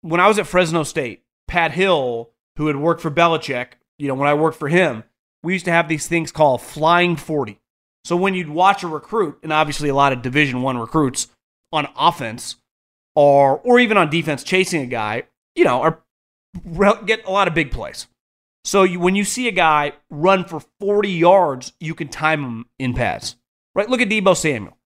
when 0.00 0.20
I 0.20 0.28
was 0.28 0.38
at 0.38 0.46
Fresno 0.46 0.82
State, 0.82 1.22
Pat 1.46 1.72
Hill, 1.72 2.30
who 2.56 2.66
had 2.66 2.76
worked 2.76 3.00
for 3.00 3.10
Belichick, 3.10 3.74
you 3.98 4.08
know, 4.08 4.14
when 4.14 4.28
I 4.28 4.34
worked 4.34 4.58
for 4.58 4.68
him, 4.68 5.04
we 5.42 5.52
used 5.52 5.64
to 5.64 5.72
have 5.72 5.88
these 5.88 6.06
things 6.06 6.32
called 6.32 6.62
flying 6.62 7.16
40. 7.16 7.58
So 8.04 8.16
when 8.16 8.34
you'd 8.34 8.48
watch 8.48 8.82
a 8.82 8.88
recruit, 8.88 9.38
and 9.42 9.52
obviously 9.52 9.88
a 9.88 9.94
lot 9.94 10.12
of 10.12 10.22
Division 10.22 10.62
One 10.62 10.78
recruits 10.78 11.28
on 11.72 11.88
offense 11.96 12.56
or 13.14 13.58
or 13.60 13.78
even 13.78 13.96
on 13.96 14.10
defense 14.10 14.42
chasing 14.42 14.82
a 14.82 14.86
guy, 14.86 15.24
you 15.54 15.64
know, 15.64 15.82
are 15.82 16.02
get 17.04 17.26
a 17.26 17.30
lot 17.30 17.48
of 17.48 17.54
big 17.54 17.70
plays. 17.70 18.06
So 18.64 18.84
you, 18.84 19.00
when 19.00 19.16
you 19.16 19.24
see 19.24 19.48
a 19.48 19.52
guy 19.52 19.92
run 20.10 20.44
for 20.44 20.62
40 20.80 21.10
yards, 21.10 21.72
you 21.80 21.94
can 21.94 22.08
time 22.08 22.44
him 22.44 22.66
in 22.78 22.94
pads. 22.94 23.36
Right? 23.74 23.88
Look 23.88 24.00
at 24.00 24.08
Deebo 24.08 24.36
Samuel. 24.36 24.76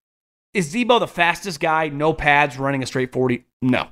Is 0.54 0.72
Deebo 0.72 0.98
the 1.00 1.06
fastest 1.06 1.60
guy, 1.60 1.88
no 1.88 2.14
pads, 2.14 2.58
running 2.58 2.82
a 2.82 2.86
straight 2.86 3.12
40? 3.12 3.44
No. 3.60 3.88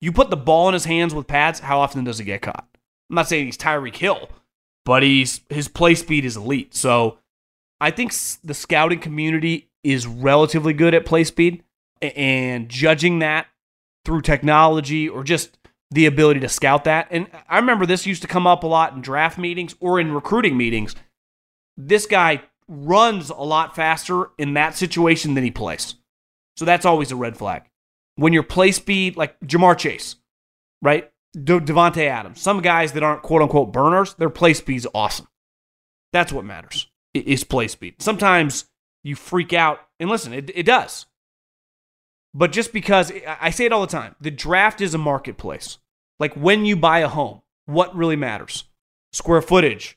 You 0.00 0.10
put 0.10 0.30
the 0.30 0.36
ball 0.36 0.68
in 0.68 0.74
his 0.74 0.86
hands 0.86 1.14
with 1.14 1.28
pads, 1.28 1.60
how 1.60 1.78
often 1.78 2.02
does 2.04 2.18
he 2.18 2.24
get 2.24 2.42
caught? 2.42 2.66
I'm 3.08 3.16
not 3.16 3.28
saying 3.28 3.46
he's 3.46 3.56
Tyreek 3.56 3.96
Hill, 3.96 4.28
but 4.84 5.02
he's 5.02 5.40
his 5.48 5.68
play 5.68 5.94
speed 5.94 6.24
is 6.24 6.36
elite. 6.36 6.74
So 6.74 7.18
I 7.80 7.90
think 7.90 8.12
the 8.42 8.54
scouting 8.54 9.00
community 9.00 9.68
is 9.82 10.06
relatively 10.06 10.72
good 10.72 10.94
at 10.94 11.04
play 11.04 11.24
speed 11.24 11.62
and 12.00 12.68
judging 12.68 13.18
that 13.20 13.46
through 14.04 14.22
technology 14.22 15.08
or 15.08 15.24
just 15.24 15.58
the 15.90 16.06
ability 16.06 16.40
to 16.40 16.48
scout 16.48 16.84
that. 16.84 17.08
And 17.10 17.28
I 17.48 17.58
remember 17.58 17.86
this 17.86 18.06
used 18.06 18.22
to 18.22 18.28
come 18.28 18.46
up 18.46 18.64
a 18.64 18.66
lot 18.66 18.94
in 18.94 19.00
draft 19.00 19.38
meetings 19.38 19.74
or 19.80 20.00
in 20.00 20.12
recruiting 20.12 20.56
meetings. 20.56 20.94
This 21.76 22.06
guy 22.06 22.42
runs 22.68 23.30
a 23.30 23.34
lot 23.34 23.76
faster 23.76 24.30
in 24.38 24.54
that 24.54 24.76
situation 24.76 25.34
than 25.34 25.44
he 25.44 25.50
plays. 25.50 25.94
So 26.56 26.64
that's 26.64 26.86
always 26.86 27.10
a 27.12 27.16
red 27.16 27.36
flag 27.36 27.64
when 28.16 28.32
your 28.32 28.42
play 28.42 28.72
speed, 28.72 29.16
like 29.16 29.38
Ja'Marr 29.40 29.76
Chase, 29.76 30.16
right? 30.82 31.10
De- 31.34 31.60
Davante 31.60 32.06
Adams, 32.06 32.40
some 32.40 32.62
guys 32.62 32.92
that 32.92 33.02
aren't 33.02 33.22
quote 33.22 33.42
unquote 33.42 33.72
burners, 33.72 34.14
their 34.14 34.30
play 34.30 34.54
speed's 34.54 34.86
awesome. 34.94 35.28
That's 36.12 36.32
what 36.32 36.44
matters 36.44 36.86
is 37.14 37.44
play 37.44 37.68
speed. 37.68 37.96
Sometimes 38.00 38.66
you 39.02 39.14
freak 39.14 39.52
out, 39.52 39.80
and 40.00 40.10
listen, 40.10 40.32
it, 40.32 40.50
it 40.54 40.64
does. 40.64 41.06
But 42.32 42.52
just 42.52 42.72
because 42.72 43.12
I 43.40 43.50
say 43.50 43.64
it 43.64 43.72
all 43.72 43.80
the 43.80 43.86
time, 43.86 44.16
the 44.20 44.30
draft 44.30 44.80
is 44.80 44.94
a 44.94 44.98
marketplace. 44.98 45.78
Like 46.18 46.34
when 46.34 46.64
you 46.64 46.76
buy 46.76 47.00
a 47.00 47.08
home, 47.08 47.42
what 47.66 47.94
really 47.94 48.16
matters? 48.16 48.64
Square 49.12 49.42
footage, 49.42 49.96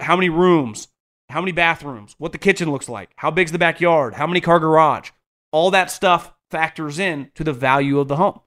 how 0.00 0.16
many 0.16 0.28
rooms, 0.28 0.88
how 1.28 1.40
many 1.40 1.52
bathrooms, 1.52 2.14
what 2.18 2.30
the 2.32 2.38
kitchen 2.38 2.70
looks 2.70 2.88
like, 2.88 3.10
how 3.16 3.30
big's 3.30 3.52
the 3.52 3.58
backyard, 3.58 4.14
how 4.14 4.26
many 4.26 4.40
car 4.40 4.60
garage. 4.60 5.10
All 5.50 5.70
that 5.72 5.90
stuff 5.90 6.32
factors 6.50 6.98
in 6.98 7.30
to 7.34 7.42
the 7.42 7.52
value 7.52 7.98
of 7.98 8.08
the 8.08 8.16
home. 8.16 8.40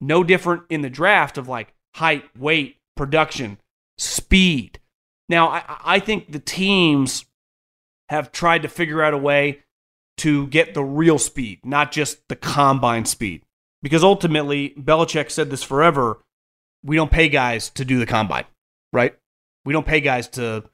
No 0.00 0.24
different 0.24 0.62
in 0.70 0.82
the 0.82 0.90
draft 0.90 1.38
of 1.38 1.48
like 1.48 1.74
height, 1.94 2.24
weight, 2.36 2.76
production, 2.96 3.58
speed. 3.98 4.78
Now, 5.28 5.48
I, 5.48 5.62
I 5.84 5.98
think 6.00 6.32
the 6.32 6.38
teams 6.38 7.24
have 8.08 8.32
tried 8.32 8.62
to 8.62 8.68
figure 8.68 9.02
out 9.02 9.14
a 9.14 9.18
way 9.18 9.60
to 10.18 10.46
get 10.48 10.74
the 10.74 10.84
real 10.84 11.18
speed, 11.18 11.60
not 11.64 11.92
just 11.92 12.26
the 12.28 12.36
combine 12.36 13.04
speed. 13.04 13.42
Because 13.82 14.04
ultimately, 14.04 14.74
Belichick 14.78 15.30
said 15.30 15.50
this 15.50 15.62
forever 15.62 16.18
we 16.82 16.96
don't 16.96 17.10
pay 17.10 17.28
guys 17.28 17.70
to 17.70 17.84
do 17.84 17.98
the 17.98 18.06
combine, 18.06 18.46
right? 18.92 19.14
We 19.64 19.72
don't 19.72 19.86
pay 19.86 20.00
guys 20.00 20.28
to 20.28 20.64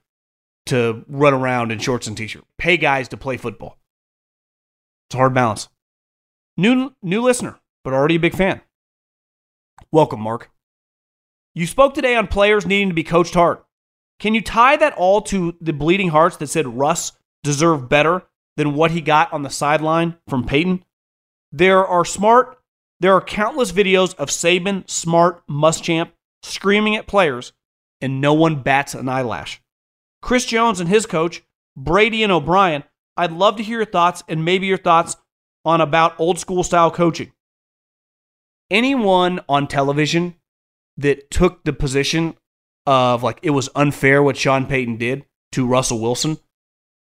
to 0.66 1.05
run 1.09 1.33
around 1.33 1.70
in 1.70 1.79
shorts 1.79 2.09
and 2.09 2.16
t-shirt. 2.16 2.45
Pay 2.59 2.77
guys 2.77 3.09
to 3.09 3.16
play 3.16 3.37
football. 3.37 3.79
It's 5.09 5.14
a 5.14 5.18
hard 5.18 5.35
balance. 5.35 5.68
New 6.57 6.95
new 7.03 7.22
listener, 7.22 7.61
but 7.85 7.93
already 7.93 8.16
a 8.16 8.20
big 8.20 8.35
fan. 8.35 8.61
Welcome, 9.93 10.20
Mark. 10.20 10.51
You 11.55 11.66
spoke 11.66 11.95
today 11.95 12.16
on 12.16 12.27
players 12.27 12.66
needing 12.66 12.89
to 12.89 12.95
be 12.95 13.05
coached 13.05 13.35
hard. 13.35 13.59
Can 14.18 14.35
you 14.35 14.41
tie 14.41 14.77
that 14.77 14.95
all 14.95 15.22
to 15.22 15.57
the 15.61 15.72
bleeding 15.72 16.09
hearts 16.09 16.37
that 16.39 16.49
said 16.49 16.66
Russ 16.66 17.12
deserved 17.43 17.89
better 17.89 18.22
than 18.57 18.74
what 18.74 18.91
he 18.91 19.01
got 19.01 19.33
on 19.33 19.43
the 19.43 19.51
sideline 19.51 20.16
from 20.29 20.45
Payton? 20.45 20.85
There 21.53 21.87
are 21.87 22.05
smart, 22.05 22.59
there 23.01 23.14
are 23.14 23.20
countless 23.20 23.72
videos 23.72 24.14
of 24.16 24.29
Saban, 24.29 24.89
Smart, 24.89 25.47
Muschamp 25.47 26.11
screaming 26.43 26.97
at 26.97 27.07
players 27.07 27.53
and 28.01 28.20
no 28.20 28.35
one 28.35 28.62
bats 28.62 28.95
an 28.95 29.09
eyelash. 29.09 29.62
Chris 30.20 30.45
Jones 30.45 30.81
and 30.81 30.89
his 30.89 31.07
coach, 31.07 31.43
Brady 31.77 32.22
and 32.22 32.33
O'Brien, 32.33 32.85
I'd 33.16 33.33
love 33.33 33.57
to 33.57 33.62
hear 33.62 33.79
your 33.79 33.87
thoughts 33.87 34.22
and 34.29 34.45
maybe 34.45 34.66
your 34.66 34.79
thoughts 34.79 35.16
on 35.64 35.81
about 35.81 36.18
old 36.18 36.39
school 36.39 36.62
style 36.62 36.91
coaching. 36.91 37.33
Anyone 38.71 39.41
on 39.49 39.69
television 39.69 40.35
that 40.97 41.31
took 41.31 41.64
the 41.64 41.73
position 41.73 42.37
of 42.87 43.23
like 43.23 43.39
it 43.43 43.51
was 43.51 43.69
unfair 43.75 44.23
what 44.23 44.37
Sean 44.37 44.67
Payton 44.67 44.97
did 44.97 45.25
to 45.53 45.67
Russell 45.67 46.01
Wilson 46.01 46.39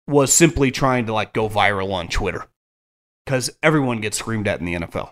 was 0.07 0.33
simply 0.33 0.71
trying 0.71 1.05
to 1.05 1.13
like 1.13 1.33
go 1.33 1.49
viral 1.49 1.93
on 1.93 2.07
Twitter. 2.07 2.45
Because 3.25 3.49
everyone 3.63 4.01
gets 4.01 4.17
screamed 4.17 4.47
at 4.47 4.59
in 4.59 4.65
the 4.65 4.75
NFL, 4.75 5.11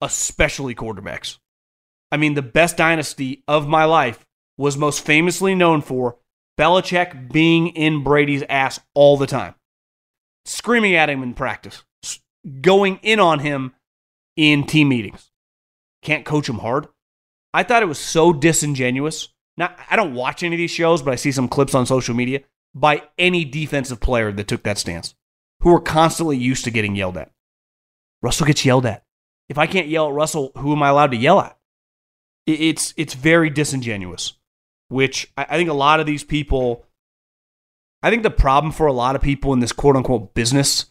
especially 0.00 0.74
quarterbacks. 0.74 1.38
I 2.10 2.16
mean, 2.16 2.34
the 2.34 2.42
best 2.42 2.78
dynasty 2.78 3.42
of 3.46 3.68
my 3.68 3.84
life 3.84 4.26
was 4.56 4.76
most 4.76 5.04
famously 5.04 5.54
known 5.54 5.82
for 5.82 6.16
Belichick 6.58 7.30
being 7.32 7.68
in 7.68 8.02
Brady's 8.02 8.42
ass 8.48 8.80
all 8.94 9.16
the 9.16 9.26
time, 9.26 9.54
screaming 10.44 10.94
at 10.94 11.10
him 11.10 11.22
in 11.22 11.34
practice, 11.34 11.84
going 12.60 12.98
in 13.02 13.20
on 13.20 13.40
him 13.40 13.74
in 14.36 14.66
team 14.66 14.88
meetings. 14.88 15.29
Can't 16.02 16.24
coach 16.24 16.48
him 16.48 16.58
hard. 16.58 16.88
I 17.52 17.62
thought 17.62 17.82
it 17.82 17.86
was 17.86 17.98
so 17.98 18.32
disingenuous. 18.32 19.28
Now, 19.56 19.74
I 19.90 19.96
don't 19.96 20.14
watch 20.14 20.42
any 20.42 20.54
of 20.54 20.58
these 20.58 20.70
shows, 20.70 21.02
but 21.02 21.12
I 21.12 21.16
see 21.16 21.32
some 21.32 21.48
clips 21.48 21.74
on 21.74 21.86
social 21.86 22.14
media 22.14 22.40
by 22.74 23.02
any 23.18 23.44
defensive 23.44 24.00
player 24.00 24.32
that 24.32 24.46
took 24.46 24.62
that 24.62 24.78
stance, 24.78 25.14
who 25.60 25.74
are 25.74 25.80
constantly 25.80 26.38
used 26.38 26.64
to 26.64 26.70
getting 26.70 26.94
yelled 26.94 27.16
at. 27.16 27.30
Russell 28.22 28.46
gets 28.46 28.64
yelled 28.64 28.86
at. 28.86 29.04
If 29.48 29.58
I 29.58 29.66
can't 29.66 29.88
yell 29.88 30.08
at 30.08 30.14
Russell, 30.14 30.52
who 30.56 30.72
am 30.72 30.82
I 30.82 30.88
allowed 30.88 31.10
to 31.10 31.16
yell 31.16 31.40
at? 31.40 31.58
It's 32.46 32.94
it's 32.96 33.14
very 33.14 33.50
disingenuous, 33.50 34.34
which 34.88 35.32
I 35.36 35.56
think 35.56 35.68
a 35.68 35.74
lot 35.74 36.00
of 36.00 36.06
these 36.06 36.24
people. 36.24 36.86
I 38.02 38.10
think 38.10 38.22
the 38.22 38.30
problem 38.30 38.72
for 38.72 38.86
a 38.86 38.92
lot 38.92 39.14
of 39.14 39.22
people 39.22 39.52
in 39.52 39.60
this 39.60 39.72
quote 39.72 39.96
unquote 39.96 40.32
business 40.32 40.86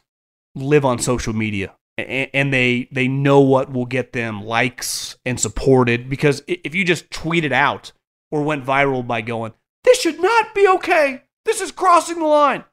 live 0.55 0.85
on 0.85 0.99
social 0.99 1.33
media 1.33 1.75
and 2.33 2.53
they 2.53 2.87
they 2.91 3.07
know 3.07 3.39
what 3.39 3.71
will 3.71 3.85
get 3.85 4.13
them 4.13 4.43
likes 4.43 5.17
and 5.25 5.39
supported 5.39 6.09
because 6.09 6.41
if 6.47 6.75
you 6.75 6.83
just 6.83 7.09
tweet 7.11 7.43
it 7.43 7.51
out 7.51 7.91
or 8.31 8.43
went 8.43 8.65
viral 8.65 9.05
by 9.05 9.21
going 9.21 9.53
this 9.83 10.01
should 10.01 10.19
not 10.19 10.53
be 10.53 10.67
okay. 10.67 11.23
This 11.45 11.61
is 11.61 11.71
crossing 11.71 12.19
the 12.19 12.25
line. 12.25 12.65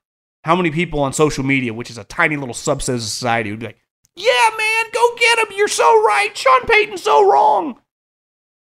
How 0.44 0.56
many 0.56 0.70
people 0.70 1.00
on 1.00 1.12
social 1.12 1.44
media 1.44 1.72
which 1.72 1.90
is 1.90 1.98
a 1.98 2.04
tiny 2.04 2.36
little 2.36 2.54
subset 2.54 2.94
of 2.94 3.02
society 3.02 3.50
would 3.50 3.60
be 3.60 3.66
like 3.66 3.78
yeah 4.14 4.50
man 4.56 4.84
go 4.92 5.14
get 5.18 5.38
him 5.38 5.56
you're 5.56 5.68
so 5.68 6.02
right. 6.02 6.30
Sean 6.34 6.66
payton's 6.66 7.02
so 7.02 7.30
wrong. 7.30 7.80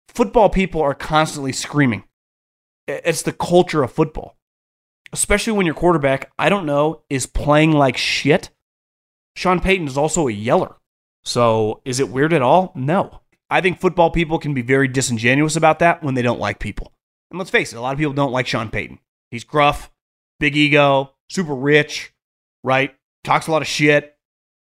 Football 0.08 0.50
people 0.50 0.82
are 0.82 0.96
constantly 0.96 1.54
screaming. 1.54 2.04
It's 2.88 3.22
the 3.22 3.34
culture 3.34 3.84
of 3.84 3.92
football. 3.92 4.36
Especially 5.12 5.54
when 5.54 5.66
your 5.66 5.76
quarterback 5.76 6.32
i 6.38 6.50
don't 6.50 6.66
know 6.66 7.02
is 7.10 7.26
playing 7.26 7.72
like 7.72 7.98
shit 7.98 8.50
Sean 9.40 9.62
Payton 9.62 9.88
is 9.88 9.98
also 9.98 10.28
a 10.28 10.34
yeller. 10.34 10.76
So 11.24 11.82
is 11.86 12.02
it 12.02 12.10
weird 12.10 12.34
at 12.34 12.42
all? 12.42 12.74
No. 12.76 13.22
I 13.50 13.62
think 13.62 13.80
football 13.80 14.12
people 14.12 14.38
can 14.38 14.54
be 14.54 14.62
very 14.62 14.90
disingenuous 14.90 15.56
about 15.56 15.80
that 15.80 16.04
when 16.04 16.14
they 16.14 16.22
don't 16.22 16.42
like 16.42 16.60
people. 16.60 16.92
And 17.32 17.40
let's 17.40 17.50
face 17.50 17.72
it, 17.72 17.78
a 17.78 17.82
lot 17.82 17.94
of 17.94 18.00
people 18.00 18.12
don't 18.12 18.34
like 18.34 18.48
Sean 18.48 18.70
Payton. 18.70 19.00
He's 19.32 19.46
gruff, 19.46 19.92
big 20.42 20.58
ego, 20.58 21.14
super 21.30 21.56
rich, 21.56 22.14
right? 22.66 22.94
Talks 23.24 23.48
a 23.48 23.52
lot 23.52 23.62
of 23.62 23.68
shit. 23.70 24.18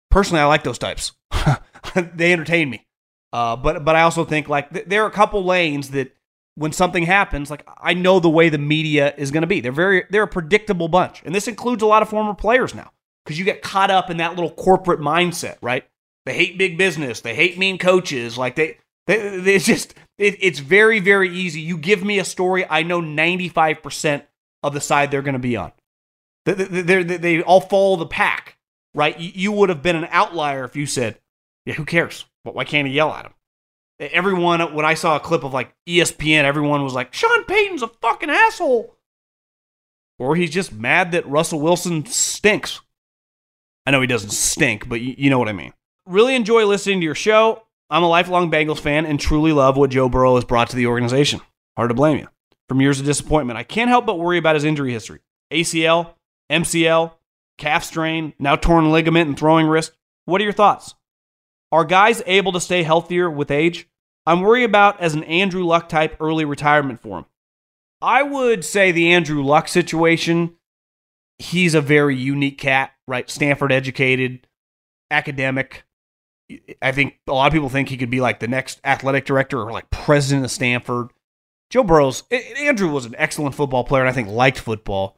Personally, 0.08 0.40
I 0.40 0.44
like 0.44 0.62
those 0.62 0.78
types. 0.78 1.14
they 2.14 2.32
entertain 2.32 2.70
me. 2.70 2.86
Uh, 3.32 3.56
but 3.56 3.84
but 3.84 3.96
I 3.96 4.02
also 4.02 4.24
think 4.24 4.48
like 4.48 4.72
th- 4.72 4.86
there 4.86 5.02
are 5.02 5.08
a 5.08 5.12
couple 5.12 5.44
lanes 5.44 5.90
that 5.90 6.14
when 6.54 6.70
something 6.70 7.02
happens, 7.02 7.50
like 7.50 7.68
I 7.76 7.94
know 7.94 8.20
the 8.20 8.30
way 8.30 8.48
the 8.48 8.58
media 8.58 9.14
is 9.16 9.32
going 9.32 9.42
to 9.42 9.48
be. 9.48 9.60
They're 9.60 9.72
very 9.72 10.04
they're 10.10 10.22
a 10.22 10.28
predictable 10.28 10.86
bunch, 10.86 11.22
and 11.24 11.34
this 11.34 11.48
includes 11.48 11.82
a 11.82 11.86
lot 11.86 12.02
of 12.02 12.08
former 12.08 12.34
players 12.34 12.72
now 12.72 12.92
because 13.24 13.38
you 13.38 13.44
get 13.44 13.62
caught 13.62 13.90
up 13.90 14.10
in 14.10 14.18
that 14.18 14.34
little 14.34 14.50
corporate 14.50 15.00
mindset, 15.00 15.56
right? 15.62 15.84
They 16.26 16.34
hate 16.34 16.58
big 16.58 16.76
business. 16.76 17.20
They 17.20 17.34
hate 17.34 17.58
mean 17.58 17.78
coaches. 17.78 18.36
Like 18.36 18.56
they, 18.56 18.78
they, 19.06 19.38
they 19.38 19.58
just, 19.58 19.94
it, 20.18 20.36
it's 20.40 20.58
very, 20.58 21.00
very 21.00 21.30
easy. 21.30 21.60
You 21.60 21.76
give 21.76 22.04
me 22.04 22.18
a 22.18 22.24
story, 22.24 22.66
I 22.68 22.82
know 22.82 23.00
95% 23.00 24.24
of 24.62 24.74
the 24.74 24.80
side 24.80 25.10
they're 25.10 25.22
going 25.22 25.32
to 25.34 25.38
be 25.38 25.56
on. 25.56 25.72
They, 26.44 26.54
they, 26.54 27.02
they, 27.02 27.42
all 27.42 27.60
follow 27.60 27.96
the 27.96 28.06
pack, 28.06 28.56
right? 28.94 29.18
You, 29.18 29.52
would 29.52 29.68
have 29.68 29.82
been 29.82 29.96
an 29.96 30.08
outlier 30.10 30.64
if 30.64 30.74
you 30.74 30.86
said, 30.86 31.18
yeah, 31.66 31.74
who 31.74 31.84
cares? 31.84 32.24
Why 32.44 32.64
can't 32.64 32.88
he 32.88 32.94
yell 32.94 33.12
at 33.12 33.26
him? 33.26 33.34
Everyone, 33.98 34.74
when 34.74 34.86
I 34.86 34.94
saw 34.94 35.16
a 35.16 35.20
clip 35.20 35.44
of 35.44 35.52
like 35.52 35.74
ESPN, 35.86 36.44
everyone 36.44 36.82
was 36.82 36.94
like, 36.94 37.12
Sean 37.12 37.44
Payton's 37.44 37.82
a 37.82 37.88
fucking 37.88 38.30
asshole. 38.30 38.96
Or 40.18 40.36
he's 40.36 40.50
just 40.50 40.72
mad 40.72 41.12
that 41.12 41.28
Russell 41.28 41.60
Wilson 41.60 42.06
stinks. 42.06 42.80
I 43.86 43.90
know 43.90 44.00
he 44.00 44.06
doesn't 44.06 44.30
stink, 44.30 44.88
but 44.88 45.00
you, 45.00 45.14
you 45.16 45.30
know 45.30 45.38
what 45.38 45.48
I 45.48 45.52
mean. 45.52 45.72
Really 46.06 46.34
enjoy 46.34 46.66
listening 46.66 47.00
to 47.00 47.04
your 47.04 47.14
show. 47.14 47.62
I'm 47.88 48.02
a 48.02 48.08
lifelong 48.08 48.50
Bengals 48.50 48.78
fan 48.80 49.06
and 49.06 49.18
truly 49.18 49.52
love 49.52 49.76
what 49.76 49.90
Joe 49.90 50.08
Burrow 50.08 50.36
has 50.36 50.44
brought 50.44 50.70
to 50.70 50.76
the 50.76 50.86
organization. 50.86 51.40
Hard 51.76 51.90
to 51.90 51.94
blame 51.94 52.18
you. 52.18 52.28
From 52.68 52.80
years 52.80 53.00
of 53.00 53.06
disappointment, 53.06 53.58
I 53.58 53.64
can't 53.64 53.88
help 53.88 54.06
but 54.06 54.18
worry 54.18 54.38
about 54.38 54.54
his 54.54 54.64
injury 54.64 54.92
history. 54.92 55.20
ACL, 55.52 56.14
MCL, 56.50 57.12
calf 57.58 57.84
strain, 57.84 58.32
now 58.38 58.54
torn 58.54 58.92
ligament 58.92 59.28
and 59.28 59.38
throwing 59.38 59.66
wrist. 59.66 59.92
What 60.24 60.40
are 60.40 60.44
your 60.44 60.52
thoughts? 60.52 60.94
Are 61.72 61.84
guys 61.84 62.22
able 62.26 62.52
to 62.52 62.60
stay 62.60 62.84
healthier 62.84 63.28
with 63.30 63.50
age? 63.50 63.88
I'm 64.26 64.42
worried 64.42 64.64
about 64.64 65.00
as 65.00 65.14
an 65.14 65.24
Andrew 65.24 65.64
Luck 65.64 65.88
type 65.88 66.16
early 66.20 66.44
retirement 66.44 67.00
for 67.00 67.18
him. 67.18 67.26
I 68.02 68.22
would 68.22 68.64
say 68.64 68.92
the 68.92 69.12
Andrew 69.12 69.42
Luck 69.42 69.66
situation 69.66 70.56
he's 71.40 71.74
a 71.74 71.80
very 71.80 72.14
unique 72.14 72.58
cat, 72.58 72.92
right? 73.08 73.28
Stanford 73.30 73.72
educated, 73.72 74.46
academic. 75.10 75.84
I 76.82 76.92
think 76.92 77.18
a 77.26 77.32
lot 77.32 77.46
of 77.46 77.52
people 77.52 77.68
think 77.68 77.88
he 77.88 77.96
could 77.96 78.10
be 78.10 78.20
like 78.20 78.40
the 78.40 78.48
next 78.48 78.80
athletic 78.84 79.24
director 79.24 79.60
or 79.60 79.72
like 79.72 79.90
president 79.90 80.44
of 80.44 80.50
Stanford. 80.50 81.08
Joe 81.70 81.84
Burrow's 81.84 82.24
Andrew 82.30 82.90
was 82.90 83.06
an 83.06 83.14
excellent 83.16 83.54
football 83.54 83.84
player 83.84 84.02
and 84.02 84.10
I 84.10 84.12
think 84.12 84.28
liked 84.28 84.58
football. 84.58 85.16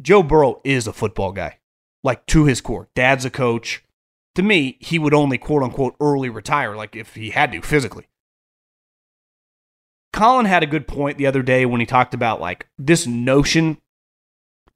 Joe 0.00 0.22
Burrow 0.22 0.60
is 0.64 0.86
a 0.86 0.92
football 0.92 1.30
guy, 1.30 1.58
like 2.02 2.26
to 2.26 2.46
his 2.46 2.60
core. 2.60 2.88
Dad's 2.94 3.24
a 3.24 3.30
coach. 3.30 3.84
To 4.34 4.42
me, 4.42 4.76
he 4.80 4.98
would 4.98 5.14
only 5.14 5.38
quote 5.38 5.62
unquote 5.62 5.94
early 6.00 6.30
retire, 6.30 6.74
like 6.74 6.96
if 6.96 7.14
he 7.14 7.30
had 7.30 7.52
to 7.52 7.62
physically. 7.62 8.08
Colin 10.12 10.46
had 10.46 10.62
a 10.62 10.66
good 10.66 10.88
point 10.88 11.18
the 11.18 11.26
other 11.26 11.42
day 11.42 11.66
when 11.66 11.80
he 11.80 11.86
talked 11.86 12.14
about 12.14 12.40
like 12.40 12.66
this 12.78 13.06
notion 13.06 13.78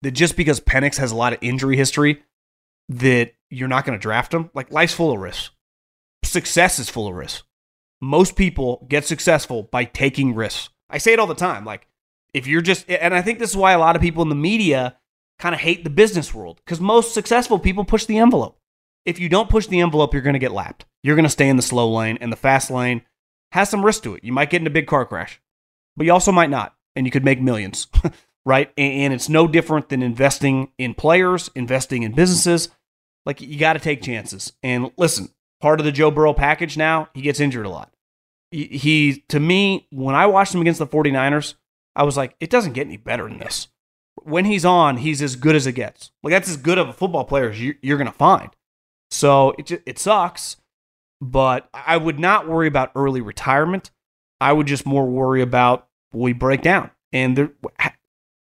that 0.02 0.12
just 0.12 0.36
because 0.36 0.60
Penix 0.60 0.96
has 0.96 1.12
a 1.12 1.16
lot 1.16 1.32
of 1.32 1.38
injury 1.42 1.76
history, 1.76 2.22
that 2.88 3.32
you're 3.50 3.68
not 3.68 3.84
going 3.84 3.98
to 3.98 4.02
draft 4.02 4.32
him. 4.32 4.50
Like 4.54 4.70
life's 4.70 4.94
full 4.94 5.12
of 5.12 5.20
risks. 5.20 5.50
Success 6.24 6.78
is 6.78 6.88
full 6.88 7.08
of 7.08 7.14
risks. 7.14 7.42
Most 8.00 8.36
people 8.36 8.86
get 8.88 9.04
successful 9.04 9.64
by 9.64 9.84
taking 9.84 10.34
risks. 10.34 10.68
I 10.88 10.98
say 10.98 11.12
it 11.12 11.18
all 11.18 11.26
the 11.26 11.34
time. 11.34 11.64
Like 11.64 11.86
if 12.32 12.46
you're 12.46 12.62
just, 12.62 12.88
and 12.88 13.14
I 13.14 13.22
think 13.22 13.38
this 13.38 13.50
is 13.50 13.56
why 13.56 13.72
a 13.72 13.78
lot 13.78 13.96
of 13.96 14.02
people 14.02 14.22
in 14.22 14.28
the 14.28 14.34
media 14.34 14.96
kind 15.38 15.54
of 15.54 15.60
hate 15.60 15.84
the 15.84 15.90
business 15.90 16.34
world 16.34 16.60
because 16.64 16.80
most 16.80 17.14
successful 17.14 17.58
people 17.58 17.84
push 17.84 18.04
the 18.04 18.18
envelope. 18.18 18.58
If 19.04 19.18
you 19.18 19.28
don't 19.28 19.48
push 19.48 19.66
the 19.66 19.80
envelope, 19.80 20.12
you're 20.12 20.22
going 20.22 20.34
to 20.34 20.40
get 20.40 20.52
lapped. 20.52 20.84
You're 21.02 21.16
going 21.16 21.24
to 21.24 21.30
stay 21.30 21.48
in 21.48 21.56
the 21.56 21.62
slow 21.62 21.90
lane, 21.90 22.18
and 22.20 22.30
the 22.30 22.36
fast 22.36 22.70
lane 22.70 23.02
has 23.52 23.70
some 23.70 23.84
risk 23.84 24.02
to 24.02 24.14
it. 24.14 24.24
You 24.24 24.32
might 24.32 24.50
get 24.50 24.60
in 24.60 24.66
a 24.66 24.70
big 24.70 24.86
car 24.86 25.06
crash, 25.06 25.40
but 25.96 26.04
you 26.04 26.12
also 26.12 26.32
might 26.32 26.50
not, 26.50 26.74
and 26.94 27.06
you 27.06 27.10
could 27.10 27.24
make 27.24 27.40
millions. 27.40 27.86
right? 28.44 28.72
And 28.76 29.12
it's 29.12 29.28
no 29.28 29.46
different 29.46 29.88
than 29.88 30.02
investing 30.02 30.72
in 30.78 30.94
players, 30.94 31.50
investing 31.54 32.02
in 32.02 32.12
businesses. 32.12 32.68
Like 33.26 33.40
you 33.40 33.58
got 33.58 33.74
to 33.74 33.78
take 33.78 34.02
chances. 34.02 34.52
And 34.62 34.90
listen, 34.96 35.28
part 35.60 35.80
of 35.80 35.86
the 35.86 35.92
Joe 35.92 36.10
Burrow 36.10 36.32
package 36.32 36.76
now, 36.76 37.08
he 37.14 37.22
gets 37.22 37.40
injured 37.40 37.66
a 37.66 37.70
lot. 37.70 37.92
He, 38.50 39.24
to 39.28 39.38
me, 39.38 39.86
when 39.90 40.14
I 40.14 40.26
watched 40.26 40.54
him 40.54 40.62
against 40.62 40.78
the 40.78 40.86
49ers, 40.86 41.54
I 41.94 42.04
was 42.04 42.16
like, 42.16 42.34
it 42.40 42.48
doesn't 42.48 42.72
get 42.72 42.86
any 42.86 42.96
better 42.96 43.24
than 43.24 43.38
this. 43.38 43.68
When 44.22 44.46
he's 44.46 44.64
on, 44.64 44.96
he's 44.98 45.20
as 45.20 45.36
good 45.36 45.54
as 45.54 45.66
it 45.66 45.72
gets. 45.72 46.10
Like 46.22 46.32
that's 46.32 46.48
as 46.48 46.56
good 46.56 46.78
of 46.78 46.88
a 46.88 46.92
football 46.92 47.24
player 47.24 47.50
as 47.50 47.60
you're 47.60 47.98
going 47.98 48.06
to 48.06 48.12
find. 48.12 48.50
So 49.10 49.54
it 49.58 49.70
it 49.86 49.98
sucks, 49.98 50.56
but 51.20 51.68
I 51.72 51.96
would 51.96 52.18
not 52.18 52.48
worry 52.48 52.66
about 52.66 52.92
early 52.94 53.20
retirement. 53.20 53.90
I 54.40 54.52
would 54.52 54.66
just 54.66 54.86
more 54.86 55.06
worry 55.06 55.42
about 55.42 55.88
we 56.12 56.32
break 56.32 56.62
down. 56.62 56.90
And 57.12 57.36
there, 57.36 57.50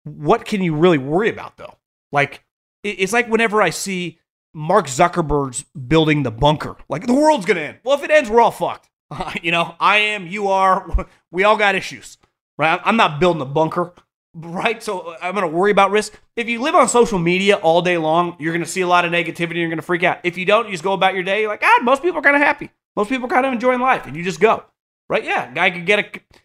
what 0.05 0.45
can 0.45 0.61
you 0.61 0.75
really 0.75 0.97
worry 0.97 1.29
about 1.29 1.57
though? 1.57 1.75
Like 2.11 2.43
it's 2.83 3.11
like 3.11 3.27
whenever 3.27 3.61
I 3.61 3.71
see 3.71 4.19
Mark 4.53 4.87
Zuckerberg's 4.87 5.63
building 5.87 6.23
the 6.23 6.31
bunker, 6.31 6.77
like 6.87 7.07
the 7.07 7.13
world's 7.13 7.45
gonna 7.45 7.61
end. 7.61 7.79
Well, 7.83 7.97
if 7.97 8.03
it 8.03 8.11
ends, 8.11 8.29
we're 8.29 8.41
all 8.41 8.51
fucked. 8.51 8.89
You 9.41 9.51
know, 9.51 9.75
I 9.79 9.97
am, 9.97 10.27
you 10.27 10.47
are, 10.47 11.07
we 11.31 11.43
all 11.43 11.57
got 11.57 11.75
issues, 11.75 12.17
right? 12.57 12.79
I'm 12.83 12.97
not 12.97 13.19
building 13.19 13.41
a 13.41 13.45
bunker, 13.45 13.93
right? 14.33 14.81
So 14.81 14.99
uh, 14.99 15.17
I'm 15.21 15.33
gonna 15.35 15.47
worry 15.47 15.71
about 15.71 15.91
risk. 15.91 16.19
If 16.35 16.47
you 16.47 16.61
live 16.61 16.75
on 16.75 16.87
social 16.87 17.19
media 17.19 17.55
all 17.55 17.81
day 17.81 17.97
long, 17.97 18.35
you're 18.39 18.53
gonna 18.53 18.65
see 18.65 18.81
a 18.81 18.87
lot 18.87 19.05
of 19.05 19.11
negativity. 19.11 19.55
You're 19.55 19.69
gonna 19.69 19.81
freak 19.81 20.03
out. 20.03 20.19
If 20.23 20.37
you 20.37 20.45
don't, 20.45 20.65
you 20.65 20.71
just 20.71 20.83
go 20.83 20.93
about 20.93 21.13
your 21.13 21.23
day. 21.23 21.41
You're 21.41 21.49
like, 21.49 21.63
ah, 21.63 21.79
most 21.83 22.01
people 22.01 22.19
are 22.19 22.23
kind 22.23 22.35
of 22.35 22.41
happy. 22.41 22.71
Most 22.95 23.09
people 23.09 23.25
are 23.25 23.29
kind 23.29 23.45
of 23.45 23.53
enjoying 23.53 23.79
life, 23.79 24.05
and 24.05 24.15
you 24.15 24.23
just 24.23 24.39
go, 24.39 24.63
right? 25.09 25.23
Yeah, 25.23 25.51
guy 25.53 25.71
could 25.71 25.85
get 25.85 25.99
a 25.99 26.37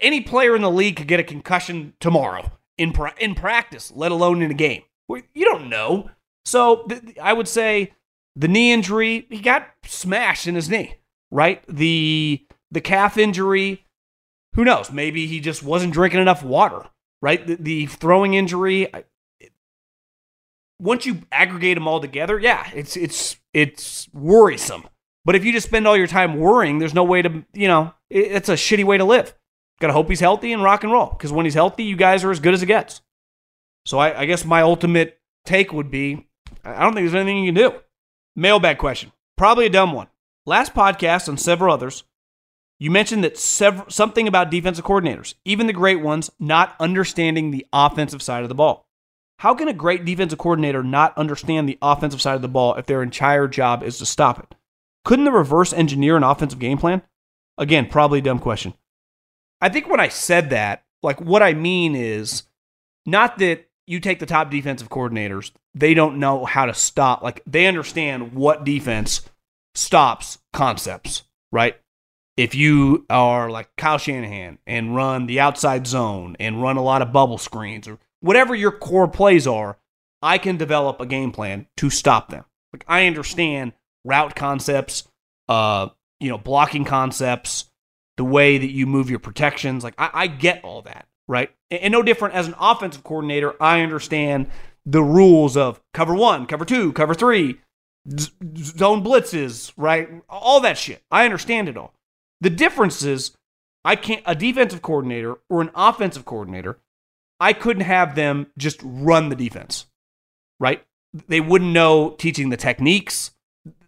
any 0.00 0.20
player 0.22 0.56
in 0.56 0.62
the 0.62 0.70
league 0.70 0.96
could 0.96 1.08
get 1.08 1.20
a 1.20 1.24
concussion 1.24 1.94
tomorrow 2.00 2.50
in 2.80 2.92
pra- 2.92 3.14
in 3.18 3.34
practice, 3.34 3.92
let 3.94 4.10
alone 4.10 4.40
in 4.40 4.50
a 4.50 4.54
game. 4.54 4.82
You 5.08 5.44
don't 5.44 5.68
know. 5.68 6.10
So 6.44 6.84
th- 6.88 7.18
I 7.20 7.32
would 7.32 7.46
say 7.46 7.92
the 8.34 8.48
knee 8.48 8.72
injury, 8.72 9.26
he 9.28 9.40
got 9.40 9.68
smashed 9.84 10.46
in 10.46 10.54
his 10.54 10.70
knee, 10.70 10.96
right? 11.30 11.62
The 11.68 12.46
the 12.70 12.80
calf 12.80 13.18
injury, 13.18 13.84
who 14.54 14.64
knows? 14.64 14.90
Maybe 14.90 15.26
he 15.26 15.40
just 15.40 15.62
wasn't 15.62 15.92
drinking 15.92 16.20
enough 16.20 16.42
water, 16.42 16.86
right? 17.20 17.46
The, 17.46 17.56
the 17.56 17.86
throwing 17.86 18.34
injury, 18.34 18.88
once 20.80 21.04
you 21.04 21.22
aggregate 21.30 21.76
them 21.76 21.86
all 21.86 22.00
together, 22.00 22.38
yeah, 22.38 22.70
it's 22.74 22.96
it's 22.96 23.36
it's 23.52 24.08
worrisome. 24.14 24.88
But 25.26 25.34
if 25.36 25.44
you 25.44 25.52
just 25.52 25.66
spend 25.66 25.86
all 25.86 25.98
your 25.98 26.06
time 26.06 26.38
worrying, 26.38 26.78
there's 26.78 26.94
no 26.94 27.04
way 27.04 27.20
to, 27.20 27.44
you 27.52 27.68
know, 27.68 27.92
it's 28.08 28.48
a 28.48 28.54
shitty 28.54 28.84
way 28.84 28.96
to 28.96 29.04
live. 29.04 29.34
Got 29.80 29.88
to 29.88 29.92
hope 29.94 30.08
he's 30.08 30.20
healthy 30.20 30.52
and 30.52 30.62
rock 30.62 30.84
and 30.84 30.92
roll 30.92 31.06
because 31.06 31.32
when 31.32 31.46
he's 31.46 31.54
healthy, 31.54 31.84
you 31.84 31.96
guys 31.96 32.22
are 32.22 32.30
as 32.30 32.40
good 32.40 32.54
as 32.54 32.62
it 32.62 32.66
gets. 32.66 33.00
So 33.86 33.98
I, 33.98 34.20
I 34.20 34.24
guess 34.26 34.44
my 34.44 34.62
ultimate 34.62 35.18
take 35.44 35.72
would 35.72 35.90
be 35.90 36.26
I 36.64 36.82
don't 36.82 36.94
think 36.94 37.04
there's 37.04 37.14
anything 37.14 37.44
you 37.44 37.52
can 37.52 37.70
do. 37.70 37.78
Mailbag 38.36 38.78
question. 38.78 39.12
Probably 39.36 39.66
a 39.66 39.70
dumb 39.70 39.92
one. 39.92 40.08
Last 40.46 40.74
podcast 40.74 41.28
and 41.28 41.40
several 41.40 41.72
others, 41.72 42.04
you 42.78 42.90
mentioned 42.90 43.24
that 43.24 43.38
several, 43.38 43.88
something 43.90 44.26
about 44.26 44.50
defensive 44.50 44.84
coordinators, 44.84 45.34
even 45.44 45.66
the 45.66 45.72
great 45.72 46.00
ones, 46.00 46.30
not 46.38 46.74
understanding 46.80 47.50
the 47.50 47.66
offensive 47.72 48.22
side 48.22 48.42
of 48.42 48.48
the 48.48 48.54
ball. 48.54 48.86
How 49.38 49.54
can 49.54 49.68
a 49.68 49.72
great 49.72 50.04
defensive 50.04 50.38
coordinator 50.38 50.82
not 50.82 51.16
understand 51.16 51.68
the 51.68 51.78
offensive 51.80 52.20
side 52.20 52.34
of 52.34 52.42
the 52.42 52.48
ball 52.48 52.74
if 52.74 52.86
their 52.86 53.02
entire 53.02 53.48
job 53.48 53.82
is 53.82 53.98
to 53.98 54.06
stop 54.06 54.38
it? 54.38 54.54
Couldn't 55.04 55.24
the 55.24 55.32
reverse 55.32 55.72
engineer 55.72 56.16
an 56.16 56.22
offensive 56.22 56.58
game 56.58 56.78
plan? 56.78 57.02
Again, 57.56 57.86
probably 57.86 58.18
a 58.18 58.22
dumb 58.22 58.38
question. 58.38 58.74
I 59.60 59.68
think 59.68 59.88
when 59.88 60.00
I 60.00 60.08
said 60.08 60.50
that, 60.50 60.84
like 61.02 61.20
what 61.20 61.42
I 61.42 61.54
mean 61.54 61.94
is 61.94 62.44
not 63.06 63.38
that 63.38 63.68
you 63.86 64.00
take 64.00 64.18
the 64.18 64.26
top 64.26 64.50
defensive 64.50 64.88
coordinators, 64.88 65.52
they 65.74 65.94
don't 65.94 66.18
know 66.18 66.44
how 66.44 66.66
to 66.66 66.74
stop. 66.74 67.22
Like 67.22 67.42
they 67.46 67.66
understand 67.66 68.32
what 68.32 68.64
defense 68.64 69.22
stops 69.74 70.38
concepts, 70.52 71.22
right? 71.52 71.76
If 72.36 72.54
you 72.54 73.04
are 73.10 73.50
like 73.50 73.68
Kyle 73.76 73.98
Shanahan 73.98 74.58
and 74.66 74.94
run 74.96 75.26
the 75.26 75.40
outside 75.40 75.86
zone 75.86 76.36
and 76.40 76.62
run 76.62 76.76
a 76.76 76.82
lot 76.82 77.02
of 77.02 77.12
bubble 77.12 77.38
screens 77.38 77.86
or 77.86 77.98
whatever 78.20 78.54
your 78.54 78.72
core 78.72 79.08
plays 79.08 79.46
are, 79.46 79.76
I 80.22 80.38
can 80.38 80.56
develop 80.56 81.00
a 81.00 81.06
game 81.06 81.32
plan 81.32 81.66
to 81.78 81.90
stop 81.90 82.28
them. 82.30 82.44
Like 82.72 82.84
I 82.86 83.06
understand 83.06 83.72
route 84.04 84.36
concepts, 84.36 85.08
uh, 85.48 85.88
you 86.18 86.28
know, 86.28 86.38
blocking 86.38 86.84
concepts, 86.84 87.69
the 88.20 88.24
way 88.24 88.58
that 88.58 88.70
you 88.70 88.86
move 88.86 89.08
your 89.08 89.18
protections. 89.18 89.82
Like 89.82 89.94
I, 89.96 90.10
I 90.12 90.26
get 90.26 90.62
all 90.62 90.82
that, 90.82 91.06
right? 91.26 91.48
And, 91.70 91.80
and 91.84 91.92
no 91.92 92.02
different 92.02 92.34
as 92.34 92.46
an 92.46 92.54
offensive 92.60 93.02
coordinator, 93.02 93.54
I 93.62 93.80
understand 93.80 94.48
the 94.84 95.02
rules 95.02 95.56
of 95.56 95.80
cover 95.94 96.14
one, 96.14 96.44
cover 96.44 96.66
two, 96.66 96.92
cover 96.92 97.14
three, 97.14 97.58
zone 98.10 99.02
blitzes, 99.02 99.72
right? 99.78 100.10
All 100.28 100.60
that 100.60 100.76
shit. 100.76 101.02
I 101.10 101.24
understand 101.24 101.70
it 101.70 101.78
all. 101.78 101.94
The 102.42 102.50
difference 102.50 103.02
is 103.02 103.34
I 103.86 103.96
can't 103.96 104.22
a 104.26 104.34
defensive 104.34 104.82
coordinator 104.82 105.38
or 105.48 105.62
an 105.62 105.70
offensive 105.74 106.26
coordinator, 106.26 106.78
I 107.40 107.54
couldn't 107.54 107.84
have 107.84 108.16
them 108.16 108.48
just 108.58 108.82
run 108.84 109.30
the 109.30 109.34
defense. 109.34 109.86
Right? 110.58 110.84
They 111.26 111.40
wouldn't 111.40 111.72
know 111.72 112.10
teaching 112.18 112.50
the 112.50 112.58
techniques. 112.58 113.30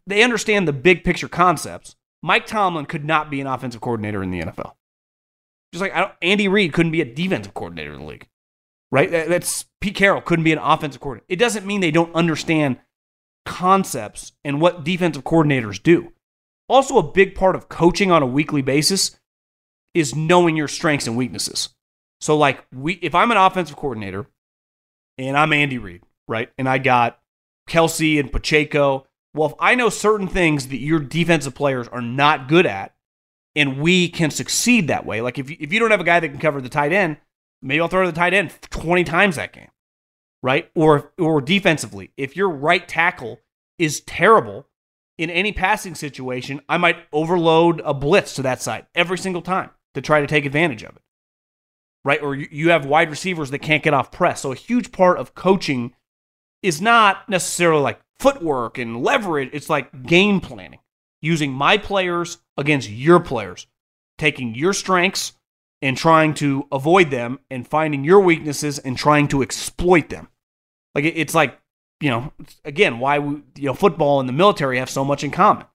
They 0.06 0.22
understand 0.22 0.66
the 0.66 0.72
big 0.72 1.04
picture 1.04 1.28
concepts. 1.28 1.96
Mike 2.22 2.46
Tomlin 2.46 2.86
could 2.86 3.04
not 3.04 3.30
be 3.30 3.40
an 3.40 3.46
offensive 3.46 3.80
coordinator 3.80 4.22
in 4.22 4.30
the 4.30 4.40
NFL. 4.40 4.72
Just 5.72 5.80
like 5.80 6.16
Andy 6.20 6.48
Reid 6.48 6.72
couldn't 6.72 6.92
be 6.92 7.00
a 7.00 7.14
defensive 7.14 7.54
coordinator 7.54 7.92
in 7.92 8.00
the 8.00 8.06
league, 8.06 8.28
right? 8.90 9.10
That's 9.10 9.64
Pete 9.80 9.94
Carroll 9.94 10.20
couldn't 10.20 10.44
be 10.44 10.52
an 10.52 10.58
offensive 10.58 11.00
coordinator. 11.00 11.26
It 11.28 11.38
doesn't 11.38 11.66
mean 11.66 11.80
they 11.80 11.90
don't 11.90 12.14
understand 12.14 12.78
concepts 13.46 14.32
and 14.44 14.60
what 14.60 14.84
defensive 14.84 15.24
coordinators 15.24 15.82
do. 15.82 16.12
Also, 16.68 16.98
a 16.98 17.02
big 17.02 17.34
part 17.34 17.56
of 17.56 17.68
coaching 17.68 18.10
on 18.10 18.22
a 18.22 18.26
weekly 18.26 18.62
basis 18.62 19.18
is 19.94 20.14
knowing 20.14 20.56
your 20.56 20.68
strengths 20.68 21.06
and 21.06 21.16
weaknesses. 21.16 21.70
So, 22.20 22.36
like, 22.36 22.64
we, 22.72 22.94
if 22.94 23.14
I'm 23.14 23.30
an 23.30 23.36
offensive 23.36 23.76
coordinator 23.76 24.26
and 25.18 25.36
I'm 25.36 25.52
Andy 25.52 25.78
Reid, 25.78 26.02
right, 26.28 26.50
and 26.56 26.68
I 26.68 26.78
got 26.78 27.18
Kelce 27.68 28.20
and 28.20 28.30
Pacheco 28.30 29.06
well, 29.34 29.48
if 29.48 29.54
I 29.58 29.74
know 29.74 29.88
certain 29.88 30.28
things 30.28 30.68
that 30.68 30.78
your 30.78 31.00
defensive 31.00 31.54
players 31.54 31.88
are 31.88 32.02
not 32.02 32.48
good 32.48 32.66
at, 32.66 32.94
and 33.54 33.80
we 33.80 34.08
can 34.08 34.30
succeed 34.30 34.88
that 34.88 35.06
way, 35.06 35.20
like 35.20 35.38
if 35.38 35.50
you, 35.50 35.56
if 35.58 35.72
you 35.72 35.78
don't 35.78 35.90
have 35.90 36.00
a 36.00 36.04
guy 36.04 36.20
that 36.20 36.28
can 36.28 36.38
cover 36.38 36.60
the 36.60 36.68
tight 36.68 36.92
end, 36.92 37.18
maybe 37.60 37.80
I'll 37.80 37.88
throw 37.88 38.06
the 38.06 38.12
tight 38.12 38.34
end 38.34 38.52
20 38.70 39.04
times 39.04 39.36
that 39.36 39.52
game, 39.52 39.70
right? 40.42 40.70
Or 40.74 41.12
or 41.18 41.40
defensively, 41.40 42.12
if 42.16 42.36
your 42.36 42.50
right 42.50 42.86
tackle 42.86 43.40
is 43.78 44.00
terrible 44.00 44.66
in 45.18 45.30
any 45.30 45.52
passing 45.52 45.94
situation, 45.94 46.60
I 46.68 46.78
might 46.78 46.96
overload 47.12 47.80
a 47.84 47.94
blitz 47.94 48.34
to 48.34 48.42
that 48.42 48.62
side 48.62 48.86
every 48.94 49.18
single 49.18 49.42
time 49.42 49.70
to 49.94 50.00
try 50.00 50.20
to 50.20 50.26
take 50.26 50.44
advantage 50.44 50.82
of 50.82 50.96
it, 50.96 51.02
right? 52.04 52.22
Or 52.22 52.34
you 52.34 52.70
have 52.70 52.86
wide 52.86 53.10
receivers 53.10 53.50
that 53.50 53.60
can't 53.60 53.82
get 53.82 53.94
off 53.94 54.10
press. 54.10 54.40
So 54.40 54.52
a 54.52 54.56
huge 54.56 54.92
part 54.92 55.18
of 55.18 55.34
coaching 55.34 55.94
is 56.62 56.80
not 56.80 57.28
necessarily 57.28 57.82
like 57.82 58.00
footwork 58.22 58.78
and 58.78 59.02
leverage. 59.02 59.50
It's 59.52 59.68
like 59.68 60.04
game 60.04 60.40
planning, 60.40 60.78
using 61.20 61.52
my 61.52 61.76
players 61.76 62.38
against 62.56 62.88
your 62.88 63.20
players, 63.20 63.66
taking 64.16 64.54
your 64.54 64.72
strengths 64.72 65.32
and 65.82 65.96
trying 65.96 66.32
to 66.34 66.66
avoid 66.70 67.10
them 67.10 67.40
and 67.50 67.66
finding 67.66 68.04
your 68.04 68.20
weaknesses 68.20 68.78
and 68.78 68.96
trying 68.96 69.26
to 69.28 69.42
exploit 69.42 70.08
them. 70.08 70.28
Like 70.94 71.04
it's 71.04 71.34
like, 71.34 71.58
you 72.00 72.10
know, 72.10 72.32
again, 72.64 72.98
why 73.00 73.18
we, 73.18 73.42
you 73.56 73.66
know, 73.66 73.74
football 73.74 74.20
and 74.20 74.28
the 74.28 74.32
military 74.32 74.78
have 74.78 74.90
so 74.90 75.04
much 75.04 75.24
in 75.24 75.30
common. 75.30 75.66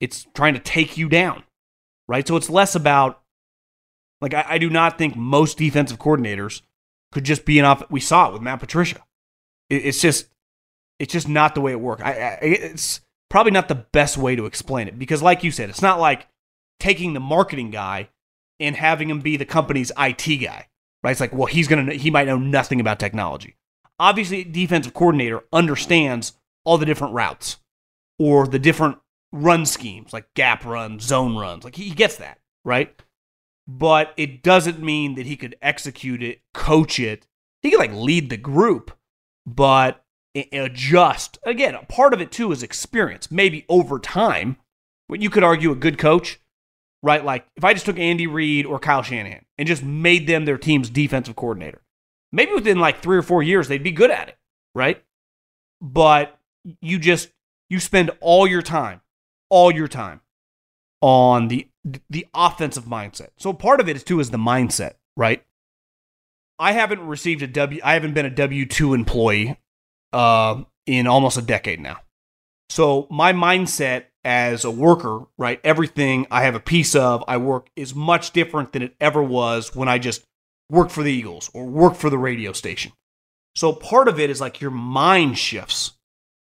It's 0.00 0.26
trying 0.34 0.54
to 0.54 0.60
take 0.60 0.96
you 0.96 1.08
down, 1.08 1.42
right? 2.08 2.26
So 2.26 2.36
it's 2.36 2.48
less 2.48 2.74
about, 2.74 3.20
like, 4.20 4.34
I, 4.34 4.44
I 4.48 4.58
do 4.58 4.70
not 4.70 4.98
think 4.98 5.14
most 5.14 5.58
defensive 5.58 5.98
coordinators 5.98 6.62
could 7.12 7.24
just 7.24 7.44
be 7.44 7.58
an 7.58 7.64
off. 7.64 7.82
We 7.90 8.00
saw 8.00 8.28
it 8.28 8.32
with 8.32 8.42
Matt 8.42 8.60
Patricia. 8.60 9.04
It, 9.68 9.84
it's 9.86 10.00
just, 10.00 10.26
it's 11.00 11.12
just 11.12 11.28
not 11.28 11.54
the 11.54 11.62
way 11.62 11.72
it 11.72 11.80
works. 11.80 12.02
I, 12.02 12.10
I, 12.10 12.38
it's 12.42 13.00
probably 13.30 13.52
not 13.52 13.68
the 13.68 13.74
best 13.74 14.18
way 14.18 14.36
to 14.36 14.44
explain 14.44 14.86
it 14.86 14.98
because, 14.98 15.22
like 15.22 15.42
you 15.42 15.50
said, 15.50 15.70
it's 15.70 15.82
not 15.82 15.98
like 15.98 16.28
taking 16.78 17.14
the 17.14 17.20
marketing 17.20 17.70
guy 17.70 18.10
and 18.60 18.76
having 18.76 19.08
him 19.08 19.20
be 19.20 19.38
the 19.38 19.46
company's 19.46 19.90
IT 19.98 20.42
guy, 20.42 20.68
right? 21.02 21.10
It's 21.10 21.20
like, 21.20 21.32
well, 21.32 21.46
he's 21.46 21.66
gonna 21.66 21.94
he 21.94 22.10
might 22.10 22.26
know 22.26 22.38
nothing 22.38 22.80
about 22.80 23.00
technology. 23.00 23.56
Obviously, 23.98 24.44
defensive 24.44 24.92
coordinator 24.92 25.42
understands 25.52 26.34
all 26.64 26.76
the 26.76 26.86
different 26.86 27.14
routes 27.14 27.56
or 28.18 28.46
the 28.46 28.58
different 28.58 28.98
run 29.32 29.64
schemes, 29.64 30.12
like 30.12 30.32
gap 30.34 30.66
runs, 30.66 31.04
zone 31.04 31.36
runs. 31.36 31.64
Like 31.64 31.76
he 31.76 31.90
gets 31.90 32.16
that, 32.16 32.38
right? 32.62 32.94
But 33.66 34.12
it 34.18 34.42
doesn't 34.42 34.82
mean 34.82 35.14
that 35.14 35.26
he 35.26 35.36
could 35.36 35.56
execute 35.62 36.22
it, 36.22 36.42
coach 36.52 37.00
it. 37.00 37.26
He 37.62 37.70
could 37.70 37.78
like 37.78 37.92
lead 37.94 38.28
the 38.28 38.36
group, 38.36 38.96
but 39.46 40.04
adjust. 40.34 41.38
Again, 41.44 41.74
a 41.74 41.84
part 41.84 42.14
of 42.14 42.20
it 42.20 42.30
too 42.30 42.52
is 42.52 42.62
experience. 42.62 43.30
Maybe 43.30 43.64
over 43.68 43.98
time, 43.98 44.56
what 45.06 45.20
you 45.20 45.30
could 45.30 45.42
argue 45.42 45.72
a 45.72 45.76
good 45.76 45.98
coach, 45.98 46.40
right? 47.02 47.24
Like 47.24 47.46
if 47.56 47.64
I 47.64 47.72
just 47.72 47.86
took 47.86 47.98
Andy 47.98 48.26
Reid 48.26 48.66
or 48.66 48.78
Kyle 48.78 49.02
Shanahan 49.02 49.44
and 49.58 49.66
just 49.68 49.82
made 49.82 50.26
them 50.26 50.44
their 50.44 50.58
team's 50.58 50.90
defensive 50.90 51.36
coordinator, 51.36 51.82
maybe 52.32 52.52
within 52.52 52.78
like 52.78 53.00
three 53.00 53.16
or 53.16 53.22
four 53.22 53.42
years 53.42 53.68
they'd 53.68 53.82
be 53.82 53.90
good 53.90 54.10
at 54.10 54.28
it, 54.28 54.38
right? 54.74 55.02
But 55.80 56.38
you 56.80 56.98
just 56.98 57.30
you 57.68 57.80
spend 57.80 58.10
all 58.20 58.46
your 58.46 58.62
time, 58.62 59.00
all 59.48 59.70
your 59.70 59.88
time 59.88 60.20
on 61.00 61.48
the 61.48 61.66
the 62.10 62.26
offensive 62.34 62.84
mindset. 62.84 63.30
So 63.36 63.52
part 63.52 63.80
of 63.80 63.88
it 63.88 63.96
is 63.96 64.04
too 64.04 64.20
is 64.20 64.30
the 64.30 64.38
mindset, 64.38 64.94
right? 65.16 65.44
I 66.58 66.72
haven't 66.72 67.06
received 67.06 67.42
a 67.42 67.46
W. 67.46 67.80
I 67.82 67.94
haven't 67.94 68.12
been 68.12 68.26
a 68.26 68.30
W 68.30 68.66
two 68.66 68.92
employee 68.92 69.56
uh, 70.12 70.62
in 70.86 71.06
almost 71.06 71.36
a 71.36 71.42
decade 71.42 71.80
now. 71.80 71.98
So 72.68 73.06
my 73.10 73.32
mindset 73.32 74.04
as 74.24 74.64
a 74.64 74.70
worker, 74.70 75.22
right, 75.38 75.60
everything 75.64 76.26
I 76.30 76.42
have 76.42 76.54
a 76.54 76.60
piece 76.60 76.94
of, 76.94 77.24
I 77.26 77.36
work 77.38 77.68
is 77.74 77.94
much 77.94 78.32
different 78.32 78.72
than 78.72 78.82
it 78.82 78.94
ever 79.00 79.22
was 79.22 79.74
when 79.74 79.88
I 79.88 79.98
just 79.98 80.24
worked 80.70 80.92
for 80.92 81.02
the 81.02 81.12
Eagles 81.12 81.50
or 81.54 81.66
worked 81.66 81.96
for 81.96 82.10
the 82.10 82.18
radio 82.18 82.52
station. 82.52 82.92
So 83.56 83.72
part 83.72 84.08
of 84.08 84.20
it 84.20 84.30
is 84.30 84.40
like 84.40 84.60
your 84.60 84.70
mind 84.70 85.38
shifts. 85.38 85.92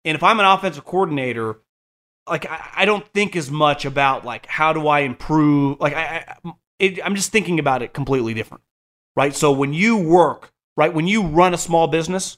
And 0.06 0.16
if 0.16 0.24
I'm 0.24 0.40
an 0.40 0.46
offensive 0.46 0.86
coordinator, 0.86 1.60
like 2.30 2.46
I, 2.50 2.70
I 2.78 2.86
don't 2.86 3.08
think 3.14 3.36
as 3.36 3.52
much 3.52 3.86
about 3.86 4.26
like 4.26 4.46
how 4.46 4.74
do 4.74 4.88
I 4.88 5.02
improve. 5.02 5.80
Like 5.80 5.94
I, 5.94 6.26
I 6.44 6.54
it, 6.80 7.06
I'm 7.06 7.16
just 7.16 7.32
thinking 7.32 7.60
about 7.60 7.82
it 7.82 7.94
completely 7.94 8.34
different, 8.34 8.64
right? 9.16 9.36
So 9.36 9.52
when 9.52 9.74
you 9.74 9.98
work, 9.98 10.52
right, 10.78 10.94
when 10.94 11.08
you 11.08 11.24
run 11.24 11.54
a 11.54 11.58
small 11.58 11.88
business, 11.88 12.38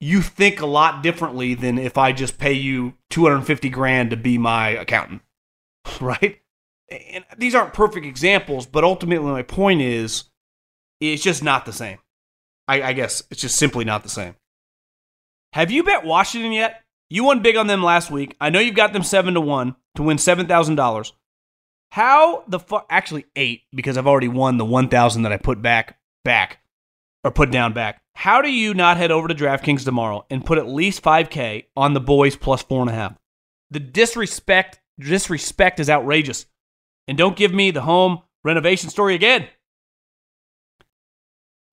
you 0.00 0.22
think 0.22 0.60
a 0.60 0.66
lot 0.66 1.02
differently 1.02 1.54
than 1.54 1.78
if 1.78 1.98
I 1.98 2.12
just 2.12 2.38
pay 2.38 2.52
you 2.52 2.94
250 3.10 3.68
grand 3.70 4.10
to 4.10 4.16
be 4.16 4.38
my 4.38 4.70
accountant, 4.70 5.22
right? 6.00 6.40
and 6.90 7.24
these 7.36 7.54
aren't 7.54 7.74
perfect 7.74 8.06
examples, 8.06 8.66
but 8.66 8.84
ultimately 8.84 9.30
my 9.30 9.42
point 9.42 9.80
is, 9.80 10.24
it's 11.00 11.22
just 11.22 11.42
not 11.42 11.66
the 11.66 11.72
same. 11.72 11.98
I, 12.66 12.82
I 12.82 12.92
guess 12.92 13.22
it's 13.30 13.40
just 13.40 13.56
simply 13.56 13.84
not 13.84 14.02
the 14.02 14.08
same. 14.08 14.36
Have 15.52 15.70
you 15.70 15.82
bet 15.82 16.04
Washington 16.04 16.52
yet? 16.52 16.82
You 17.10 17.24
won 17.24 17.40
big 17.40 17.56
on 17.56 17.66
them 17.66 17.82
last 17.82 18.10
week. 18.10 18.36
I 18.40 18.50
know 18.50 18.58
you've 18.58 18.74
got 18.74 18.92
them 18.92 19.02
seven 19.02 19.34
to 19.34 19.40
one 19.40 19.76
to 19.96 20.02
win 20.02 20.18
seven 20.18 20.46
thousand 20.46 20.74
dollars. 20.74 21.12
How 21.92 22.44
the 22.46 22.58
fuck? 22.58 22.86
Actually, 22.90 23.24
eight 23.34 23.62
because 23.74 23.96
I've 23.96 24.06
already 24.06 24.28
won 24.28 24.58
the 24.58 24.64
one 24.64 24.88
thousand 24.88 25.22
that 25.22 25.32
I 25.32 25.38
put 25.38 25.62
back 25.62 25.98
back 26.22 26.58
or 27.28 27.30
put 27.30 27.50
down 27.50 27.74
back. 27.74 28.00
How 28.14 28.40
do 28.40 28.50
you 28.50 28.72
not 28.72 28.96
head 28.96 29.12
over 29.12 29.28
to 29.28 29.34
DraftKings 29.34 29.84
tomorrow 29.84 30.24
and 30.30 30.44
put 30.44 30.56
at 30.56 30.66
least 30.66 31.02
five 31.02 31.28
k 31.28 31.68
on 31.76 31.92
the 31.92 32.00
boys 32.00 32.36
plus 32.36 32.62
four 32.62 32.80
and 32.80 32.88
a 32.88 32.94
half? 32.94 33.18
The 33.70 33.80
disrespect 33.80 34.80
disrespect 34.98 35.78
is 35.78 35.90
outrageous, 35.90 36.46
and 37.06 37.18
don't 37.18 37.36
give 37.36 37.52
me 37.52 37.70
the 37.70 37.82
home 37.82 38.22
renovation 38.44 38.88
story 38.88 39.14
again. 39.14 39.46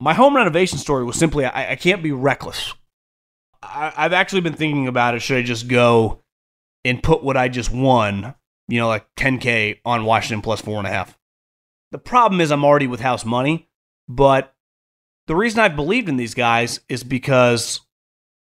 My 0.01 0.13
home 0.13 0.35
renovation 0.35 0.77
story 0.77 1.05
was 1.05 1.15
simply 1.15 1.45
I, 1.45 1.71
I 1.71 1.75
can't 1.77 2.03
be 2.03 2.11
reckless. 2.11 2.73
I, 3.63 3.93
I've 3.95 4.13
actually 4.13 4.41
been 4.41 4.53
thinking 4.53 4.89
about 4.89 5.15
it. 5.15 5.21
Should 5.21 5.37
I 5.37 5.41
just 5.41 5.69
go 5.69 6.21
and 6.83 7.01
put 7.01 7.23
what 7.23 7.37
I 7.37 7.47
just 7.47 7.71
won, 7.71 8.35
you 8.67 8.77
know, 8.77 8.89
like 8.89 9.07
10K 9.15 9.79
on 9.85 10.03
Washington 10.03 10.41
plus 10.41 10.59
four 10.59 10.79
and 10.79 10.85
a 10.85 10.91
half? 10.91 11.17
The 11.93 11.97
problem 11.97 12.41
is 12.41 12.51
I'm 12.51 12.65
already 12.65 12.87
with 12.87 12.99
house 12.99 13.23
money, 13.23 13.69
but 14.09 14.54
the 15.27 15.35
reason 15.35 15.59
I've 15.59 15.75
believed 15.75 16.09
in 16.09 16.17
these 16.17 16.33
guys 16.33 16.79
is 16.89 17.03
because 17.03 17.81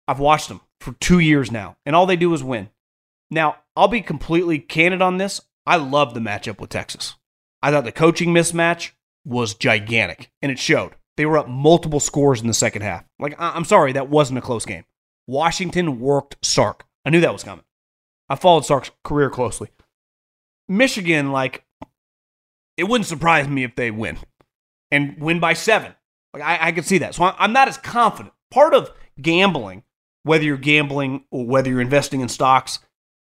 I've 0.07 0.19
watched 0.19 0.49
them 0.49 0.61
for 0.81 0.93
two 0.95 1.19
years 1.19 1.51
now, 1.51 1.77
and 1.87 1.97
all 1.97 2.07
they 2.07 2.17
do 2.17 2.33
is 2.35 2.45
win. 2.45 2.69
Now, 3.31 3.57
I'll 3.75 3.89
be 3.89 4.03
completely 4.03 4.59
candid 4.59 5.03
on 5.03 5.19
this. 5.19 5.41
I 5.67 5.77
love 5.77 6.15
the 6.15 6.21
matchup 6.21 6.61
with 6.61 6.71
Texas. 6.71 7.17
I 7.63 7.71
thought 7.71 7.85
the 7.85 7.93
coaching 7.93 8.31
mismatch 8.31 8.93
was 9.25 9.55
gigantic, 9.55 10.31
and 10.41 10.53
it 10.53 10.59
showed. 10.59 10.93
They 11.17 11.27
were 11.27 11.39
up 11.39 11.49
multiple 11.49 11.99
scores 11.99 12.41
in 12.41 12.47
the 12.47 12.55
second 12.55 12.83
half. 12.83 13.05
Like, 13.19 13.35
I'm 13.39 13.65
sorry, 13.65 13.93
that 13.93 14.09
wasn't 14.09 14.39
a 14.39 14.43
close 14.43 14.65
game. 14.65 14.85
Washington 15.27 15.99
worked 15.99 16.37
Sark. 16.43 16.85
I 17.05 17.11
knew 17.11 17.21
that 17.21 17.33
was 17.33 17.43
coming. 17.43 17.65
I 18.29 18.37
followed 18.37 18.67
Sark's 18.67 18.91
career 19.03 19.31
closely. 19.31 19.71
Michigan, 20.69 21.33
like, 21.33 21.65
it 22.77 22.85
wouldn't 22.85 23.07
surprise 23.07 23.49
me 23.49 23.65
if 23.65 23.75
they 23.75 23.91
win 23.91 24.19
and 24.91 25.17
win 25.19 25.41
by 25.41 25.55
seven. 25.55 25.95
Like, 26.39 26.61
I, 26.61 26.69
I 26.69 26.73
could 26.73 26.85
see 26.85 26.99
that. 26.99 27.15
So 27.15 27.25
I'm 27.39 27.53
not 27.53 27.69
as 27.69 27.79
confident. 27.79 28.35
Part 28.51 28.75
of 28.75 28.93
gambling, 29.21 29.85
whether 30.23 30.45
you're 30.45 30.57
gambling 30.57 31.25
or 31.31 31.47
whether 31.47 31.71
you're 31.71 31.81
investing 31.81 32.21
in 32.21 32.29
stocks, 32.29 32.79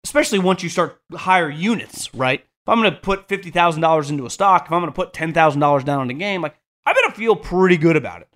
especially 0.05 0.38
once 0.38 0.62
you 0.62 0.68
start 0.68 1.01
higher 1.12 1.51
units, 1.51 2.12
right? 2.14 2.40
If 2.40 2.68
I'm 2.68 2.80
going 2.80 2.92
to 2.92 3.01
put 3.01 3.28
$50,000 3.28 4.11
into 4.11 4.26
a 4.26 4.30
stock, 4.30 4.66
if 4.66 4.72
I'm 4.72 4.80
going 4.80 4.92
to 4.92 4.96
put 4.96 5.12
$10,000 5.12 5.84
down 5.84 6.01
on 6.01 6.11
a 6.11 6.14
game, 6.14 6.42
like, 6.42 6.57
I 6.84 6.92
better 6.92 7.12
feel 7.12 7.36
pretty 7.36 7.76
good 7.76 7.96
about 7.96 8.22
it. 8.22 8.28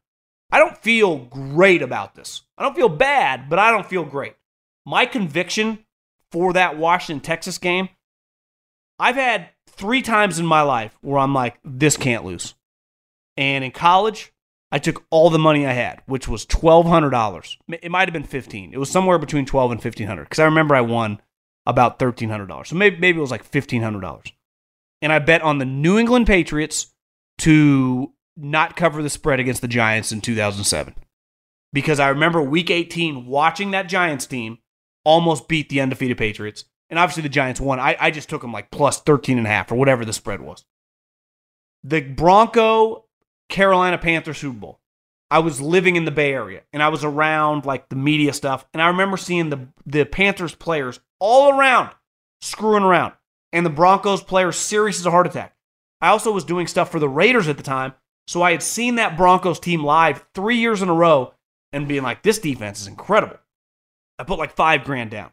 I 0.51 0.59
don't 0.59 0.77
feel 0.79 1.17
great 1.17 1.83
about 1.83 2.15
this. 2.15 2.43
I 2.57 2.63
don't 2.63 2.77
feel 2.77 2.89
bad, 2.89 3.49
but 3.49 3.59
I 3.59 3.71
don't 3.71 3.87
feel 3.87 4.05
great. 4.05 4.35
My 4.85 5.07
conviction 5.07 5.81
for 6.31 6.53
that 6.53 6.77
Washington 6.79 7.23
Texas 7.23 7.59
game, 7.59 7.89
I've 8.99 9.17
had 9.17 9.49
three 9.69 10.03
times 10.03 10.39
in 10.39 10.47
my 10.47 10.63
life 10.63 10.97
where 11.01 11.19
I'm 11.19 11.35
like, 11.35 11.59
this 11.65 11.97
can't 11.97 12.25
lose. 12.25 12.55
And 13.37 13.65
in 13.65 13.71
college, 13.71 14.32
I 14.73 14.79
took 14.79 15.05
all 15.11 15.29
the 15.29 15.39
money 15.39 15.67
I 15.67 15.73
had, 15.73 16.03
which 16.07 16.27
was 16.27 16.47
twelve 16.47 16.87
hundred 16.87 17.11
dollars. 17.11 17.59
It 17.69 17.91
might 17.91 18.09
have 18.09 18.15
been 18.15 18.25
fifteen. 18.25 18.73
It 18.73 18.79
was 18.79 18.91
somewhere 18.91 19.19
between 19.19 19.47
twelve 19.47 19.71
and 19.71 19.81
fifteen 19.83 20.07
hundred 20.09 20.25
because 20.25 20.39
I 20.41 20.47
remember 20.47 20.75
I 20.75 20.81
won 20.81 21.21
about 21.67 21.99
thirteen 21.99 22.31
hundred 22.31 22.47
dollars. 22.47 22.71
So 22.71 22.77
maybe 22.77 22.97
maybe 22.97 23.19
it 23.19 23.21
was 23.21 23.31
like 23.31 23.45
fifteen 23.45 23.83
hundred 23.83 24.01
dollars. 24.01 24.33
And 25.03 25.13
I 25.13 25.19
bet 25.19 25.43
on 25.43 25.59
the 25.59 25.65
New 25.67 25.99
England 25.99 26.27
Patriots 26.27 26.93
to 27.39 28.13
not 28.37 28.77
cover 28.77 29.03
the 29.03 29.11
spread 29.11 29.41
against 29.41 29.61
the 29.61 29.69
Giants 29.69 30.13
in 30.13 30.21
2007 30.21 30.95
because 31.73 32.01
I 32.01 32.09
remember 32.09 32.41
week 32.41 32.71
18 32.71 33.27
watching 33.27 33.73
that 33.73 33.89
Giants 33.89 34.27
team 34.27 34.59
almost 35.05 35.49
beat 35.49 35.69
the 35.69 35.81
undefeated 35.81 36.19
Patriots. 36.19 36.65
And 36.89 36.99
obviously 36.99 37.23
the 37.23 37.29
Giants 37.29 37.61
won. 37.61 37.81
I, 37.81 37.97
I 37.99 38.11
just 38.11 38.29
took 38.29 38.43
them 38.43 38.53
like 38.53 38.71
plus 38.71 39.01
13 39.01 39.39
and 39.39 39.47
a 39.47 39.51
half 39.51 39.73
or 39.73 39.75
whatever 39.75 40.05
the 40.05 40.13
spread 40.13 40.41
was. 40.41 40.65
The 41.83 42.01
Bronco 42.01 43.02
Carolina 43.53 43.99
Panther 43.99 44.35
Super 44.35 44.59
Bowl. 44.59 44.81
I 45.31 45.39
was 45.39 45.61
living 45.61 45.97
in 45.97 46.05
the 46.05 46.11
Bay 46.11 46.33
Area 46.33 46.63
and 46.73 46.83
I 46.83 46.89
was 46.89 47.05
around 47.05 47.65
like 47.65 47.89
the 47.89 47.97
media 47.97 48.33
stuff. 48.33 48.67
And 48.75 48.83
I 48.83 48.89
remember 48.89 49.17
seeing 49.17 49.51
the, 49.51 49.69
the 49.87 50.05
Panthers 50.05 50.55
players 50.55 51.01
all 51.21 51.59
around 51.59 51.91
screwing 52.41 52.83
around 52.83 53.13
and 53.53 53.65
the 53.65 53.71
Broncos 53.71 54.23
players 54.23 54.57
serious 54.57 54.99
as 54.99 55.07
a 55.07 55.11
heart 55.11 55.27
attack. 55.27 55.55
I 56.01 56.09
also 56.09 56.33
was 56.33 56.45
doing 56.45 56.67
stuff 56.67 56.91
for 56.91 56.99
the 56.99 57.09
Raiders 57.09 57.47
at 57.47 57.57
the 57.57 57.63
time 57.63 57.95
so 58.27 58.43
I 58.43 58.53
had 58.53 58.63
seen 58.63 58.97
that 58.97 59.17
Broncos 59.17 59.61
team 59.61 59.85
live 59.85 60.25
three 60.35 60.57
years 60.57 60.83
in 60.83 60.89
a 60.89 60.95
row 60.95 61.35
and 61.73 61.89
being 61.89 62.03
like, 62.03 62.23
this 62.23 62.39
defense 62.39 62.81
is 62.81 62.87
incredible. 62.87 63.39
I 64.19 64.25
put 64.25 64.39
like 64.39 64.55
five 64.55 64.85
grand 64.85 65.11
down. 65.11 65.31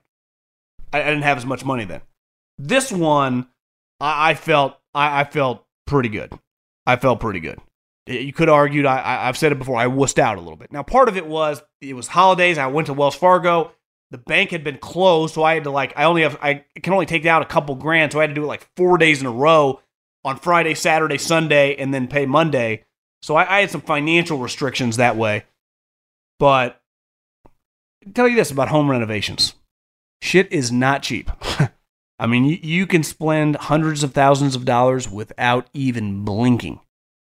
I, 0.92 1.02
I 1.02 1.06
didn't 1.06 1.24
have 1.24 1.38
as 1.38 1.46
much 1.46 1.64
money 1.64 1.86
then. 1.86 2.02
This 2.58 2.92
one, 2.92 3.48
I, 4.00 4.32
I 4.32 4.34
felt 4.34 4.78
I, 4.94 5.22
I, 5.22 5.24
felt 5.24 5.66
pretty 5.86 6.10
good. 6.10 6.34
I 6.86 6.96
felt 6.96 7.20
pretty 7.20 7.40
good. 7.40 7.60
You 8.10 8.34
could 8.34 8.50
argue, 8.50 8.86
I, 8.86 9.28
I've 9.28 9.38
said 9.38 9.52
it 9.52 9.60
before, 9.60 9.78
I 9.78 9.86
wussed 9.86 10.20
out 10.20 10.38
a 10.38 10.42
little 10.42 10.56
bit. 10.56 10.72
Now, 10.72 10.84
part 10.84 11.10
of 11.10 11.18
it 11.18 11.28
was 11.28 11.62
it 11.82 11.94
was 11.94 12.08
holidays. 12.08 12.58
I 12.58 12.68
went 12.68 12.88
to 12.88 12.94
Wells 12.94 13.16
Fargo. 13.16 13.72
The 14.12 14.18
bank 14.18 14.50
had 14.50 14.64
been 14.64 14.80
closed, 14.80 15.36
so 15.36 15.44
I 15.44 15.54
had 15.54 15.66
to 15.66 15.70
like 15.70 15.94
I 15.96 16.06
only 16.06 16.24
have 16.24 16.38
I 16.42 16.66
can 16.82 16.94
only 16.94 17.06
take 17.06 17.26
out 17.26 17.42
a 17.42 17.46
couple 17.46 17.76
grand, 17.76 18.12
so 18.12 18.20
I 18.20 18.24
had 18.24 18.32
to 18.32 18.36
do 18.36 18.44
it 18.44 18.48
like 18.48 18.68
four 18.76 18.98
days 18.98 19.22
in 19.22 19.28
a 19.28 19.32
row 19.32 19.82
on 20.26 20.38
Friday, 20.38 20.74
Saturday, 20.74 21.18
Sunday, 21.18 21.76
and 21.76 21.94
then 21.94 22.08
pay 22.08 22.26
Monday. 22.26 22.86
So 23.22 23.36
I, 23.36 23.58
I 23.58 23.60
had 23.62 23.72
some 23.72 23.82
financial 23.82 24.40
restrictions 24.40 24.98
that 24.98 25.16
way. 25.16 25.46
But 26.40 26.82
I'll 28.06 28.14
tell 28.14 28.28
you 28.28 28.36
this 28.36 28.50
about 28.50 28.70
home 28.70 28.90
renovations 28.90 29.54
shit 30.22 30.52
is 30.52 30.72
not 30.72 31.04
cheap. 31.04 31.30
I 32.20 32.28
mean, 32.28 32.46
you, 32.46 32.58
you 32.62 32.88
can 32.88 33.04
spend 33.04 33.56
hundreds 33.56 34.04
of 34.04 34.14
thousands 34.14 34.56
of 34.56 34.66
dollars 34.66 35.10
without 35.10 35.68
even 35.74 36.26
blinking. 36.26 36.80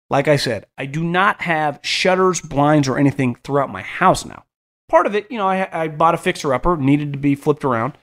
Like 0.09 0.27
I 0.27 0.35
said, 0.35 0.67
I 0.77 0.85
do 0.85 1.03
not 1.03 1.41
have 1.41 1.79
shutters, 1.81 2.41
blinds, 2.41 2.87
or 2.87 2.97
anything 2.97 3.35
throughout 3.43 3.71
my 3.71 3.81
house 3.81 4.25
now. 4.25 4.45
Part 4.87 5.07
of 5.07 5.15
it, 5.15 5.31
you 5.31 5.37
know, 5.37 5.47
I, 5.47 5.83
I 5.83 5.87
bought 5.87 6.13
a 6.13 6.19
fixer 6.19 6.53
upper, 6.53 6.77
needed 6.77 7.13
to 7.13 7.19
be 7.19 7.33
flipped 7.33 7.65
around, 7.65 7.97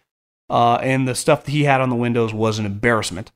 uh, 0.51 0.79
and 0.83 1.07
the 1.07 1.15
stuff 1.15 1.45
that 1.45 1.53
he 1.53 1.65
had 1.65 1.81
on 1.81 1.91
the 1.91 1.97
windows 1.97 2.35
was 2.35 2.59
an 2.59 2.67
embarrassment. 2.67 3.31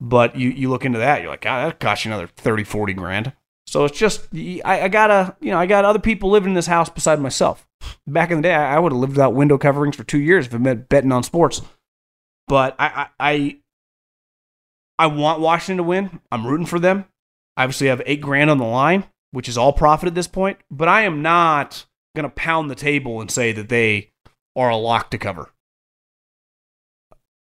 But 0.00 0.34
you, 0.34 0.48
you 0.48 0.70
look 0.70 0.84
into 0.84 0.98
that, 0.98 1.20
you're 1.20 1.30
like, 1.30 1.42
God, 1.42 1.66
that 1.66 1.78
cost 1.78 2.04
you 2.04 2.10
another 2.10 2.26
30, 2.26 2.64
40 2.64 2.94
grand. 2.94 3.32
So 3.66 3.84
it's 3.84 3.98
just, 3.98 4.26
I, 4.34 4.82
I 4.82 4.88
gotta, 4.88 5.36
you 5.40 5.52
know, 5.52 5.58
I 5.58 5.66
got 5.66 5.84
other 5.84 5.98
people 6.00 6.30
living 6.30 6.50
in 6.50 6.54
this 6.54 6.66
house 6.66 6.88
beside 6.88 7.20
myself. 7.20 7.68
Back 8.06 8.30
in 8.30 8.38
the 8.38 8.42
day, 8.42 8.54
I, 8.54 8.76
I 8.76 8.78
would 8.80 8.92
have 8.92 9.00
lived 9.00 9.12
without 9.12 9.34
window 9.34 9.58
coverings 9.58 9.94
for 9.94 10.02
two 10.02 10.18
years 10.18 10.46
if 10.46 10.54
I 10.54 10.58
meant 10.58 10.88
betting 10.88 11.12
on 11.12 11.22
sports. 11.22 11.62
But 12.48 12.74
I, 12.80 13.06
I, 13.20 13.30
I, 13.32 13.56
I 14.98 15.06
want 15.06 15.40
Washington 15.40 15.76
to 15.76 15.82
win. 15.84 16.20
I'm 16.32 16.46
rooting 16.46 16.66
for 16.66 16.80
them. 16.80 17.04
I 17.56 17.64
obviously 17.64 17.88
have 17.88 18.02
eight 18.06 18.20
grand 18.20 18.50
on 18.50 18.58
the 18.58 18.64
line, 18.64 19.04
which 19.30 19.48
is 19.48 19.58
all 19.58 19.72
profit 19.72 20.06
at 20.06 20.14
this 20.14 20.28
point. 20.28 20.58
But 20.70 20.88
I 20.88 21.02
am 21.02 21.22
not 21.22 21.86
going 22.14 22.24
to 22.24 22.34
pound 22.34 22.70
the 22.70 22.74
table 22.74 23.20
and 23.20 23.30
say 23.30 23.52
that 23.52 23.68
they 23.68 24.10
are 24.56 24.70
a 24.70 24.76
lock 24.76 25.10
to 25.10 25.18
cover. 25.18 25.50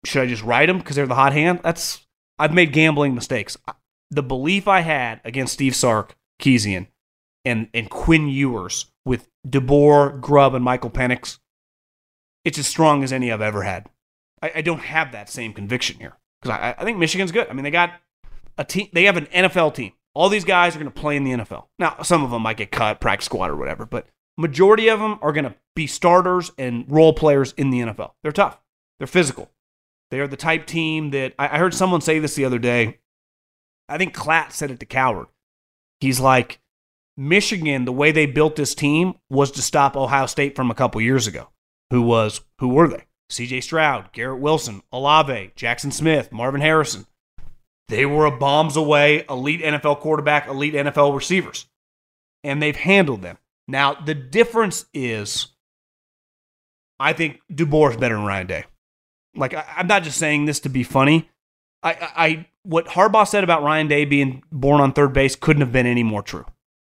Should 0.05 0.23
I 0.23 0.27
just 0.27 0.43
ride 0.43 0.69
them 0.69 0.79
because 0.79 0.97
they're 0.97 1.07
the 1.07 1.15
hot 1.15 1.33
hand? 1.33 1.61
That's 1.63 2.07
I've 2.39 2.55
made 2.55 2.73
gambling 2.73 3.15
mistakes. 3.15 3.57
The 4.11 4.23
belief 4.23 4.69
I 4.69 4.81
had 4.81 5.21
against 5.25 5.55
Steve 5.55 5.75
Sark, 5.75 6.17
Kezian, 6.41 6.87
and, 7.45 7.69
and 7.75 7.91
Quinn 7.91 8.29
Ewers 8.29 8.87
with 9.05 9.29
DeBoer, 9.47 10.21
Grubb, 10.21 10.55
and 10.55 10.65
Michael 10.65 10.91
Penix, 10.91 11.39
it's 12.45 12.59
as 12.59 12.67
strong 12.67 13.03
as 13.03 13.13
any 13.13 13.33
I've 13.33 13.41
ever 13.41 13.63
had. 13.63 13.89
I, 14.41 14.53
I 14.57 14.63
don't 14.63 14.81
have 14.81 15.13
that 15.13 15.29
same 15.29 15.53
conviction 15.53 15.99
here 15.99 16.17
because 16.41 16.59
I, 16.59 16.75
I 16.79 16.85
think 16.85 16.99
Michigan's 16.99 17.33
good. 17.33 17.49
I 17.49 17.53
mean, 17.53 17.65
they 17.65 17.71
got 17.71 17.93
a 18.59 18.65
team. 18.65 18.89
They 18.93 19.05
have 19.05 19.17
an 19.17 19.27
NFL 19.27 19.75
team. 19.75 19.93
All 20.15 20.29
these 20.29 20.45
guys 20.45 20.75
are 20.75 20.81
going 20.81 20.91
to 20.91 21.01
play 21.01 21.17
in 21.17 21.25
the 21.25 21.31
NFL. 21.31 21.67
Now, 21.79 22.03
some 22.03 22.25
of 22.25 22.31
them 22.31 22.43
might 22.43 22.57
get 22.57 22.73
cut, 22.73 23.01
practice 23.01 23.27
squad 23.27 23.51
or 23.51 23.57
whatever, 23.57 23.87
but 23.87 24.07
majority 24.37 24.89
of 24.89 24.99
them 24.99 25.19
are 25.23 25.33
going 25.33 25.45
to 25.45 25.55
be 25.77 25.87
starters 25.87 26.51
and 26.59 26.85
role 26.89 27.13
players 27.13 27.55
in 27.57 27.71
the 27.71 27.81
NFL. 27.81 28.13
They're 28.23 28.33
tough. 28.33 28.61
They're 28.99 29.07
physical. 29.07 29.51
They 30.11 30.21
are 30.21 30.27
the 30.27 30.37
type 30.37 30.67
team 30.67 31.11
that 31.11 31.35
I, 31.39 31.59
heard 31.59 31.75
someone 31.75 32.01
say 32.01 32.19
this 32.19 32.35
the 32.35 32.45
other 32.45 32.59
day. 32.59 32.99
I 33.89 33.99
think 33.99 34.15
Klatt 34.15 34.53
said 34.53 34.71
it 34.71 34.81
to 34.81 34.87
Cowherd. 34.87 35.27
He's 36.01 36.21
like, 36.21 36.61
Michigan, 37.17 37.85
the 37.85 37.93
way 37.93 38.13
they 38.13 38.27
built 38.27 38.57
this 38.57 38.75
team 38.75 39.15
was 39.29 39.51
to 39.53 39.63
stop 39.63 39.97
Ohio 39.97 40.27
State 40.27 40.57
from 40.57 40.71
a 40.71 40.75
couple 40.75 41.01
years 41.01 41.27
ago. 41.27 41.49
Who 41.91 42.03
was 42.03 42.43
who 42.61 42.69
were 42.69 42.89
they? 42.89 43.05
CJ 43.31 43.63
Stroud, 43.63 44.13
Garrett 44.13 44.41
Wilson, 44.41 44.83
Olave, 44.93 45.53
Jaxon 45.57 45.93
Smith, 45.93 46.33
Marvin 46.33 46.61
Harrison. 46.61 47.07
They 47.89 48.05
were 48.05 48.27
a 48.27 48.31
bombs 48.31 48.77
away, 48.77 49.25
elite 49.29 49.63
NFL 49.63 50.01
quarterback, 50.01 50.47
elite 50.47 50.75
NFL 50.75 51.15
receivers. 51.15 51.67
And 52.45 52.63
they've 52.63 52.77
handled 52.77 53.23
them. 53.23 53.39
Now, 53.67 53.95
the 53.95 54.15
difference 54.15 54.87
is 54.95 55.49
I 57.01 57.13
think 57.13 57.41
DeBoer 57.53 57.91
is 57.91 57.97
better 57.97 58.17
than 58.17 58.25
Ryan 58.25 58.47
Day. 58.47 58.65
Like, 59.37 59.55
I, 59.55 59.65
am 59.77 59.87
not 59.87 60.03
just 60.03 60.19
saying 60.19 60.47
this 60.47 60.61
to 60.61 60.69
be 60.69 60.83
funny. 60.83 61.31
I, 61.83 61.93
I, 61.93 62.11
I 62.17 62.47
what 62.65 62.87
Harbaugh 62.87 63.27
said 63.27 63.45
about 63.45 63.63
Ryan 63.63 63.89
Day 63.89 64.05
being 64.05 64.43
born 64.51 64.81
on 64.81 64.93
third 64.93 65.13
base 65.13 65.37
couldn't 65.37 65.61
have 65.61 65.73
been 65.73 65.87
any 65.87 66.03
more 66.03 66.23
true. 66.23 66.45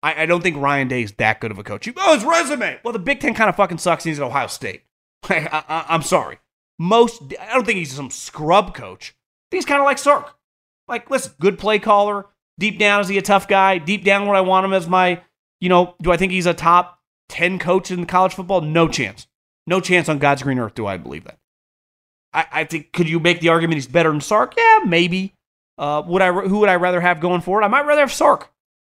I, 0.02 0.24
I 0.24 0.26
don't 0.26 0.42
think 0.42 0.58
Ryan 0.58 0.88
Day 0.88 1.04
is 1.04 1.14
that 1.14 1.40
good 1.40 1.52
of 1.52 1.58
a 1.58 1.64
coach. 1.64 1.88
You, 1.88 1.94
oh, 1.98 2.16
his 2.16 2.26
resume. 2.26 2.80
Well, 2.84 2.94
the 2.94 3.00
Big 3.00 3.20
Ten 3.20 3.34
kind 3.34 3.50
of 3.50 3.56
fucking 3.56 3.78
sucks. 3.78 4.04
He's 4.04 4.20
at 4.20 4.26
Ohio 4.26 4.48
State. 4.48 4.84
I, 5.30 5.86
I'm 5.88 6.02
sorry. 6.02 6.40
Most, 6.78 7.22
I 7.40 7.54
don't 7.54 7.66
think 7.66 7.78
he's 7.78 7.94
some 7.94 8.10
scrub 8.10 8.76
coach. 8.76 9.16
He's 9.52 9.66
kind 9.66 9.80
of 9.80 9.86
like 9.86 9.98
Sark. 9.98 10.36
Like, 10.88 11.10
listen, 11.10 11.34
good 11.40 11.58
play 11.58 11.80
caller. 11.80 12.28
Deep 12.60 12.78
down, 12.78 13.02
is 13.02 13.08
he 13.08 13.18
a 13.18 13.22
tough 13.22 13.48
guy? 13.48 13.78
Deep 13.78 14.04
down, 14.04 14.28
would 14.28 14.36
I 14.36 14.42
want 14.42 14.66
him 14.66 14.74
as 14.74 14.88
my, 14.88 15.22
you 15.60 15.70
know, 15.70 15.96
do 16.02 16.12
I 16.12 16.18
think 16.18 16.32
he's 16.32 16.46
a 16.46 16.54
top 16.54 17.00
10 17.30 17.58
coach 17.58 17.90
in 17.90 18.06
college 18.06 18.34
football? 18.34 18.62
No 18.62 18.88
chance. 18.88 19.28
No 19.66 19.80
chance 19.80 20.10
on 20.10 20.20
God's 20.20 20.44
green 20.44 20.60
earth 20.60 20.76
do 20.76 20.86
I 20.86 20.98
believe 20.98 21.24
that. 21.24 21.40
I, 22.34 22.46
I 22.52 22.64
think, 22.66 22.92
could 22.92 23.08
you 23.10 23.20
make 23.20 23.40
the 23.40 23.50
argument 23.50 23.76
he's 23.76 23.88
better 23.88 24.12
than 24.12 24.22
Sark? 24.22 24.54
Yeah, 24.58 24.80
maybe. 24.86 25.34
Uh, 25.78 26.04
would 26.06 26.22
I? 26.22 26.32
Who 26.32 26.60
would 26.60 26.70
I 26.70 26.76
rather 26.76 27.02
have 27.02 27.20
going 27.20 27.42
forward? 27.42 27.64
I 27.64 27.68
might 27.68 27.86
rather 27.86 28.02
have 28.02 28.12
Sark 28.12 28.52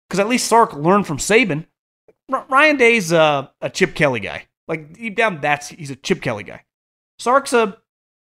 because 0.10 0.20
at 0.20 0.28
least 0.28 0.48
Sark 0.48 0.74
learned 0.74 1.08
from 1.08 1.18
Saban. 1.18 1.66
R- 2.32 2.46
Ryan 2.50 2.78
Day's 2.78 3.14
uh, 3.14 3.48
a 3.62 3.70
Chip 3.70 3.96
Kelly 3.96 4.20
guy. 4.20 4.48
Like 4.68 4.94
deep 4.94 5.16
down, 5.16 5.40
that's 5.40 5.70
he's 5.70 5.92
a 5.92 5.96
Chip 5.96 6.22
Kelly 6.22 6.44
guy. 6.44 6.66
Sark's 7.18 7.54
a 7.54 7.78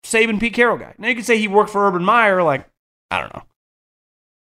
Saban 0.04 0.40
Pete 0.40 0.54
Carroll 0.54 0.78
guy. 0.78 0.94
Now 0.96 1.08
you 1.08 1.14
could 1.16 1.26
say 1.26 1.36
he 1.38 1.48
worked 1.48 1.70
for 1.70 1.86
Urban 1.86 2.04
Meyer. 2.04 2.42
Like 2.42 2.66
I 3.10 3.20
don't 3.20 3.34
know. 3.34 3.42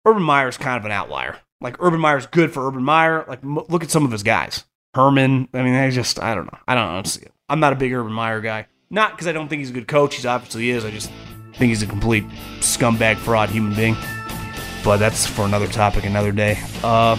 Urban 0.05 0.24
Meyer's 0.24 0.58
kind 0.58 0.78
of 0.80 0.86
an 0.86 0.91
outlier. 0.91 1.38
Like 1.62 1.78
Urban 1.80 1.99
Meyer's 1.99 2.28
good 2.28 2.53
for 2.53 2.68
Urban 2.68 2.84
Meyer. 2.84 3.26
Like 3.28 3.43
m- 3.43 3.60
look 3.70 3.84
at 3.84 3.91
some 3.91 4.05
of 4.05 4.12
his 4.12 4.24
guys. 4.24 4.64
Herman. 4.93 5.49
I 5.53 5.64
mean, 5.64 5.76
I 5.76 5.89
just 5.89 6.22
I 6.22 6.34
don't 6.36 6.45
know. 6.45 6.60
I 6.68 6.76
don't. 6.76 7.18
I'm 7.49 7.60
not 7.60 7.74
a 7.74 7.76
big 7.76 7.93
Urban 7.93 8.14
Meyer 8.14 8.41
guy. 8.41 8.68
Not 8.89 9.12
because 9.12 9.28
I 9.28 9.32
don't 9.32 9.47
think 9.47 9.60
he's 9.60 9.70
a 9.70 9.74
good 9.74 9.88
coach. 9.88 10.16
He's 10.16 10.26
obviously 10.26 10.70
is. 10.70 10.86
I 10.86 10.91
just 10.91 11.12
think 11.53 11.70
he's 11.70 11.84
a 11.84 11.88
complete 11.88 12.24
scumbag, 12.60 13.18
fraud 13.18 13.49
human 13.49 13.76
being. 13.76 13.95
But 14.84 14.97
that's 14.97 15.26
for 15.26 15.43
another 15.43 15.68
topic, 15.68 16.05
another 16.05 16.32
day. 16.32 16.58
Uh, 16.84 17.18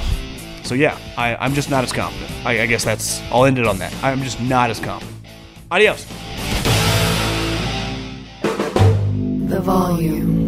so 0.63 0.75
yeah, 0.75 0.99
I, 1.17 1.37
I'm 1.37 1.53
just 1.55 1.71
not 1.71 1.85
as 1.85 1.93
confident. 1.93 2.31
I, 2.47 2.63
I 2.63 2.67
guess 2.67 2.85
that's. 2.85 3.21
I'll 3.31 3.45
end 3.45 3.59
it 3.59 3.67
on 3.67 3.79
that. 3.79 3.95
I'm 4.03 4.23
just 4.23 4.41
not 4.41 4.71
as 4.71 4.81
confident. 4.81 5.17
Adios. 5.71 6.05
The 8.43 9.61
volume. 9.63 10.48